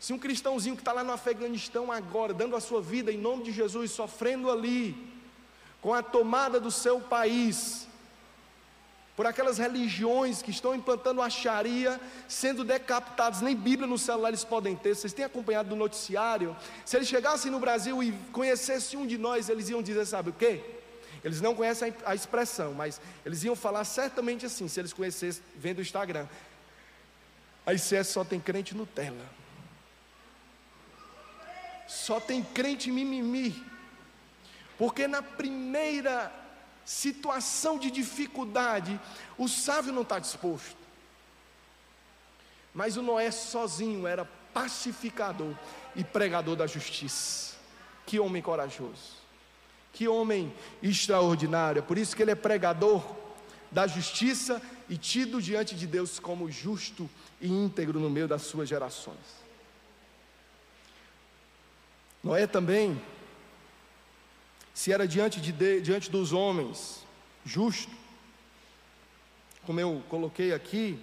Se 0.00 0.14
um 0.14 0.18
cristãozinho 0.18 0.76
que 0.76 0.80
está 0.80 0.92
lá 0.92 1.04
no 1.04 1.12
Afeganistão 1.12 1.92
agora, 1.92 2.32
dando 2.32 2.56
a 2.56 2.60
sua 2.60 2.80
vida 2.80 3.12
em 3.12 3.18
nome 3.18 3.42
de 3.44 3.52
Jesus, 3.52 3.90
sofrendo 3.90 4.50
ali, 4.50 4.96
com 5.82 5.92
a 5.92 6.02
tomada 6.02 6.58
do 6.58 6.70
seu 6.70 7.00
país, 7.00 7.86
por 9.14 9.26
aquelas 9.26 9.58
religiões 9.58 10.40
que 10.40 10.50
estão 10.50 10.74
implantando 10.74 11.20
a 11.20 11.28
Sharia, 11.28 12.00
sendo 12.26 12.64
decapitados, 12.64 13.42
nem 13.42 13.54
Bíblia 13.54 13.86
no 13.86 13.98
celular 13.98 14.28
eles 14.28 14.42
podem 14.42 14.74
ter. 14.74 14.94
Vocês 14.94 15.12
têm 15.12 15.26
acompanhado 15.26 15.68
no 15.68 15.76
noticiário? 15.76 16.56
Se 16.82 16.96
eles 16.96 17.08
chegassem 17.08 17.52
no 17.52 17.60
Brasil 17.60 18.02
e 18.02 18.12
conhecessem 18.32 18.98
um 18.98 19.06
de 19.06 19.18
nós, 19.18 19.50
eles 19.50 19.68
iam 19.68 19.82
dizer: 19.82 20.06
sabe 20.06 20.30
o 20.30 20.32
quê? 20.32 20.75
Eles 21.26 21.40
não 21.40 21.56
conhecem 21.56 21.92
a 22.04 22.14
expressão, 22.14 22.72
mas 22.72 23.00
eles 23.24 23.42
iam 23.42 23.56
falar 23.56 23.82
certamente 23.82 24.46
assim, 24.46 24.68
se 24.68 24.78
eles 24.78 24.92
conhecessem, 24.92 25.42
vendo 25.56 25.78
o 25.78 25.82
Instagram. 25.82 26.24
A 27.66 27.74
ICS 27.74 28.06
só 28.06 28.24
tem 28.24 28.38
crente 28.38 28.76
Nutella. 28.76 29.26
Só 31.88 32.20
tem 32.20 32.44
crente 32.44 32.92
mimimi. 32.92 33.60
Porque 34.78 35.08
na 35.08 35.20
primeira 35.20 36.32
situação 36.84 37.76
de 37.76 37.90
dificuldade, 37.90 39.00
o 39.36 39.48
sábio 39.48 39.92
não 39.92 40.02
está 40.02 40.20
disposto. 40.20 40.78
Mas 42.72 42.96
o 42.96 43.02
Noé 43.02 43.32
sozinho 43.32 44.06
era 44.06 44.24
pacificador 44.54 45.56
e 45.96 46.04
pregador 46.04 46.54
da 46.54 46.68
justiça. 46.68 47.56
Que 48.06 48.20
homem 48.20 48.40
corajoso. 48.40 49.15
Que 49.96 50.06
homem 50.06 50.52
extraordinário. 50.82 51.78
É 51.78 51.82
por 51.82 51.96
isso 51.96 52.14
que 52.14 52.20
ele 52.20 52.30
é 52.30 52.34
pregador 52.34 53.02
da 53.70 53.86
justiça 53.86 54.60
e 54.90 54.98
tido 54.98 55.40
diante 55.40 55.74
de 55.74 55.86
Deus 55.86 56.18
como 56.18 56.50
justo 56.50 57.08
e 57.40 57.48
íntegro 57.48 57.98
no 57.98 58.10
meio 58.10 58.28
das 58.28 58.42
suas 58.42 58.68
gerações. 58.68 59.16
Noé 62.22 62.46
também 62.46 63.00
se 64.74 64.92
era 64.92 65.08
diante, 65.08 65.40
de, 65.40 65.80
diante 65.80 66.10
dos 66.10 66.34
homens 66.34 67.02
justo, 67.42 67.90
como 69.64 69.80
eu 69.80 70.02
coloquei 70.10 70.52
aqui, 70.52 71.02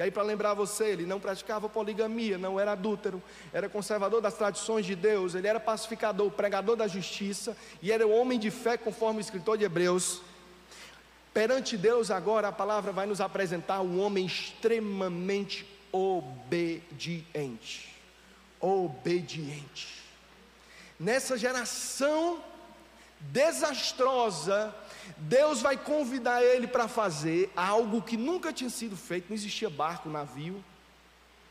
e 0.00 0.02
aí, 0.02 0.10
para 0.10 0.22
lembrar 0.22 0.54
você, 0.54 0.84
ele 0.84 1.04
não 1.04 1.20
praticava 1.20 1.68
poligamia, 1.68 2.38
não 2.38 2.58
era 2.58 2.72
adúltero, 2.72 3.22
era 3.52 3.68
conservador 3.68 4.22
das 4.22 4.32
tradições 4.32 4.86
de 4.86 4.96
Deus, 4.96 5.34
ele 5.34 5.46
era 5.46 5.60
pacificador, 5.60 6.30
pregador 6.30 6.74
da 6.74 6.88
justiça, 6.88 7.54
e 7.82 7.92
era 7.92 8.06
o 8.06 8.10
homem 8.10 8.38
de 8.38 8.50
fé, 8.50 8.78
conforme 8.78 9.18
o 9.18 9.20
escritor 9.20 9.58
de 9.58 9.64
Hebreus. 9.64 10.22
Perante 11.34 11.76
Deus, 11.76 12.10
agora, 12.10 12.48
a 12.48 12.52
palavra 12.52 12.92
vai 12.92 13.04
nos 13.04 13.20
apresentar 13.20 13.82
um 13.82 14.00
homem 14.00 14.24
extremamente 14.24 15.68
obediente. 15.92 17.94
Obediente. 18.58 20.02
Nessa 20.98 21.36
geração 21.36 22.42
desastrosa, 23.20 24.74
Deus 25.18 25.60
vai 25.60 25.76
convidar 25.76 26.42
ele 26.42 26.66
para 26.66 26.88
fazer 26.88 27.50
algo 27.56 28.02
que 28.02 28.16
nunca 28.16 28.52
tinha 28.52 28.70
sido 28.70 28.96
feito, 28.96 29.26
não 29.28 29.36
existia 29.36 29.70
barco, 29.70 30.08
navio, 30.08 30.62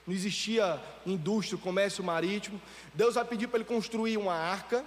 não 0.05 0.13
existia 0.15 0.81
indústria, 1.05 1.57
comércio 1.57 2.03
marítimo. 2.03 2.59
Deus 2.93 3.15
vai 3.15 3.25
pedir 3.25 3.47
para 3.47 3.59
ele 3.59 3.65
construir 3.65 4.17
uma 4.17 4.33
arca. 4.33 4.83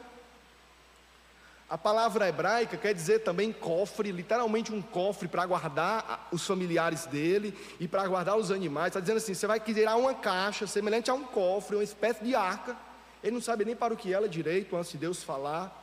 A 1.70 1.78
palavra 1.78 2.28
hebraica 2.28 2.76
quer 2.76 2.92
dizer 2.92 3.20
também 3.20 3.52
cofre, 3.52 4.12
literalmente 4.12 4.72
um 4.72 4.82
cofre 4.82 5.26
para 5.26 5.46
guardar 5.46 6.28
os 6.30 6.46
familiares 6.46 7.06
dele 7.06 7.56
e 7.80 7.88
para 7.88 8.06
guardar 8.06 8.36
os 8.36 8.50
animais. 8.50 8.88
Está 8.88 9.00
dizendo 9.00 9.18
assim: 9.18 9.32
você 9.32 9.46
vai 9.46 9.58
criar 9.58 9.96
uma 9.96 10.12
caixa 10.12 10.66
semelhante 10.66 11.10
a 11.10 11.14
um 11.14 11.24
cofre, 11.24 11.76
uma 11.76 11.84
espécie 11.84 12.22
de 12.22 12.34
arca. 12.34 12.76
Ele 13.22 13.32
não 13.32 13.40
sabe 13.40 13.64
nem 13.64 13.76
para 13.76 13.94
o 13.94 13.96
que 13.96 14.12
ela 14.12 14.26
é 14.26 14.28
direito 14.28 14.76
antes 14.76 14.92
de 14.92 14.98
Deus 14.98 15.22
falar 15.22 15.81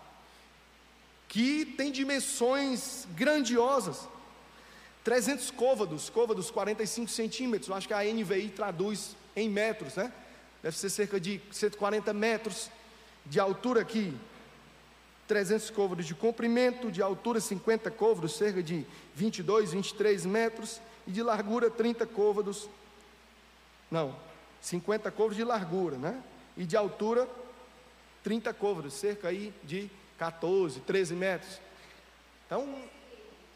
que 1.30 1.64
tem 1.64 1.92
dimensões 1.92 3.08
grandiosas. 3.12 4.10
300 5.04 5.50
côvados, 5.52 6.10
côvados 6.10 6.52
45 6.52 7.10
centímetros, 7.10 7.72
acho 7.72 7.88
que 7.88 7.94
a 7.94 8.04
NVI 8.04 8.50
traduz 8.50 9.16
em 9.36 9.48
metros, 9.48 9.96
né? 9.96 10.12
Deve 10.62 10.78
ser 10.78 10.90
cerca 10.90 11.20
de 11.20 11.40
140 11.52 12.12
metros 12.14 12.70
de 13.26 13.40
altura 13.40 13.82
aqui. 13.82 14.14
300 15.28 15.70
côvados 15.70 16.06
de 16.06 16.16
comprimento, 16.16 16.92
de 16.92 17.02
altura 17.02 17.40
50 17.40 17.90
côvados, 17.92 18.36
cerca 18.36 18.62
de 18.62 18.86
22, 19.16 19.72
23 19.72 20.26
metros, 20.26 20.82
e 21.08 21.12
de 21.12 21.22
largura 21.22 21.70
30 21.70 22.06
côvados. 22.08 22.68
Não, 23.90 24.16
50 24.62 25.10
côvados 25.12 25.38
de 25.38 25.44
largura, 25.44 25.98
né? 25.98 26.22
E 26.58 26.66
de 26.66 26.76
altura 26.76 27.28
30 28.24 28.54
côvados, 28.54 28.94
cerca 28.96 29.30
aí 29.30 29.54
de 29.64 29.90
14, 30.20 30.82
13 30.82 31.16
metros. 31.16 31.60
Então, 32.46 32.68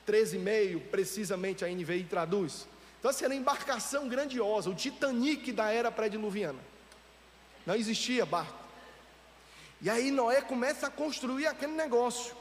13,5 0.07 0.81
precisamente 0.89 1.65
a 1.65 1.67
NVI 1.67 2.05
traduz. 2.05 2.65
Então, 2.99 3.11
assim, 3.11 3.25
era 3.25 3.35
embarcação 3.35 4.07
grandiosa, 4.07 4.69
o 4.69 4.75
Titanic 4.75 5.51
da 5.51 5.69
era 5.71 5.91
pré-diluviana. 5.91 6.59
Não 7.65 7.75
existia 7.75 8.25
barco. 8.25 8.63
E 9.81 9.89
aí 9.89 10.09
Noé 10.09 10.41
começa 10.41 10.87
a 10.87 10.89
construir 10.89 11.47
aquele 11.47 11.73
negócio. 11.73 12.33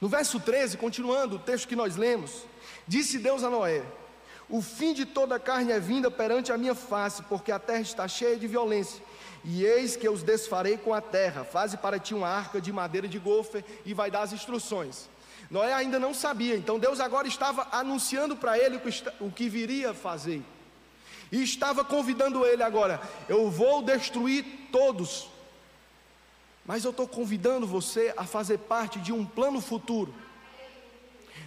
No 0.00 0.08
verso 0.08 0.38
13, 0.38 0.76
continuando 0.76 1.36
o 1.36 1.38
texto 1.40 1.66
que 1.66 1.74
nós 1.74 1.96
lemos, 1.96 2.44
disse 2.86 3.18
Deus 3.18 3.42
a 3.42 3.50
Noé: 3.50 3.82
O 4.48 4.62
fim 4.62 4.92
de 4.92 5.04
toda 5.06 5.40
carne 5.40 5.72
é 5.72 5.80
vinda 5.80 6.10
perante 6.10 6.52
a 6.52 6.58
minha 6.58 6.74
face, 6.74 7.22
porque 7.24 7.50
a 7.50 7.58
terra 7.58 7.80
está 7.80 8.06
cheia 8.06 8.36
de 8.36 8.46
violência 8.46 9.02
e 9.44 9.64
eis 9.64 9.96
que 9.96 10.06
eu 10.06 10.12
os 10.12 10.22
desfarei 10.22 10.76
com 10.76 10.94
a 10.94 11.00
terra, 11.00 11.44
faze 11.44 11.76
para 11.76 11.98
ti 11.98 12.14
uma 12.14 12.28
arca 12.28 12.60
de 12.60 12.72
madeira 12.72 13.08
de 13.08 13.18
gofer, 13.18 13.64
e 13.84 13.92
vai 13.92 14.10
dar 14.10 14.22
as 14.22 14.32
instruções. 14.32 15.08
Noé 15.50 15.72
ainda 15.72 15.98
não 15.98 16.14
sabia, 16.14 16.56
então 16.56 16.78
Deus 16.78 17.00
agora 17.00 17.26
estava 17.26 17.66
anunciando 17.72 18.36
para 18.36 18.58
ele 18.58 18.80
o 19.20 19.30
que 19.30 19.48
viria 19.48 19.92
fazer, 19.92 20.42
e 21.30 21.42
estava 21.42 21.84
convidando 21.84 22.46
ele 22.46 22.62
agora: 22.62 23.00
eu 23.28 23.50
vou 23.50 23.82
destruir 23.82 24.44
todos, 24.70 25.28
mas 26.64 26.84
eu 26.84 26.90
estou 26.90 27.08
convidando 27.08 27.66
você 27.66 28.14
a 28.16 28.24
fazer 28.24 28.58
parte 28.58 29.00
de 29.00 29.12
um 29.12 29.26
plano 29.26 29.60
futuro. 29.60 30.14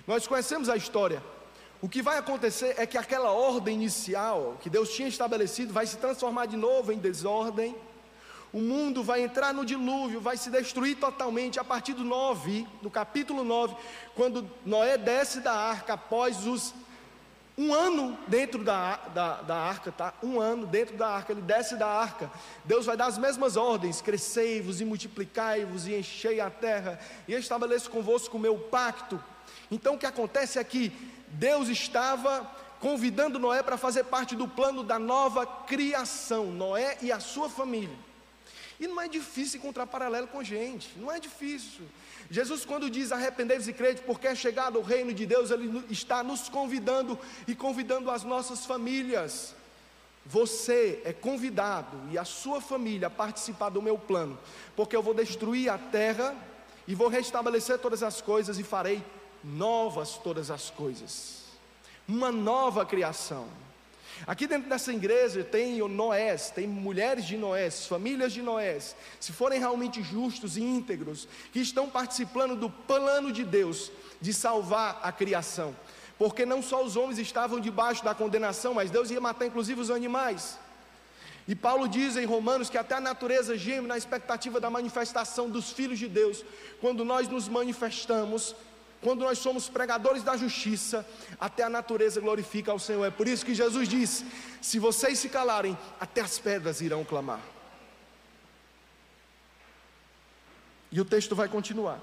Nós 0.06 0.28
conhecemos 0.28 0.70
a 0.70 0.76
história. 0.76 1.24
O 1.82 1.90
que 1.90 2.02
vai 2.02 2.18
acontecer 2.18 2.76
é 2.78 2.86
que 2.86 2.98
aquela 2.98 3.32
ordem 3.32 3.76
inicial 3.76 4.58
que 4.62 4.70
Deus 4.70 4.90
tinha 4.90 5.08
estabelecido 5.08 5.74
vai 5.74 5.86
se 5.86 5.98
transformar 5.98 6.46
de 6.46 6.58
novo 6.58 6.92
em 6.92 6.98
desordem. 6.98 7.76
O 8.56 8.62
mundo 8.62 9.04
vai 9.04 9.22
entrar 9.22 9.54
no 9.54 9.66
dilúvio, 9.66 10.22
vai 10.22 10.38
se 10.38 10.50
destruir 10.50 10.96
totalmente 10.96 11.60
a 11.60 11.64
partir 11.66 11.92
do 11.92 12.06
9, 12.06 12.66
no 12.82 12.90
capítulo 12.90 13.44
9, 13.44 13.76
quando 14.16 14.50
Noé 14.66 14.98
desce 14.98 15.42
da 15.42 15.52
arca 15.52 15.96
após 15.96 16.48
os 16.48 16.74
um 17.58 17.74
ano 17.74 18.18
dentro 18.30 18.64
da, 18.64 18.96
da, 19.14 19.42
da, 19.42 19.58
arca, 19.58 19.92
tá? 19.92 20.14
Um 20.24 20.40
ano 20.40 20.66
dentro 20.66 20.96
da 20.96 21.06
arca, 21.06 21.34
ele 21.34 21.42
desce 21.42 21.76
da 21.76 21.86
arca. 21.86 22.32
Deus 22.64 22.86
vai 22.86 22.96
dar 22.96 23.08
as 23.08 23.18
mesmas 23.18 23.58
ordens: 23.58 24.02
crescei-vos 24.02 24.80
e 24.80 24.86
multiplicai-vos 24.86 25.86
e 25.86 25.94
enchei 25.94 26.40
a 26.40 26.50
terra, 26.50 26.98
e 27.28 27.34
estabeleço 27.34 27.90
convosco 27.90 28.38
o 28.38 28.40
meu 28.40 28.58
pacto. 28.58 29.22
Então 29.70 29.96
o 29.96 29.98
que 29.98 30.06
acontece 30.06 30.60
é 30.60 30.64
que 30.64 30.94
Deus 31.28 31.68
estava 31.68 32.50
convidando 32.80 33.38
Noé 33.38 33.62
para 33.62 33.76
fazer 33.76 34.06
parte 34.06 34.34
do 34.34 34.48
plano 34.48 34.82
da 34.82 34.98
nova 34.98 35.46
criação, 35.46 36.46
Noé 36.54 36.98
e 37.02 37.12
a 37.12 37.20
sua 37.20 37.50
família. 37.50 38.05
E 38.80 38.88
não 38.88 39.02
é 39.02 39.08
difícil 39.08 39.60
encontrar 39.60 39.88
paralelo 39.88 40.28
com 40.28 40.44
gente, 40.44 40.92
não 40.98 41.12
é 41.12 41.20
difícil. 41.20 41.86
Jesus, 42.30 42.66
quando 42.66 42.90
diz 42.90 43.12
arrependei-vos 43.12 43.68
e 43.68 43.74
crede, 43.74 44.02
porque 44.02 44.28
é 44.28 44.36
chegado 44.36 44.80
o 44.80 44.82
reino 44.82 45.14
de 45.14 45.26
Deus, 45.26 45.52
Ele 45.52 45.86
está 45.90 46.24
nos 46.24 46.50
convidando 46.50 47.18
e 47.48 47.56
convidando 47.56 48.12
as 48.12 48.24
nossas 48.24 48.66
famílias. 48.66 49.54
Você 50.26 51.02
é 51.06 51.14
convidado 51.14 51.98
e 52.12 52.18
a 52.18 52.26
sua 52.26 52.60
família 52.60 53.08
a 53.08 53.12
participar 53.12 53.70
do 53.70 53.82
meu 53.82 53.98
plano, 53.98 54.38
porque 54.76 54.96
eu 54.96 55.04
vou 55.04 55.14
destruir 55.14 55.70
a 55.70 55.78
terra 55.78 56.36
e 56.88 56.96
vou 56.96 57.08
restabelecer 57.08 57.78
todas 57.78 58.02
as 58.02 58.22
coisas 58.22 58.58
e 58.58 58.64
farei 58.64 59.04
novas 59.44 60.18
todas 60.18 60.50
as 60.50 60.72
coisas, 60.72 61.44
uma 62.08 62.32
nova 62.32 62.86
criação. 62.86 63.48
Aqui 64.26 64.48
dentro 64.48 64.70
dessa 64.70 64.94
igreja 64.94 65.44
tem 65.44 65.78
Noés, 65.88 66.50
tem 66.50 66.68
mulheres 66.68 67.26
de 67.26 67.38
Noés, 67.38 67.86
famílias 67.86 68.32
de 68.32 68.42
Noés, 68.42 68.96
se 69.20 69.32
forem 69.32 69.60
realmente 69.60 70.02
justos 70.02 70.58
e 70.58 70.62
íntegros, 70.62 71.28
que 71.52 71.60
estão 71.60 71.90
participando 71.90 72.56
do 72.56 72.70
plano 72.70 73.32
de 73.32 73.44
Deus 73.44 73.92
de 74.22 74.34
salvar 74.34 75.00
a 75.04 75.12
criação, 75.12 75.76
porque 76.18 76.46
não 76.46 76.62
só 76.62 76.84
os 76.84 76.96
homens 76.96 77.20
estavam 77.20 77.60
debaixo 77.60 78.04
da 78.04 78.16
condenação, 78.16 78.74
mas 78.74 78.90
Deus 78.90 79.12
ia 79.12 79.20
matar 79.20 79.46
inclusive 79.46 79.82
os 79.82 79.92
animais. 79.92 80.58
E 81.48 81.54
Paulo 81.54 81.88
diz 81.88 82.18
em 82.18 82.26
Romanos 82.26 82.70
que 82.70 82.78
até 82.78 82.96
a 82.96 83.02
natureza 83.02 83.56
geme 83.56 83.88
na 83.88 83.98
expectativa 83.98 84.60
da 84.60 84.70
manifestação 84.70 85.48
dos 85.50 85.72
filhos 85.72 86.00
de 86.00 86.08
Deus, 86.08 86.44
quando 86.82 87.06
nós 87.06 87.28
nos 87.28 87.48
manifestamos 87.48 88.56
quando 89.06 89.22
nós 89.22 89.38
somos 89.38 89.70
pregadores 89.70 90.24
da 90.24 90.36
justiça, 90.36 91.08
até 91.40 91.62
a 91.62 91.70
natureza 91.70 92.20
glorifica 92.20 92.72
ao 92.72 92.80
Senhor. 92.80 93.06
É 93.06 93.12
por 93.12 93.28
isso 93.28 93.46
que 93.46 93.54
Jesus 93.54 93.88
diz: 93.88 94.26
se 94.60 94.80
vocês 94.80 95.20
se 95.20 95.30
calarem, 95.30 95.78
até 96.00 96.22
as 96.22 96.40
pedras 96.40 96.82
irão 96.82 97.04
clamar. 97.06 97.40
E 100.92 101.00
o 101.00 101.06
texto 101.06 101.36
vai 101.36 101.48
continuar. 101.48 102.00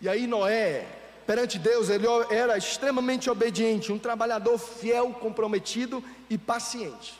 E 0.00 0.08
aí 0.08 0.26
Noé 0.26 0.86
Perante 1.26 1.58
Deus, 1.58 1.88
ele 1.88 2.06
era 2.30 2.56
extremamente 2.56 3.30
obediente, 3.30 3.92
um 3.92 3.98
trabalhador 3.98 4.58
fiel, 4.58 5.12
comprometido 5.12 6.02
e 6.28 6.36
paciente. 6.36 7.14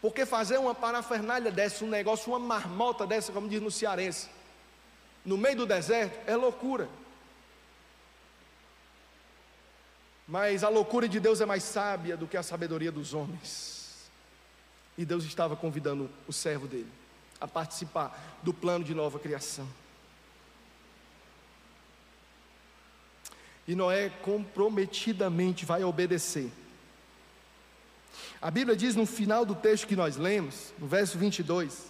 Porque 0.00 0.26
fazer 0.26 0.58
uma 0.58 0.74
parafernália 0.74 1.52
dessa, 1.52 1.84
um 1.84 1.88
negócio, 1.88 2.32
uma 2.32 2.40
marmota 2.40 3.06
dessa, 3.06 3.30
como 3.30 3.48
diz 3.48 3.62
no 3.62 3.70
cearense, 3.70 4.28
no 5.24 5.38
meio 5.38 5.58
do 5.58 5.66
deserto, 5.66 6.18
é 6.26 6.34
loucura. 6.34 6.88
Mas 10.26 10.64
a 10.64 10.68
loucura 10.68 11.08
de 11.08 11.20
Deus 11.20 11.40
é 11.40 11.46
mais 11.46 11.62
sábia 11.62 12.16
do 12.16 12.26
que 12.26 12.36
a 12.36 12.42
sabedoria 12.42 12.90
dos 12.90 13.14
homens. 13.14 14.10
E 14.98 15.04
Deus 15.04 15.24
estava 15.24 15.54
convidando 15.54 16.10
o 16.26 16.32
servo 16.32 16.66
dele 16.66 16.90
a 17.40 17.46
participar 17.46 18.38
do 18.42 18.52
plano 18.52 18.84
de 18.84 18.94
nova 18.94 19.18
criação. 19.18 19.68
E 23.68 23.74
Noé 23.74 24.08
comprometidamente 24.08 25.64
vai 25.64 25.84
obedecer. 25.84 26.50
A 28.40 28.50
Bíblia 28.50 28.76
diz 28.76 28.94
no 28.94 29.06
final 29.06 29.44
do 29.44 29.54
texto 29.54 29.86
que 29.86 29.96
nós 29.96 30.16
lemos, 30.16 30.72
no 30.78 30.86
verso 30.86 31.18
22, 31.18 31.86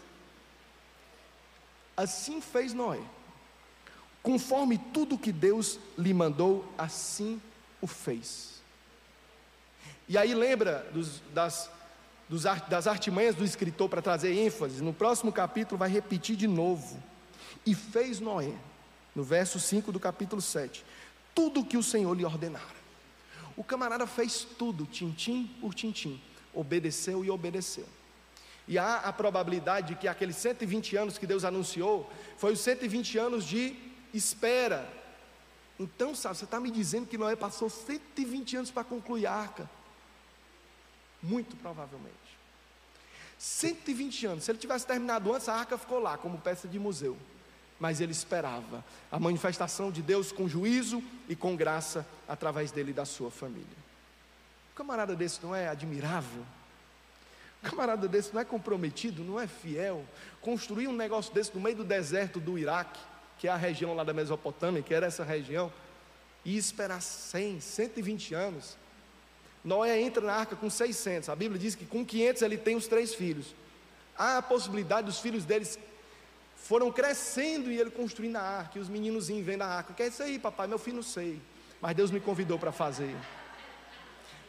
assim 1.97 2.41
fez 2.41 2.73
Noé, 2.73 3.01
conforme 4.23 4.79
tudo 4.79 5.19
que 5.19 5.33
Deus 5.33 5.79
lhe 5.97 6.13
mandou, 6.13 6.65
assim 6.77 7.41
o 7.87 7.89
fez. 7.89 8.61
E 10.09 10.19
aí 10.19 10.35
lembra 10.35 10.87
dos, 10.93 11.23
das, 11.33 11.71
dos, 12.29 12.43
das 12.69 12.89
artimanhas 12.89 13.37
do 13.37 13.45
escritor 13.45 13.89
para 13.89 14.03
trazer 14.03 14.33
ênfase, 14.35 14.83
no 14.83 14.93
próximo 14.93 15.33
capítulo 15.33 15.79
vai 15.79 15.89
repetir 15.89 16.35
de 16.37 16.49
novo. 16.49 17.01
E 17.65 17.75
fez 17.75 18.19
Noé, 18.19 18.53
no 19.15 19.23
verso 19.23 19.61
5 19.61 19.93
do 19.93 20.01
capítulo 20.01 20.43
7, 20.43 20.85
tudo 21.33 21.61
o 21.61 21.65
que 21.65 21.77
o 21.77 21.83
Senhor 21.83 22.13
lhe 22.15 22.25
ordenara. 22.25 22.77
O 23.57 23.63
camarada 23.63 24.07
fez 24.07 24.47
tudo, 24.59 24.85
tintim 24.85 25.47
por 25.61 25.73
tintim, 25.73 26.21
obedeceu 26.53 27.25
e 27.25 27.31
obedeceu. 27.31 27.87
E 28.67 28.79
há 28.79 28.97
a 28.97 29.13
probabilidade 29.13 29.89
de 29.89 29.95
que 29.95 30.09
aqueles 30.09 30.37
120 30.37 30.97
anos 30.97 31.19
que 31.19 31.27
Deus 31.27 31.45
anunciou, 31.45 32.11
foi 32.37 32.53
os 32.53 32.61
120 32.61 33.17
anos 33.17 33.45
de 33.45 33.77
espera, 34.13 34.89
então, 35.79 36.15
sabe, 36.15 36.39
você 36.39 36.45
está 36.45 36.59
me 36.59 36.71
dizendo 36.71 37.07
que 37.07 37.19
Noé 37.19 37.37
passou 37.37 37.69
120 37.69 38.57
anos 38.57 38.71
para 38.71 38.83
concluir 38.83 39.27
a 39.27 39.33
arca? 39.33 39.69
Muito 41.23 41.55
provavelmente. 41.57 42.15
120 43.39 44.27
anos. 44.27 44.45
Se 44.45 44.51
ele 44.51 44.59
tivesse 44.59 44.87
terminado 44.87 45.33
antes, 45.33 45.49
a 45.49 45.55
arca 45.55 45.77
ficou 45.77 45.99
lá, 45.99 46.17
como 46.17 46.39
peça 46.39 46.67
de 46.67 46.79
museu. 46.79 47.17
Mas 47.79 48.01
ele 48.01 48.13
esperava 48.13 48.83
a 49.13 49.19
manifestação 49.19 49.91
de 49.91 50.01
Deus 50.01 50.33
com 50.33 50.49
juízo 50.49 51.03
e 51.29 51.37
com 51.37 51.55
graça 51.55 52.07
através 52.27 52.71
dele 52.71 52.91
e 52.93 52.95
da 52.95 53.05
sua 53.05 53.31
família. 53.31 53.67
Um 54.73 54.77
camarada 54.77 55.15
desse 55.15 55.43
não 55.43 55.55
é 55.55 55.69
admirável? 55.69 56.43
Um 57.63 57.69
camarada 57.69 58.09
desse 58.09 58.33
não 58.33 58.41
é 58.41 58.47
comprometido, 58.47 59.23
não 59.23 59.39
é 59.39 59.47
fiel? 59.47 60.07
Construir 60.41 60.89
um 60.89 60.97
negócio 60.97 61.35
desse 61.35 61.55
no 61.55 61.61
meio 61.61 61.77
do 61.77 61.85
deserto 61.85 62.41
do 62.41 62.59
Iraque 62.59 63.01
que 63.39 63.49
é 63.49 63.51
a 63.51 63.57
região 63.57 63.95
lá 63.95 64.05
da 64.05 64.13
Mesopotâmia, 64.13 64.83
que 64.83 64.95
era 64.95 65.07
essa 65.07 65.25
região, 65.25 65.73
e 66.45 66.57
esperar 66.57 67.03
100, 67.03 67.61
120 67.61 68.35
anos. 68.35 68.77
Noé 69.65 70.01
entra 70.01 70.25
na 70.25 70.33
arca 70.33 70.55
com 70.55 70.71
600. 70.71 71.29
A 71.29 71.35
Bíblia 71.35 71.59
diz 71.59 71.75
que 71.75 71.85
com 71.85 72.05
500 72.05 72.43
ele 72.43 72.57
tem 72.57 72.77
os 72.77 72.87
três 72.87 73.15
filhos. 73.15 73.55
Há 74.17 74.39
a 74.39 74.43
possibilidade 74.43 75.07
dos 75.07 75.19
filhos 75.19 75.45
deles 75.45 75.79
foram 76.55 76.91
crescendo 76.93 77.71
e 77.71 77.79
ele 77.79 77.91
construindo 77.91 78.37
a 78.37 78.43
arca. 78.43 78.79
E 78.79 78.81
os 78.81 78.89
meninos 78.89 79.29
vêm 79.29 79.59
da 79.59 79.67
arca. 79.67 79.93
O 79.93 79.95
que 79.97 80.05
é 80.05 80.07
isso 80.07 80.23
aí, 80.23 80.39
papai? 80.39 80.69
Meu 80.69 80.79
filho 80.79 80.97
não 80.97 81.03
sei. 81.03 81.41
Mas 81.81 81.97
Deus 81.97 82.11
me 82.11 82.21
convidou 82.21 82.59
para 82.59 82.71
fazer. 82.71 83.15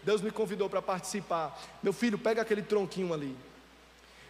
Deus 0.03 0.21
me 0.21 0.31
convidou 0.31 0.69
para 0.69 0.81
participar. 0.81 1.59
Meu 1.81 1.91
filho, 1.91 2.17
pega 2.17 2.41
aquele 2.41 2.61
tronquinho 2.61 3.13
ali. 3.13 3.35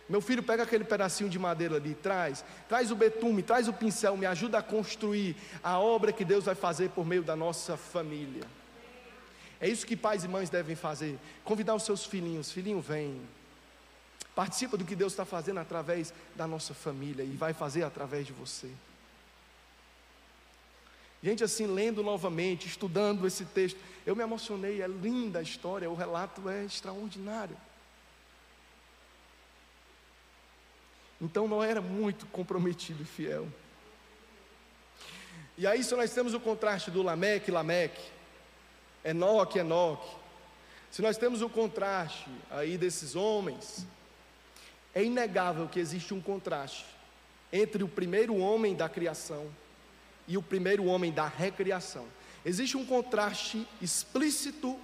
Meu 0.09 0.21
filho, 0.21 0.41
pega 0.41 0.63
aquele 0.63 0.85
pedacinho 0.85 1.29
de 1.29 1.37
madeira 1.37 1.75
ali, 1.75 1.93
traz, 1.93 2.43
traz 2.69 2.91
o 2.91 2.95
betume, 2.95 3.43
traz 3.43 3.67
o 3.67 3.73
pincel, 3.73 4.15
me 4.15 4.25
ajuda 4.25 4.59
a 4.59 4.63
construir 4.63 5.35
a 5.61 5.77
obra 5.79 6.13
que 6.13 6.23
Deus 6.23 6.45
vai 6.45 6.55
fazer 6.55 6.91
por 6.91 7.05
meio 7.05 7.23
da 7.23 7.35
nossa 7.35 7.75
família. 7.75 8.43
É 9.59 9.67
isso 9.67 9.85
que 9.85 9.97
pais 9.97 10.23
e 10.23 10.27
mães 10.27 10.49
devem 10.49 10.75
fazer: 10.75 11.19
convidar 11.43 11.75
os 11.75 11.83
seus 11.83 12.05
filhinhos, 12.05 12.51
filhinho, 12.51 12.79
vem. 12.79 13.19
Participa 14.33 14.77
do 14.77 14.85
que 14.85 14.95
Deus 14.95 15.13
está 15.13 15.25
fazendo 15.25 15.59
através 15.59 16.13
da 16.35 16.47
nossa 16.47 16.73
família 16.73 17.23
e 17.23 17.35
vai 17.35 17.53
fazer 17.53 17.83
através 17.83 18.25
de 18.25 18.31
você. 18.31 18.69
Gente, 21.23 21.43
assim, 21.43 21.65
lendo 21.65 22.03
novamente, 22.03 22.67
estudando 22.67 23.25
esse 23.25 23.43
texto, 23.43 23.79
eu 24.05 24.15
me 24.15 24.21
emocionei, 24.21 24.81
é 24.81 24.87
linda 24.87 25.39
a 25.39 25.41
história, 25.41 25.89
o 25.89 25.95
relato 25.95 26.47
é 26.47 26.63
extraordinário. 26.63 27.57
Então 31.19 31.47
não 31.47 31.63
era 31.63 31.81
muito 31.81 32.25
comprometido 32.27 33.01
e 33.01 33.05
fiel. 33.05 33.47
E 35.57 35.65
aí, 35.65 35.83
se 35.83 35.95
nós 35.95 36.13
temos 36.13 36.35
o 36.35 36.39
contraste 36.39 36.91
do 36.91 37.01
Lameque, 37.01 37.49
Lameque, 37.49 38.11
Enoque, 39.03 39.57
Enoque, 39.57 40.15
se 40.91 41.01
nós 41.01 41.17
temos 41.17 41.41
o 41.41 41.49
contraste 41.49 42.29
aí 42.51 42.77
desses 42.77 43.15
homens, 43.15 43.87
é 44.93 45.03
inegável 45.03 45.67
que 45.67 45.79
existe 45.79 46.13
um 46.13 46.21
contraste 46.21 46.85
entre 47.51 47.83
o 47.83 47.87
primeiro 47.87 48.35
homem 48.35 48.75
da 48.75 48.87
criação 48.87 49.47
e 50.27 50.37
o 50.37 50.43
primeiro 50.43 50.85
homem 50.85 51.11
da 51.11 51.27
recriação. 51.27 52.05
Existe 52.45 52.77
um 52.77 52.85
contraste 52.85 53.67
explícito, 53.81 54.79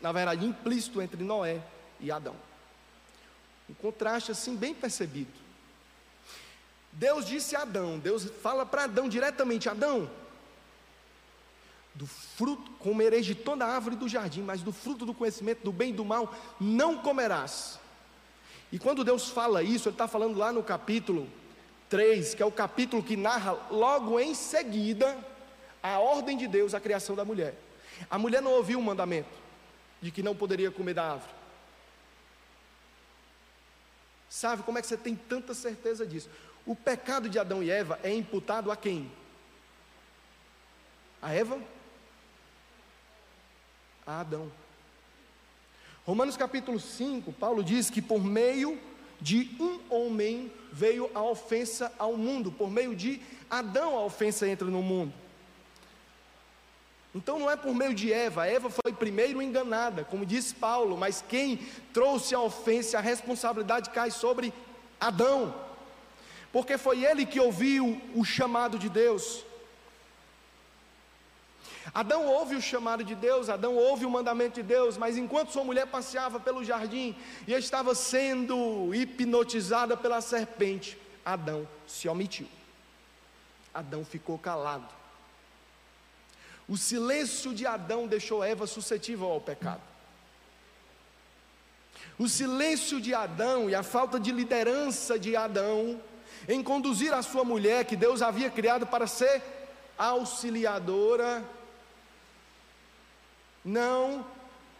na 0.00 0.10
verdade 0.12 0.46
implícito, 0.46 1.02
entre 1.02 1.22
Noé 1.22 1.62
e 2.00 2.10
Adão. 2.10 2.36
Um 3.68 3.74
contraste 3.74 4.32
assim 4.32 4.56
bem 4.56 4.74
percebido. 4.74 5.43
Deus 6.94 7.26
disse 7.26 7.56
a 7.56 7.62
Adão, 7.62 7.98
Deus 7.98 8.24
fala 8.42 8.64
para 8.64 8.84
Adão 8.84 9.08
diretamente: 9.08 9.68
Adão, 9.68 10.08
do 11.94 12.06
fruto, 12.06 12.70
comereis 12.78 13.26
de 13.26 13.34
toda 13.34 13.64
a 13.64 13.74
árvore 13.74 13.96
do 13.96 14.08
jardim, 14.08 14.42
mas 14.42 14.62
do 14.62 14.72
fruto 14.72 15.04
do 15.04 15.12
conhecimento 15.12 15.62
do 15.62 15.72
bem 15.72 15.90
e 15.90 15.94
do 15.94 16.04
mal 16.04 16.32
não 16.60 16.98
comerás. 16.98 17.78
E 18.70 18.78
quando 18.78 19.04
Deus 19.04 19.28
fala 19.28 19.62
isso, 19.62 19.88
Ele 19.88 19.94
está 19.94 20.08
falando 20.08 20.38
lá 20.38 20.52
no 20.52 20.62
capítulo 20.62 21.28
3, 21.88 22.34
que 22.34 22.42
é 22.42 22.46
o 22.46 22.52
capítulo 22.52 23.02
que 23.02 23.16
narra 23.16 23.52
logo 23.70 24.18
em 24.18 24.34
seguida 24.34 25.16
a 25.82 25.98
ordem 25.98 26.36
de 26.36 26.48
Deus, 26.48 26.74
a 26.74 26.80
criação 26.80 27.14
da 27.14 27.24
mulher. 27.24 27.54
A 28.08 28.18
mulher 28.18 28.40
não 28.40 28.52
ouviu 28.52 28.78
o 28.78 28.82
mandamento 28.82 29.28
de 30.00 30.10
que 30.10 30.22
não 30.22 30.34
poderia 30.34 30.70
comer 30.70 30.94
da 30.94 31.12
árvore. 31.12 31.32
Sabe 34.28 34.62
como 34.62 34.78
é 34.78 34.80
que 34.80 34.88
você 34.88 34.96
tem 34.96 35.14
tanta 35.14 35.54
certeza 35.54 36.04
disso? 36.04 36.28
O 36.66 36.74
pecado 36.74 37.28
de 37.28 37.38
Adão 37.38 37.62
e 37.62 37.70
Eva 37.70 37.98
é 38.02 38.12
imputado 38.12 38.70
a 38.70 38.76
quem? 38.76 39.10
A 41.20 41.32
Eva? 41.32 41.60
A 44.06 44.20
Adão. 44.20 44.50
Romanos 46.06 46.36
capítulo 46.36 46.80
5, 46.80 47.32
Paulo 47.32 47.62
diz 47.62 47.90
que 47.90 48.00
por 48.00 48.22
meio 48.22 48.78
de 49.20 49.56
um 49.60 49.80
homem 49.88 50.52
veio 50.72 51.10
a 51.14 51.22
ofensa 51.22 51.92
ao 51.98 52.16
mundo, 52.16 52.50
por 52.52 52.70
meio 52.70 52.94
de 52.94 53.20
Adão 53.50 53.96
a 53.96 54.02
ofensa 54.02 54.46
entra 54.48 54.66
no 54.68 54.82
mundo. 54.82 55.12
Então 57.14 57.38
não 57.38 57.50
é 57.50 57.56
por 57.56 57.74
meio 57.74 57.94
de 57.94 58.12
Eva, 58.12 58.46
Eva 58.46 58.68
foi 58.68 58.92
primeiro 58.92 59.40
enganada, 59.40 60.04
como 60.04 60.26
diz 60.26 60.52
Paulo, 60.52 60.96
mas 60.96 61.24
quem 61.26 61.58
trouxe 61.92 62.34
a 62.34 62.40
ofensa, 62.40 62.98
a 62.98 63.02
responsabilidade 63.02 63.90
cai 63.90 64.10
sobre 64.10 64.52
Adão 64.98 65.63
porque 66.54 66.78
foi 66.78 67.04
ele 67.04 67.26
que 67.26 67.40
ouviu 67.40 68.00
o 68.14 68.24
chamado 68.24 68.78
de 68.78 68.88
Deus. 68.88 69.44
Adão 71.92 72.28
ouve 72.28 72.54
o 72.54 72.62
chamado 72.62 73.02
de 73.02 73.16
Deus, 73.16 73.48
Adão 73.48 73.74
ouve 73.74 74.06
o 74.06 74.10
mandamento 74.10 74.54
de 74.54 74.62
Deus, 74.62 74.96
mas 74.96 75.16
enquanto 75.16 75.50
sua 75.50 75.64
mulher 75.64 75.88
passeava 75.88 76.38
pelo 76.38 76.62
jardim 76.62 77.16
e 77.48 77.52
estava 77.52 77.92
sendo 77.92 78.94
hipnotizada 78.94 79.96
pela 79.96 80.20
serpente, 80.20 80.96
Adão 81.24 81.66
se 81.88 82.08
omitiu. 82.08 82.46
Adão 83.74 84.04
ficou 84.04 84.38
calado. 84.38 84.94
O 86.68 86.76
silêncio 86.76 87.52
de 87.52 87.66
Adão 87.66 88.06
deixou 88.06 88.44
Eva 88.44 88.64
suscetível 88.68 89.26
ao 89.26 89.40
pecado. 89.40 89.82
O 92.16 92.28
silêncio 92.28 93.00
de 93.00 93.12
Adão 93.12 93.68
e 93.68 93.74
a 93.74 93.82
falta 93.82 94.20
de 94.20 94.30
liderança 94.30 95.18
de 95.18 95.34
Adão 95.34 96.00
em 96.48 96.62
conduzir 96.62 97.12
a 97.12 97.22
sua 97.22 97.44
mulher, 97.44 97.84
que 97.84 97.96
Deus 97.96 98.22
havia 98.22 98.50
criado 98.50 98.86
para 98.86 99.06
ser 99.06 99.42
auxiliadora, 99.96 101.42
não 103.64 104.24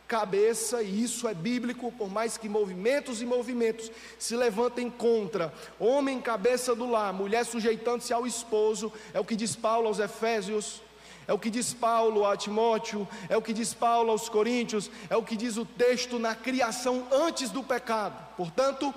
cabeça, 0.06 0.82
e 0.82 1.02
isso 1.02 1.26
é 1.26 1.34
bíblico, 1.34 1.90
por 1.92 2.10
mais 2.10 2.36
que 2.36 2.48
movimentos 2.48 3.22
e 3.22 3.26
movimentos 3.26 3.90
se 4.18 4.36
levantem 4.36 4.90
contra, 4.90 5.52
homem 5.78 6.20
cabeça 6.20 6.74
do 6.74 6.88
lar, 6.88 7.12
mulher 7.12 7.44
sujeitando-se 7.44 8.12
ao 8.12 8.26
esposo, 8.26 8.92
é 9.14 9.18
o 9.18 9.24
que 9.24 9.34
diz 9.34 9.56
Paulo 9.56 9.88
aos 9.88 9.98
Efésios, 9.98 10.82
É 11.26 11.32
o 11.32 11.38
que 11.38 11.50
diz 11.50 11.72
Paulo 11.72 12.26
a 12.26 12.36
Timóteo, 12.36 13.08
é 13.28 13.36
o 13.36 13.42
que 13.42 13.52
diz 13.52 13.72
Paulo 13.72 14.10
aos 14.10 14.28
Coríntios, 14.28 14.90
é 15.08 15.16
o 15.16 15.22
que 15.22 15.36
diz 15.36 15.56
o 15.56 15.64
texto 15.64 16.18
na 16.18 16.34
criação 16.34 17.06
antes 17.10 17.50
do 17.50 17.62
pecado. 17.62 18.14
Portanto, 18.36 18.94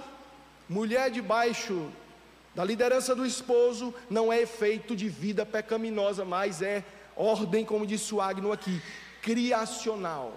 mulher 0.68 1.09
debaixo 1.09 1.89
da 2.57 2.65
liderança 2.65 3.15
do 3.15 3.23
esposo 3.23 3.93
não 4.09 4.33
é 4.33 4.41
efeito 4.41 4.95
de 4.95 5.07
vida 5.07 5.45
pecaminosa, 5.45 6.25
mas 6.25 6.59
é 6.59 6.83
ordem, 7.15 7.63
como 7.63 7.85
disse 7.85 8.15
o 8.15 8.19
Agno 8.19 8.51
aqui, 8.51 8.81
criacional. 9.21 10.33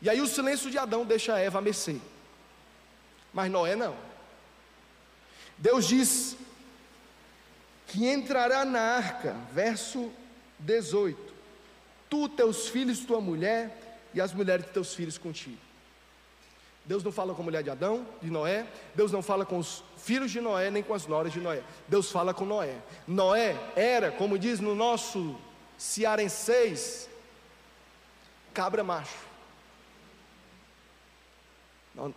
E 0.00 0.08
aí 0.08 0.22
o 0.22 0.26
silêncio 0.26 0.70
de 0.70 0.78
Adão 0.78 1.04
deixa 1.04 1.38
Eva 1.38 1.58
a 1.58 1.60
mercê. 1.60 1.98
Mas 3.34 3.50
Noé 3.50 3.76
não. 3.76 3.94
Deus 5.58 5.86
diz 5.86 6.38
que 7.86 8.08
entrará 8.08 8.64
na 8.64 8.80
arca, 8.80 9.36
verso 9.52 10.10
18: 10.58 11.34
Tu, 12.08 12.30
teus 12.30 12.68
filhos, 12.68 13.00
tua 13.00 13.20
mulher 13.20 14.08
e 14.14 14.22
as 14.22 14.32
mulheres 14.32 14.64
de 14.64 14.72
teus 14.72 14.94
filhos 14.94 15.18
contigo. 15.18 15.58
Deus 16.84 17.02
não 17.02 17.10
fala 17.10 17.34
com 17.34 17.40
a 17.40 17.44
mulher 17.44 17.62
de 17.62 17.70
Adão, 17.70 18.06
de 18.20 18.30
Noé, 18.30 18.66
Deus 18.94 19.10
não 19.10 19.22
fala 19.22 19.46
com 19.46 19.58
os 19.58 19.82
filhos 19.96 20.30
de 20.30 20.40
Noé, 20.40 20.70
nem 20.70 20.82
com 20.82 20.92
as 20.92 21.06
noras 21.06 21.32
de 21.32 21.40
Noé. 21.40 21.62
Deus 21.88 22.10
fala 22.10 22.34
com 22.34 22.44
Noé. 22.44 22.76
Noé 23.06 23.58
era, 23.74 24.12
como 24.12 24.38
diz 24.38 24.60
no 24.60 24.74
nosso 24.74 25.34
cearenseis, 25.78 27.08
cabra 28.52 28.84
macho. 28.84 29.16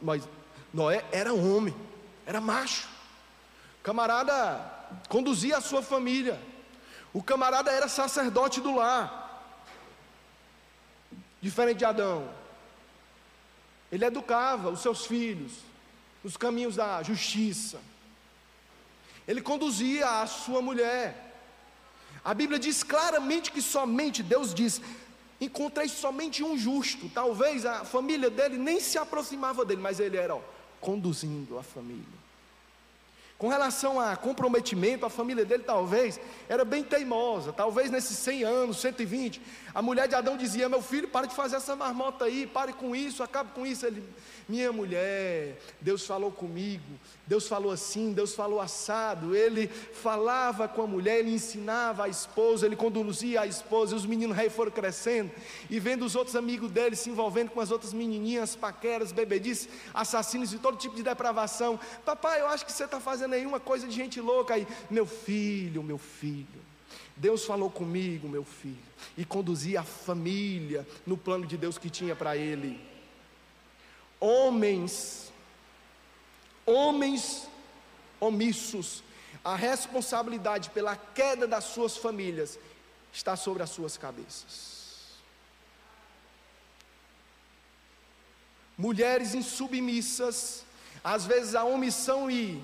Mas 0.01 0.27
Noé 0.73 1.05
era 1.11 1.33
homem, 1.33 1.73
era 2.25 2.41
macho. 2.41 2.89
Camarada 3.81 4.59
conduzia 5.07 5.57
a 5.57 5.61
sua 5.61 5.81
família. 5.81 6.37
O 7.13 7.23
camarada 7.23 7.71
era 7.71 7.87
sacerdote 7.87 8.59
do 8.59 8.75
lar. 8.75 9.45
Diferente 11.41 11.77
de 11.77 11.85
Adão. 11.85 12.29
Ele 13.91 14.05
educava 14.05 14.69
os 14.69 14.81
seus 14.81 15.05
filhos 15.05 15.53
nos 16.23 16.35
caminhos 16.35 16.75
da 16.75 17.01
justiça. 17.03 17.79
Ele 19.27 19.41
conduzia 19.41 20.21
a 20.21 20.27
sua 20.27 20.61
mulher. 20.61 21.25
A 22.23 22.33
Bíblia 22.33 22.59
diz 22.59 22.83
claramente 22.83 23.51
que 23.51 23.61
somente, 23.61 24.21
Deus 24.21 24.53
diz, 24.53 24.81
encontrei 25.39 25.87
somente 25.87 26.43
um 26.43 26.57
justo. 26.57 27.09
Talvez 27.09 27.65
a 27.65 27.85
família 27.85 28.29
dele 28.29 28.57
nem 28.57 28.79
se 28.79 28.97
aproximava 28.97 29.63
dele, 29.63 29.81
mas 29.81 29.99
ele 29.99 30.17
era 30.17 30.35
ó, 30.35 30.41
conduzindo 30.81 31.57
a 31.57 31.63
família. 31.63 32.16
Com 33.37 33.49
relação 33.49 33.99
a 33.99 34.15
comprometimento, 34.15 35.05
a 35.05 35.11
família 35.11 35.45
dele 35.45 35.61
talvez 35.61 36.19
era 36.49 36.65
bem 36.65 36.83
teimosa. 36.83 37.53
Talvez 37.53 37.91
nesses 37.91 38.17
100 38.17 38.43
anos, 38.43 38.77
120, 38.77 39.39
a 39.75 39.81
mulher 39.81 40.07
de 40.07 40.15
Adão 40.15 40.35
dizia: 40.35 40.67
Meu 40.67 40.81
filho, 40.81 41.07
pare 41.07 41.27
de 41.27 41.35
fazer 41.35 41.57
essa 41.57 41.75
marmota 41.75 42.25
aí, 42.25 42.47
pare 42.47 42.73
com 42.73 42.95
isso, 42.95 43.21
acabe 43.21 43.51
com 43.51 43.63
isso. 43.63 43.85
Ele, 43.85 44.03
minha 44.49 44.71
mulher, 44.71 45.59
Deus 45.81 46.05
falou 46.05 46.31
comigo, 46.31 46.83
Deus 47.25 47.47
falou 47.49 47.69
assim, 47.69 48.13
Deus 48.13 48.33
falou 48.33 48.61
assado. 48.61 49.35
Ele 49.35 49.67
falava 49.67 50.69
com 50.69 50.83
a 50.83 50.87
mulher, 50.87 51.19
ele 51.19 51.33
ensinava 51.33 52.05
a 52.05 52.07
esposa, 52.07 52.65
ele 52.65 52.77
conduzia 52.77 53.41
a 53.41 53.45
esposa. 53.45 53.93
E 53.93 53.97
os 53.97 54.05
meninos 54.05 54.37
rei 54.37 54.49
foram 54.49 54.71
crescendo 54.71 55.29
e 55.69 55.79
vendo 55.79 56.05
os 56.05 56.15
outros 56.15 56.35
amigos 56.35 56.71
dele 56.71 56.95
se 56.95 57.09
envolvendo 57.09 57.51
com 57.51 57.59
as 57.59 57.71
outras 57.71 57.91
menininhas, 57.91 58.55
paqueras, 58.55 59.11
bebedices, 59.11 59.67
assassinos 59.93 60.53
e 60.53 60.59
todo 60.59 60.77
tipo 60.77 60.95
de 60.95 61.03
depravação. 61.03 61.77
Papai, 62.05 62.39
eu 62.39 62.47
acho 62.47 62.65
que 62.65 62.71
você 62.71 62.85
está 62.85 63.01
fazendo 63.01 63.31
nenhuma 63.31 63.59
coisa 63.59 63.85
de 63.85 63.93
gente 63.93 64.21
louca 64.21 64.53
aí. 64.53 64.65
Meu 64.89 65.05
filho, 65.05 65.83
meu 65.83 65.97
filho. 65.97 66.47
Deus 67.17 67.43
falou 67.43 67.69
comigo, 67.69 68.29
meu 68.29 68.43
filho, 68.43 68.77
e 69.17 69.25
conduzia 69.25 69.81
a 69.81 69.83
família 69.83 70.87
no 71.05 71.17
plano 71.17 71.45
de 71.47 71.57
Deus 71.57 71.77
que 71.77 71.89
tinha 71.89 72.15
para 72.15 72.37
ele 72.37 72.79
homens, 74.19 75.31
homens 76.65 77.47
omissos, 78.19 79.03
a 79.43 79.55
responsabilidade 79.55 80.69
pela 80.71 80.95
queda 80.95 81.47
das 81.47 81.65
suas 81.65 81.97
famílias 81.97 82.59
está 83.13 83.35
sobre 83.35 83.63
as 83.63 83.69
suas 83.69 83.97
cabeças. 83.97 84.77
Mulheres 88.77 89.33
insubmissas, 89.33 90.63
às 91.03 91.25
vezes 91.25 91.55
a 91.55 91.63
omissão 91.63 92.29
e 92.29 92.61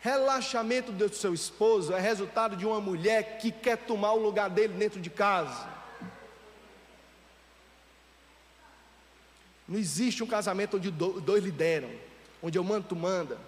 relaxamento 0.00 0.90
do 0.92 1.14
seu 1.14 1.34
esposo 1.34 1.92
é 1.92 2.00
resultado 2.00 2.56
de 2.56 2.66
uma 2.66 2.80
mulher 2.80 3.38
que 3.38 3.50
quer 3.50 3.76
tomar 3.78 4.12
o 4.12 4.18
lugar 4.18 4.48
dele 4.48 4.74
dentro 4.74 5.00
de 5.00 5.10
casa. 5.10 5.77
Não 9.68 9.78
existe 9.78 10.22
um 10.22 10.26
casamento 10.26 10.78
onde 10.78 10.90
dois 10.90 11.44
lideram, 11.44 11.90
onde 12.42 12.56
eu 12.58 12.64
mando, 12.64 12.88
tu 12.88 12.96
manda. 12.96 13.38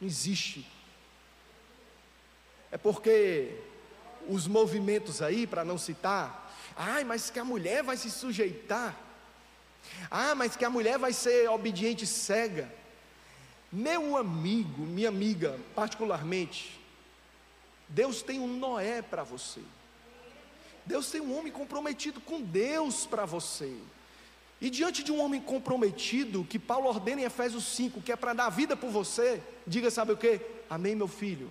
Não 0.00 0.06
existe. 0.06 0.64
É 2.70 2.78
porque 2.78 3.56
os 4.28 4.46
movimentos 4.46 5.20
aí, 5.20 5.46
para 5.46 5.64
não 5.64 5.76
citar, 5.76 6.54
ai, 6.76 7.02
mas 7.02 7.28
que 7.28 7.40
a 7.40 7.44
mulher 7.44 7.82
vai 7.82 7.96
se 7.96 8.10
sujeitar. 8.10 8.96
Ah, 10.10 10.34
mas 10.34 10.54
que 10.54 10.64
a 10.64 10.70
mulher 10.70 10.98
vai 10.98 11.12
ser 11.12 11.48
obediente 11.48 12.06
cega. 12.06 12.70
Meu 13.72 14.16
amigo, 14.16 14.82
minha 14.82 15.08
amiga, 15.08 15.58
particularmente, 15.74 16.78
Deus 17.88 18.22
tem 18.22 18.38
um 18.38 18.46
Noé 18.46 19.02
para 19.02 19.24
você. 19.24 19.62
Deus 20.86 21.10
tem 21.10 21.20
um 21.20 21.36
homem 21.36 21.52
comprometido 21.52 22.20
com 22.20 22.40
Deus 22.40 23.06
para 23.06 23.26
você. 23.26 23.76
E 24.60 24.68
diante 24.70 25.04
de 25.04 25.12
um 25.12 25.20
homem 25.20 25.40
comprometido, 25.40 26.44
que 26.44 26.58
Paulo 26.58 26.88
ordena 26.88 27.20
em 27.20 27.24
Efésios 27.24 27.64
5, 27.64 28.02
que 28.02 28.10
é 28.10 28.16
para 28.16 28.32
dar 28.32 28.50
vida 28.50 28.76
por 28.76 28.90
você, 28.90 29.40
diga: 29.66 29.90
sabe 29.90 30.12
o 30.12 30.16
que? 30.16 30.40
Amém, 30.68 30.96
meu 30.96 31.06
filho. 31.06 31.50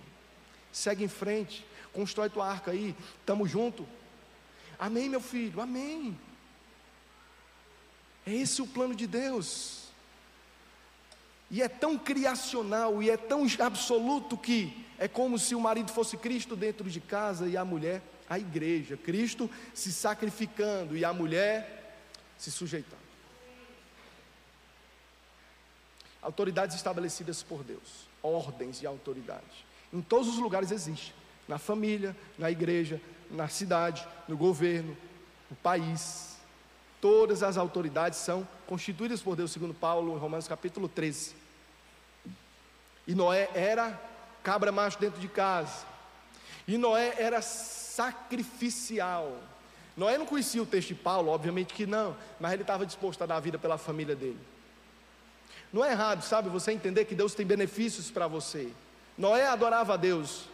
Segue 0.70 1.04
em 1.04 1.08
frente, 1.08 1.64
constrói 1.92 2.28
tua 2.28 2.46
arca 2.46 2.70
aí, 2.70 2.94
estamos 3.20 3.50
junto. 3.50 3.86
Amém, 4.78 5.08
meu 5.08 5.20
filho, 5.20 5.60
amém. 5.60 6.18
É 8.26 8.34
esse 8.34 8.60
o 8.60 8.66
plano 8.66 8.94
de 8.94 9.06
Deus. 9.06 9.88
E 11.50 11.62
é 11.62 11.68
tão 11.68 11.96
criacional 11.96 13.02
e 13.02 13.08
é 13.08 13.16
tão 13.16 13.46
absoluto 13.58 14.36
que 14.36 14.84
é 14.98 15.08
como 15.08 15.38
se 15.38 15.54
o 15.54 15.60
marido 15.60 15.90
fosse 15.90 16.16
Cristo 16.18 16.54
dentro 16.54 16.90
de 16.90 17.00
casa 17.00 17.48
e 17.48 17.56
a 17.56 17.64
mulher 17.64 18.02
a 18.28 18.38
igreja. 18.38 18.96
Cristo 18.96 19.50
se 19.72 19.92
sacrificando 19.92 20.96
e 20.96 21.04
a 21.04 21.12
mulher 21.12 21.77
se 22.38 22.50
sujeitando. 22.50 23.08
Autoridades 26.22 26.76
estabelecidas 26.76 27.42
por 27.42 27.62
Deus, 27.62 28.08
ordens 28.22 28.80
de 28.80 28.86
autoridade. 28.86 29.66
Em 29.92 30.00
todos 30.00 30.28
os 30.28 30.38
lugares 30.38 30.70
existe. 30.70 31.14
Na 31.46 31.58
família, 31.58 32.16
na 32.36 32.50
igreja, 32.50 33.00
na 33.30 33.48
cidade, 33.48 34.06
no 34.26 34.36
governo, 34.36 34.96
no 35.50 35.56
país. 35.56 36.36
Todas 37.00 37.42
as 37.42 37.56
autoridades 37.56 38.18
são 38.18 38.46
constituídas 38.66 39.22
por 39.22 39.36
Deus, 39.36 39.50
segundo 39.50 39.72
Paulo, 39.72 40.14
em 40.14 40.18
Romanos 40.18 40.48
capítulo 40.48 40.88
13. 40.88 41.34
E 43.06 43.14
Noé 43.14 43.48
era 43.54 43.98
cabra 44.42 44.70
macho 44.70 44.98
dentro 44.98 45.20
de 45.20 45.28
casa. 45.28 45.86
E 46.66 46.76
Noé 46.76 47.14
era 47.18 47.40
sacrificial. 47.40 49.40
Noé 49.98 50.16
não 50.16 50.24
conhecia 50.24 50.62
o 50.62 50.66
texto 50.66 50.88
de 50.88 50.94
Paulo, 50.94 51.28
obviamente 51.32 51.74
que 51.74 51.84
não, 51.84 52.16
mas 52.38 52.52
ele 52.52 52.62
estava 52.62 52.86
disposto 52.86 53.20
a 53.20 53.26
dar 53.26 53.34
a 53.34 53.40
vida 53.40 53.58
pela 53.58 53.76
família 53.76 54.14
dele. 54.14 54.38
Não 55.72 55.84
é 55.84 55.90
errado, 55.90 56.22
sabe, 56.22 56.48
você 56.48 56.70
entender 56.70 57.04
que 57.04 57.16
Deus 57.16 57.34
tem 57.34 57.44
benefícios 57.44 58.08
para 58.08 58.28
você. 58.28 58.68
Noé 59.18 59.48
adorava 59.48 59.94
a 59.94 59.96
Deus, 59.96 60.44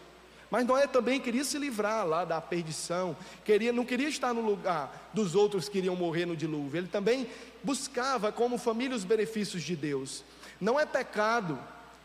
mas 0.51 0.67
Noé 0.67 0.87
também 0.87 1.21
queria 1.21 1.45
se 1.45 1.59
livrar 1.59 2.07
lá 2.07 2.25
da 2.25 2.41
perdição, 2.41 3.15
queria, 3.45 3.71
não 3.71 3.85
queria 3.85 4.09
estar 4.09 4.33
no 4.33 4.41
lugar 4.41 5.11
dos 5.13 5.35
outros 5.35 5.69
que 5.69 5.77
iriam 5.77 5.95
morrer 5.95 6.25
no 6.25 6.35
dilúvio. 6.35 6.79
Ele 6.79 6.89
também 6.89 7.29
buscava 7.63 8.33
como 8.33 8.57
família 8.57 8.97
os 8.97 9.05
benefícios 9.05 9.63
de 9.63 9.77
Deus. 9.77 10.25
Não 10.59 10.81
é 10.81 10.87
pecado 10.87 11.59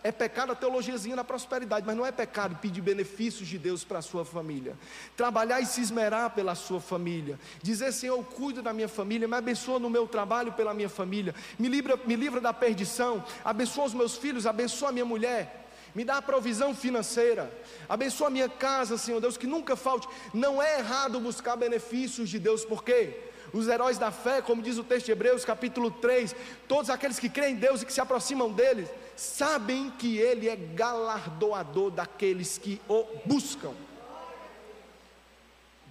é 0.03 0.11
pecado 0.11 0.53
a 0.53 0.55
teologiazinha 0.55 1.15
da 1.15 1.23
prosperidade, 1.23 1.85
mas 1.85 1.95
não 1.95 2.05
é 2.05 2.11
pecado 2.11 2.55
pedir 2.61 2.81
benefícios 2.81 3.47
de 3.47 3.57
Deus 3.57 3.83
para 3.83 3.99
a 3.99 4.01
sua 4.01 4.23
família. 4.23 4.77
Trabalhar 5.17 5.59
e 5.59 5.65
se 5.65 5.81
esmerar 5.81 6.29
pela 6.29 6.55
sua 6.55 6.79
família. 6.79 7.37
Dizer, 7.61 7.91
Senhor, 7.91 8.17
eu 8.17 8.23
cuido 8.23 8.61
da 8.61 8.71
minha 8.71 8.87
família, 8.87 9.27
me 9.27 9.35
abençoa 9.35 9.77
no 9.77 9.89
meu 9.89 10.07
trabalho 10.07 10.53
pela 10.53 10.73
minha 10.73 10.87
família. 10.87 11.35
Me 11.57 11.67
livra, 11.67 11.99
me 12.05 12.15
livra 12.15 12.39
da 12.39 12.53
perdição. 12.53 13.23
Abençoa 13.43 13.85
os 13.85 13.93
meus 13.93 14.15
filhos, 14.15 14.47
abençoa 14.47 14.89
a 14.89 14.91
minha 14.93 15.05
mulher. 15.05 15.67
Me 15.93 16.05
dá 16.05 16.17
a 16.17 16.21
provisão 16.21 16.73
financeira. 16.73 17.51
Abençoa 17.89 18.27
a 18.27 18.31
minha 18.31 18.47
casa, 18.47 18.97
Senhor 18.97 19.19
Deus, 19.19 19.35
que 19.35 19.47
nunca 19.47 19.75
falte. 19.75 20.07
Não 20.33 20.61
é 20.61 20.79
errado 20.79 21.19
buscar 21.19 21.57
benefícios 21.57 22.29
de 22.29 22.39
Deus, 22.39 22.63
por 22.63 22.83
quê? 22.83 23.17
Os 23.51 23.67
heróis 23.67 23.97
da 23.97 24.11
fé, 24.11 24.41
como 24.41 24.61
diz 24.61 24.77
o 24.77 24.83
texto 24.83 25.07
de 25.07 25.11
Hebreus, 25.11 25.43
capítulo 25.43 25.89
3, 25.89 26.35
todos 26.67 26.89
aqueles 26.89 27.17
que 27.19 27.29
creem 27.29 27.55
em 27.55 27.57
Deus 27.57 27.81
e 27.81 27.85
que 27.85 27.91
se 27.91 27.99
aproximam 27.99 28.51
deles, 28.51 28.87
sabem 29.19 29.91
que 29.91 30.17
Ele 30.17 30.47
é 30.47 30.55
galardoador 30.55 31.91
daqueles 31.91 32.57
que 32.57 32.81
o 32.87 33.05
buscam. 33.25 33.73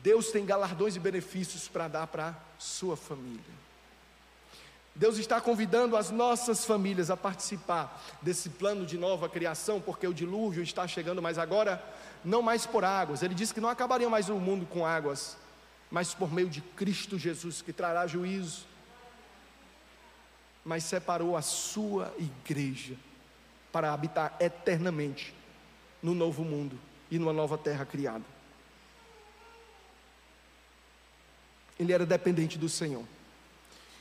Deus 0.02 0.30
tem 0.30 0.46
galardões 0.46 0.96
e 0.96 1.00
benefícios 1.00 1.68
para 1.68 1.88
dar 1.88 2.06
para 2.06 2.34
sua 2.58 2.96
família. 2.96 3.58
Deus 4.94 5.18
está 5.18 5.40
convidando 5.40 5.96
as 5.96 6.10
nossas 6.10 6.64
famílias 6.64 7.10
a 7.10 7.16
participar 7.16 8.02
desse 8.22 8.48
plano 8.48 8.86
de 8.86 8.96
nova 8.96 9.28
criação, 9.28 9.78
porque 9.80 10.06
o 10.06 10.14
dilúvio 10.14 10.62
está 10.62 10.88
chegando, 10.88 11.20
mas 11.20 11.36
agora 11.36 11.84
não 12.24 12.40
mais 12.40 12.64
por 12.64 12.82
águas. 12.82 13.22
Ele 13.22 13.34
disse 13.34 13.52
que 13.52 13.60
não 13.60 13.68
acabaria 13.68 14.08
mais 14.08 14.30
o 14.30 14.36
mundo 14.36 14.64
com 14.64 14.86
águas, 14.86 15.36
mas 15.90 16.14
por 16.14 16.32
meio 16.32 16.48
de 16.48 16.62
Cristo 16.62 17.18
Jesus, 17.18 17.60
que 17.60 17.74
trará 17.74 18.06
juízo. 18.06 18.66
Mas 20.64 20.82
separou 20.84 21.36
a 21.36 21.42
sua 21.42 22.12
igreja 22.18 22.96
para 23.72 23.92
habitar 23.92 24.36
eternamente 24.40 25.34
no 26.02 26.14
novo 26.14 26.44
mundo 26.44 26.78
e 27.10 27.18
numa 27.18 27.32
nova 27.32 27.58
terra 27.58 27.84
criada. 27.84 28.24
Ele 31.78 31.92
era 31.92 32.04
dependente 32.04 32.58
do 32.58 32.68
Senhor. 32.68 33.04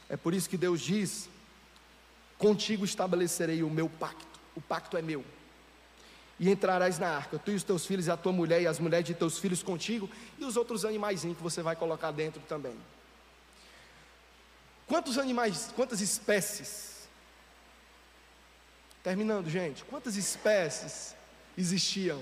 É 0.09 0.17
por 0.17 0.33
isso 0.33 0.49
que 0.49 0.57
Deus 0.57 0.81
diz: 0.81 1.29
Contigo 2.37 2.85
estabelecerei 2.85 3.63
o 3.63 3.69
meu 3.69 3.89
pacto, 3.89 4.39
o 4.55 4.61
pacto 4.61 4.97
é 4.97 5.01
meu. 5.01 5.23
E 6.39 6.49
entrarás 6.49 6.99
na 6.99 7.09
arca, 7.09 7.39
tu 7.39 7.51
e 7.51 7.55
os 7.55 7.63
teus 7.63 7.85
filhos, 7.85 8.05
e 8.05 8.11
a 8.11 8.17
tua 8.17 8.31
mulher, 8.31 8.61
e 8.61 8.67
as 8.67 8.79
mulheres 8.79 9.07
de 9.07 9.15
teus 9.15 9.39
filhos 9.39 9.63
contigo, 9.63 10.09
e 10.37 10.45
os 10.45 10.55
outros 10.55 10.85
animais 10.85 11.21
que 11.21 11.33
você 11.41 11.63
vai 11.63 11.75
colocar 11.75 12.11
dentro 12.11 12.41
também. 12.47 12.75
Quantos 14.85 15.17
animais, 15.17 15.71
quantas 15.75 15.99
espécies? 15.99 16.96
Terminando, 19.07 19.49
gente, 19.49 19.85
quantas 19.85 20.17
espécies 20.17 21.15
existiam 21.57 22.21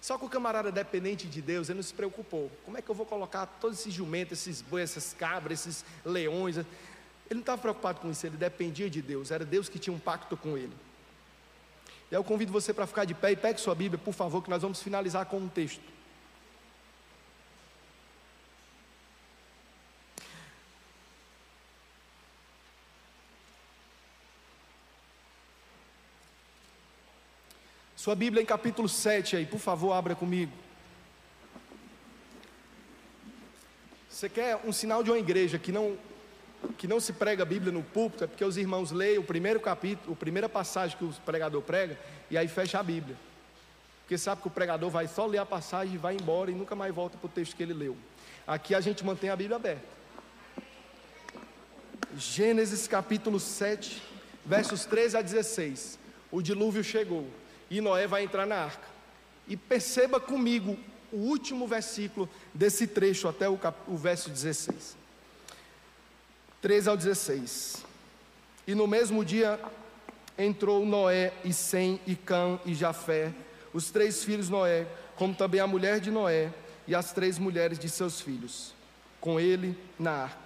só 0.00 0.16
que 0.16 0.24
o 0.24 0.30
camarada 0.30 0.72
dependente 0.72 1.26
de 1.26 1.42
Deus, 1.42 1.68
ele 1.68 1.76
não 1.76 1.82
se 1.82 1.92
preocupou. 1.92 2.50
Como 2.64 2.78
é 2.78 2.82
que 2.82 2.90
eu 2.90 2.94
vou 2.94 3.04
colocar 3.04 3.44
todos 3.46 3.80
esses 3.80 3.92
jumentos, 3.92 4.38
esses 4.38 4.62
bois, 4.62 4.90
essas 4.90 5.12
cabras, 5.12 5.60
esses 5.60 5.84
leões? 6.04 6.56
Ele 6.56 6.66
não 7.30 7.40
estava 7.40 7.60
preocupado 7.60 8.00
com 8.00 8.10
isso, 8.10 8.26
ele 8.26 8.36
dependia 8.36 8.88
de 8.88 9.02
Deus. 9.02 9.30
Era 9.30 9.44
Deus 9.44 9.68
que 9.68 9.78
tinha 9.78 9.94
um 9.94 9.98
pacto 9.98 10.36
com 10.38 10.56
ele. 10.56 10.72
E 12.10 12.14
aí 12.14 12.18
eu 12.18 12.24
convido 12.24 12.50
você 12.52 12.72
para 12.72 12.86
ficar 12.86 13.04
de 13.04 13.14
pé 13.14 13.32
e 13.32 13.36
pegue 13.36 13.60
sua 13.60 13.74
Bíblia, 13.74 13.98
por 14.02 14.14
favor, 14.14 14.42
que 14.42 14.48
nós 14.48 14.62
vamos 14.62 14.82
finalizar 14.82 15.26
com 15.26 15.38
um 15.38 15.48
texto. 15.48 15.93
Sua 28.04 28.14
Bíblia 28.14 28.42
em 28.42 28.44
capítulo 28.44 28.86
7 28.86 29.34
aí, 29.34 29.46
por 29.46 29.58
favor, 29.58 29.92
abra 29.94 30.14
comigo. 30.14 30.52
Você 34.10 34.28
quer 34.28 34.60
um 34.62 34.74
sinal 34.74 35.02
de 35.02 35.10
uma 35.10 35.18
igreja 35.18 35.58
que 35.58 35.72
não 35.72 35.96
que 36.76 36.86
não 36.86 37.00
se 37.00 37.14
prega 37.14 37.44
a 37.44 37.46
Bíblia 37.46 37.72
no 37.72 37.82
púlpito, 37.82 38.24
é 38.24 38.26
porque 38.26 38.44
os 38.44 38.58
irmãos 38.58 38.90
leem 38.90 39.16
o 39.16 39.22
primeiro 39.22 39.58
capítulo, 39.58 40.12
a 40.12 40.16
primeira 40.16 40.50
passagem 40.50 40.98
que 40.98 41.04
o 41.04 41.14
pregador 41.24 41.62
prega, 41.62 41.98
e 42.30 42.36
aí 42.36 42.46
fecha 42.46 42.78
a 42.78 42.82
Bíblia. 42.82 43.16
Porque 44.02 44.18
sabe 44.18 44.42
que 44.42 44.48
o 44.48 44.50
pregador 44.50 44.90
vai 44.90 45.08
só 45.08 45.24
ler 45.24 45.38
a 45.38 45.46
passagem 45.46 45.94
e 45.94 45.98
vai 45.98 46.14
embora 46.14 46.50
e 46.50 46.54
nunca 46.54 46.76
mais 46.76 46.94
volta 46.94 47.16
para 47.16 47.26
o 47.26 47.30
texto 47.30 47.56
que 47.56 47.62
ele 47.62 47.72
leu. 47.72 47.96
Aqui 48.46 48.74
a 48.74 48.82
gente 48.82 49.02
mantém 49.02 49.30
a 49.30 49.36
Bíblia 49.36 49.56
aberta. 49.56 49.88
Gênesis 52.18 52.86
capítulo 52.86 53.40
7, 53.40 54.02
versos 54.44 54.84
13 54.84 55.16
a 55.16 55.22
16. 55.22 55.98
O 56.30 56.42
dilúvio 56.42 56.84
chegou 56.84 57.26
e 57.70 57.80
Noé 57.80 58.06
vai 58.06 58.24
entrar 58.24 58.46
na 58.46 58.56
arca. 58.56 58.86
E 59.46 59.56
perceba 59.56 60.18
comigo 60.18 60.78
o 61.12 61.16
último 61.16 61.66
versículo 61.66 62.28
desse 62.52 62.86
trecho, 62.86 63.28
até 63.28 63.48
o, 63.48 63.56
cap... 63.56 63.78
o 63.86 63.96
verso 63.96 64.30
16. 64.30 64.96
13 66.60 66.88
ao 66.88 66.96
16. 66.96 67.84
E 68.66 68.74
no 68.74 68.86
mesmo 68.86 69.24
dia 69.24 69.60
entrou 70.36 70.84
Noé 70.84 71.32
e 71.44 71.52
Sem 71.52 72.00
e 72.06 72.16
Cã 72.16 72.58
e 72.64 72.74
Jafé, 72.74 73.32
os 73.72 73.90
três 73.90 74.24
filhos 74.24 74.48
Noé, 74.48 74.86
como 75.16 75.34
também 75.34 75.60
a 75.60 75.66
mulher 75.66 76.00
de 76.00 76.10
Noé 76.10 76.52
e 76.86 76.94
as 76.94 77.12
três 77.12 77.38
mulheres 77.38 77.78
de 77.78 77.88
seus 77.88 78.20
filhos, 78.20 78.74
com 79.20 79.38
ele 79.38 79.78
na 79.98 80.12
arca. 80.24 80.44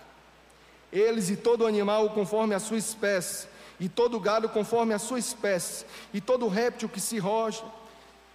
Eles 0.92 1.30
e 1.30 1.36
todo 1.36 1.66
animal 1.66 2.10
conforme 2.10 2.54
a 2.54 2.58
sua 2.58 2.78
espécie, 2.78 3.46
e 3.78 3.88
todo 3.88 4.18
gado 4.18 4.48
conforme 4.48 4.94
a 4.94 4.98
sua 4.98 5.18
espécie, 5.18 5.84
e 6.12 6.20
todo 6.20 6.48
réptil 6.48 6.88
que 6.88 7.00
se 7.00 7.18
roja, 7.18 7.64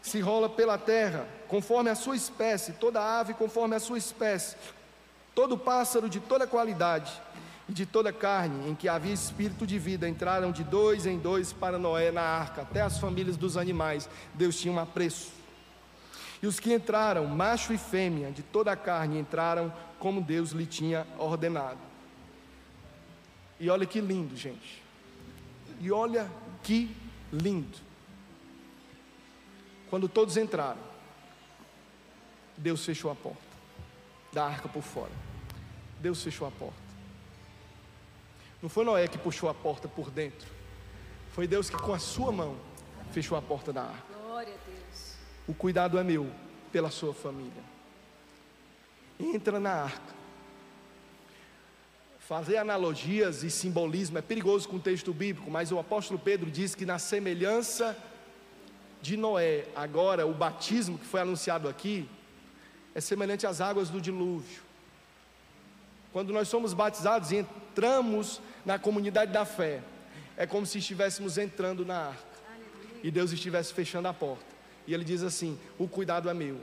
se 0.02 0.20
rola 0.20 0.50
pela 0.50 0.78
terra, 0.78 1.28
conforme 1.48 1.90
a 1.90 1.96
sua 1.96 2.16
espécie, 2.16 2.74
toda 2.74 3.20
ave 3.20 3.34
conforme 3.34 3.76
a 3.76 3.80
sua 3.80 3.98
espécie, 3.98 4.56
todo 5.34 5.58
pássaro 5.58 6.10
de 6.10 6.20
toda 6.20 6.48
qualidade, 6.48 7.12
e 7.68 7.74
de 7.74 7.86
toda 7.86 8.12
carne, 8.12 8.70
em 8.70 8.76
que 8.76 8.90
havia 8.90 9.14
espírito 9.14 9.66
de 9.66 9.80
vida, 9.80 10.08
entraram 10.08 10.52
de 10.52 10.64
dois 10.64 11.06
em 11.06 11.18
dois 11.18 11.54
para 11.54 11.80
Noé 11.80 12.12
na 12.12 12.22
arca, 12.22 12.64
até 12.64 12.82
as 12.82 12.98
famílias 12.98 13.38
dos 13.38 13.56
animais, 13.56 14.10
Deus 14.34 14.60
tinha 14.60 14.74
um 14.74 14.80
apreço. 14.80 15.32
E 16.42 16.48
os 16.48 16.60
que 16.60 16.74
entraram, 16.74 17.26
macho 17.26 17.72
e 17.72 17.78
fêmea, 17.78 18.32
de 18.32 18.44
toda 18.44 18.74
a 18.74 18.76
carne, 18.76 19.18
entraram 19.18 19.74
como 19.98 20.22
Deus 20.22 20.52
lhe 20.52 20.66
tinha 20.66 21.08
ordenado. 21.18 21.80
E 23.58 23.70
olha 23.70 23.86
que 23.86 24.02
lindo, 24.02 24.36
gente. 24.36 24.83
E 25.84 25.92
olha 25.92 26.32
que 26.64 26.96
lindo. 27.30 27.78
Quando 29.90 30.08
todos 30.08 30.38
entraram, 30.38 30.80
Deus 32.56 32.86
fechou 32.86 33.12
a 33.12 33.16
porta 33.16 33.42
da 34.32 34.46
arca 34.46 34.70
por 34.70 34.82
fora. 34.82 35.12
Deus 36.00 36.24
fechou 36.24 36.48
a 36.48 36.52
porta. 36.52 36.82
Não 38.62 38.70
foi 38.70 38.86
Noé 38.86 39.10
que 39.10 39.18
puxou 39.18 39.50
a 39.50 39.54
porta 39.54 39.90
por 39.90 40.10
dentro. 40.10 40.48
Foi 41.34 41.48
Deus 41.48 41.70
que 41.70 41.76
com 41.76 41.94
a 41.94 42.00
sua 42.00 42.32
mão 42.32 42.56
fechou 43.12 43.38
a 43.38 43.42
porta 43.42 43.74
da 43.74 43.82
arca. 43.82 44.14
Glória 44.26 44.54
a 44.54 44.70
Deus. 44.70 45.16
O 45.46 45.54
cuidado 45.54 46.00
é 46.00 46.04
meu 46.04 46.32
pela 46.72 46.90
sua 46.92 47.14
família. 47.14 47.62
Entra 49.20 49.60
na 49.60 49.84
arca. 49.84 50.23
Fazer 52.28 52.56
analogias 52.56 53.44
e 53.44 53.52
simbolismo 53.52 54.18
é 54.18 54.22
perigoso 54.22 54.70
com 54.70 54.78
o 54.78 54.80
texto 54.80 55.14
bíblico, 55.14 55.52
mas 55.52 55.74
o 55.74 55.80
apóstolo 55.80 56.18
Pedro 56.18 56.50
diz 56.50 56.74
que 56.74 56.86
na 56.86 56.98
semelhança 56.98 57.98
de 59.02 59.18
Noé, 59.18 59.66
agora 59.76 60.26
o 60.26 60.34
batismo 60.34 60.98
que 60.98 61.06
foi 61.06 61.20
anunciado 61.20 61.68
aqui, 61.68 62.08
é 62.96 63.02
semelhante 63.02 63.46
às 63.46 63.60
águas 63.60 63.90
do 63.90 64.00
dilúvio. 64.00 64.62
Quando 66.14 66.32
nós 66.32 66.48
somos 66.48 66.74
batizados 66.74 67.32
e 67.32 67.38
entramos 67.38 68.40
na 68.66 68.80
comunidade 68.80 69.34
da 69.34 69.44
fé, 69.44 69.82
é 70.38 70.48
como 70.48 70.66
se 70.66 70.78
estivéssemos 70.78 71.38
entrando 71.38 71.86
na 71.86 72.08
arca 72.08 72.24
e 73.04 73.12
Deus 73.12 73.34
estivesse 73.34 73.74
fechando 73.74 74.08
a 74.08 74.14
porta. 74.14 74.46
E 74.88 74.94
ele 74.94 75.04
diz 75.04 75.24
assim: 75.24 75.60
O 75.78 75.90
cuidado 75.90 76.30
é 76.30 76.34
meu, 76.34 76.58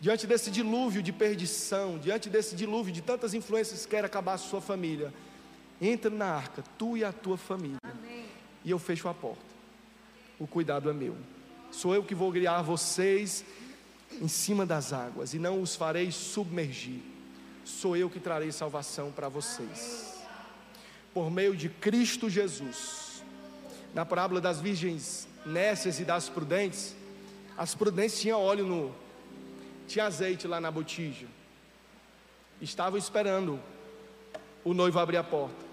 diante 0.00 0.26
desse 0.26 0.50
dilúvio 0.50 1.02
de 1.02 1.12
perdição, 1.12 1.98
diante 1.98 2.28
desse 2.28 2.54
dilúvio 2.54 2.92
de 2.92 3.02
tantas 3.02 3.34
influências 3.34 3.84
que 3.84 3.90
quer 3.90 4.04
acabar 4.04 4.34
a 4.34 4.38
sua 4.38 4.60
família, 4.60 5.12
entra 5.80 6.10
na 6.10 6.26
arca, 6.26 6.62
tu 6.76 6.96
e 6.96 7.04
a 7.04 7.12
tua 7.12 7.36
família, 7.36 7.78
Amém. 7.82 8.24
e 8.64 8.70
eu 8.70 8.78
fecho 8.78 9.08
a 9.08 9.14
porta. 9.14 9.42
O 10.38 10.46
cuidado 10.46 10.88
é 10.88 10.92
meu. 10.92 11.16
Sou 11.70 11.94
eu 11.94 12.02
que 12.02 12.14
vou 12.14 12.30
guiar 12.30 12.62
vocês 12.62 13.44
em 14.20 14.28
cima 14.28 14.64
das 14.64 14.92
águas 14.92 15.34
e 15.34 15.38
não 15.38 15.60
os 15.60 15.76
farei 15.76 16.10
submergir. 16.10 17.00
Sou 17.64 17.96
eu 17.96 18.08
que 18.08 18.20
trarei 18.20 18.50
salvação 18.50 19.10
para 19.10 19.28
vocês. 19.28 20.16
Por 21.12 21.30
meio 21.30 21.56
de 21.56 21.68
Cristo 21.68 22.30
Jesus. 22.30 23.22
Na 23.92 24.06
parábola 24.06 24.40
das 24.40 24.60
virgens 24.60 25.28
nécias 25.44 25.98
e 25.98 26.04
das 26.04 26.28
prudentes, 26.28 26.94
as 27.56 27.74
prudentes 27.74 28.20
tinham 28.20 28.40
óleo 28.40 28.64
no 28.64 28.94
tinha 29.88 30.04
azeite 30.04 30.46
lá 30.46 30.60
na 30.60 30.70
botija. 30.70 31.26
Estavam 32.60 32.98
esperando 32.98 33.58
o 34.64 34.74
noivo 34.74 34.98
abrir 34.98 35.16
a 35.16 35.24
porta. 35.24 35.66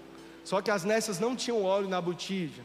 Só 0.44 0.62
que 0.62 0.70
as 0.70 0.84
nessas 0.84 1.20
não 1.20 1.36
tinham 1.36 1.62
óleo 1.62 1.88
na 1.88 2.00
botija. 2.00 2.62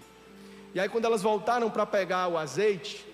E 0.73 0.79
aí, 0.79 0.87
quando 0.87 1.05
elas 1.05 1.21
voltaram 1.21 1.69
para 1.69 1.85
pegar 1.85 2.27
o 2.27 2.37
azeite, 2.37 3.05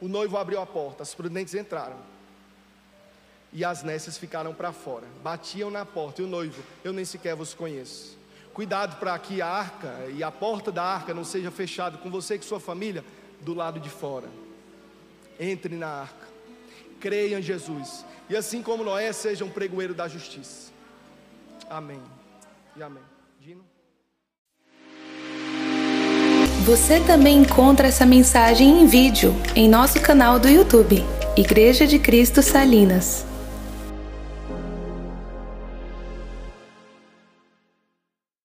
o 0.00 0.08
noivo 0.08 0.36
abriu 0.36 0.60
a 0.60 0.66
porta, 0.66 1.02
as 1.02 1.14
prudentes 1.14 1.54
entraram. 1.54 1.96
E 3.52 3.64
as 3.64 3.82
nessas 3.82 4.18
ficaram 4.18 4.52
para 4.52 4.72
fora, 4.72 5.06
batiam 5.22 5.70
na 5.70 5.84
porta. 5.84 6.22
E 6.22 6.24
o 6.24 6.28
noivo, 6.28 6.62
eu 6.82 6.92
nem 6.92 7.04
sequer 7.04 7.36
vos 7.36 7.54
conheço. 7.54 8.18
Cuidado 8.52 8.98
para 8.98 9.16
que 9.18 9.40
a 9.40 9.46
arca 9.46 10.10
e 10.14 10.22
a 10.22 10.30
porta 10.30 10.72
da 10.72 10.82
arca 10.82 11.14
não 11.14 11.24
seja 11.24 11.50
fechada 11.50 11.98
com 11.98 12.10
você 12.10 12.34
e 12.34 12.38
com 12.38 12.44
sua 12.44 12.60
família 12.60 13.04
do 13.40 13.54
lado 13.54 13.78
de 13.78 13.88
fora. 13.88 14.28
Entre 15.38 15.76
na 15.76 15.88
arca 15.88 16.21
creia 17.02 17.40
em 17.40 17.42
Jesus. 17.42 18.04
E 18.30 18.36
assim 18.36 18.62
como 18.62 18.84
Noé, 18.84 19.12
seja 19.12 19.44
um 19.44 19.50
pregoeiro 19.50 19.92
da 19.92 20.06
justiça. 20.06 20.70
Amém. 21.68 22.00
E 22.76 22.82
amém. 22.82 23.02
Dino. 23.40 23.64
Você 26.64 27.00
também 27.00 27.38
encontra 27.38 27.88
essa 27.88 28.06
mensagem 28.06 28.82
em 28.82 28.86
vídeo 28.86 29.34
em 29.56 29.68
nosso 29.68 30.00
canal 30.00 30.38
do 30.38 30.48
YouTube, 30.48 31.04
Igreja 31.36 31.86
de 31.88 31.98
Cristo 31.98 32.40
Salinas. 32.40 33.31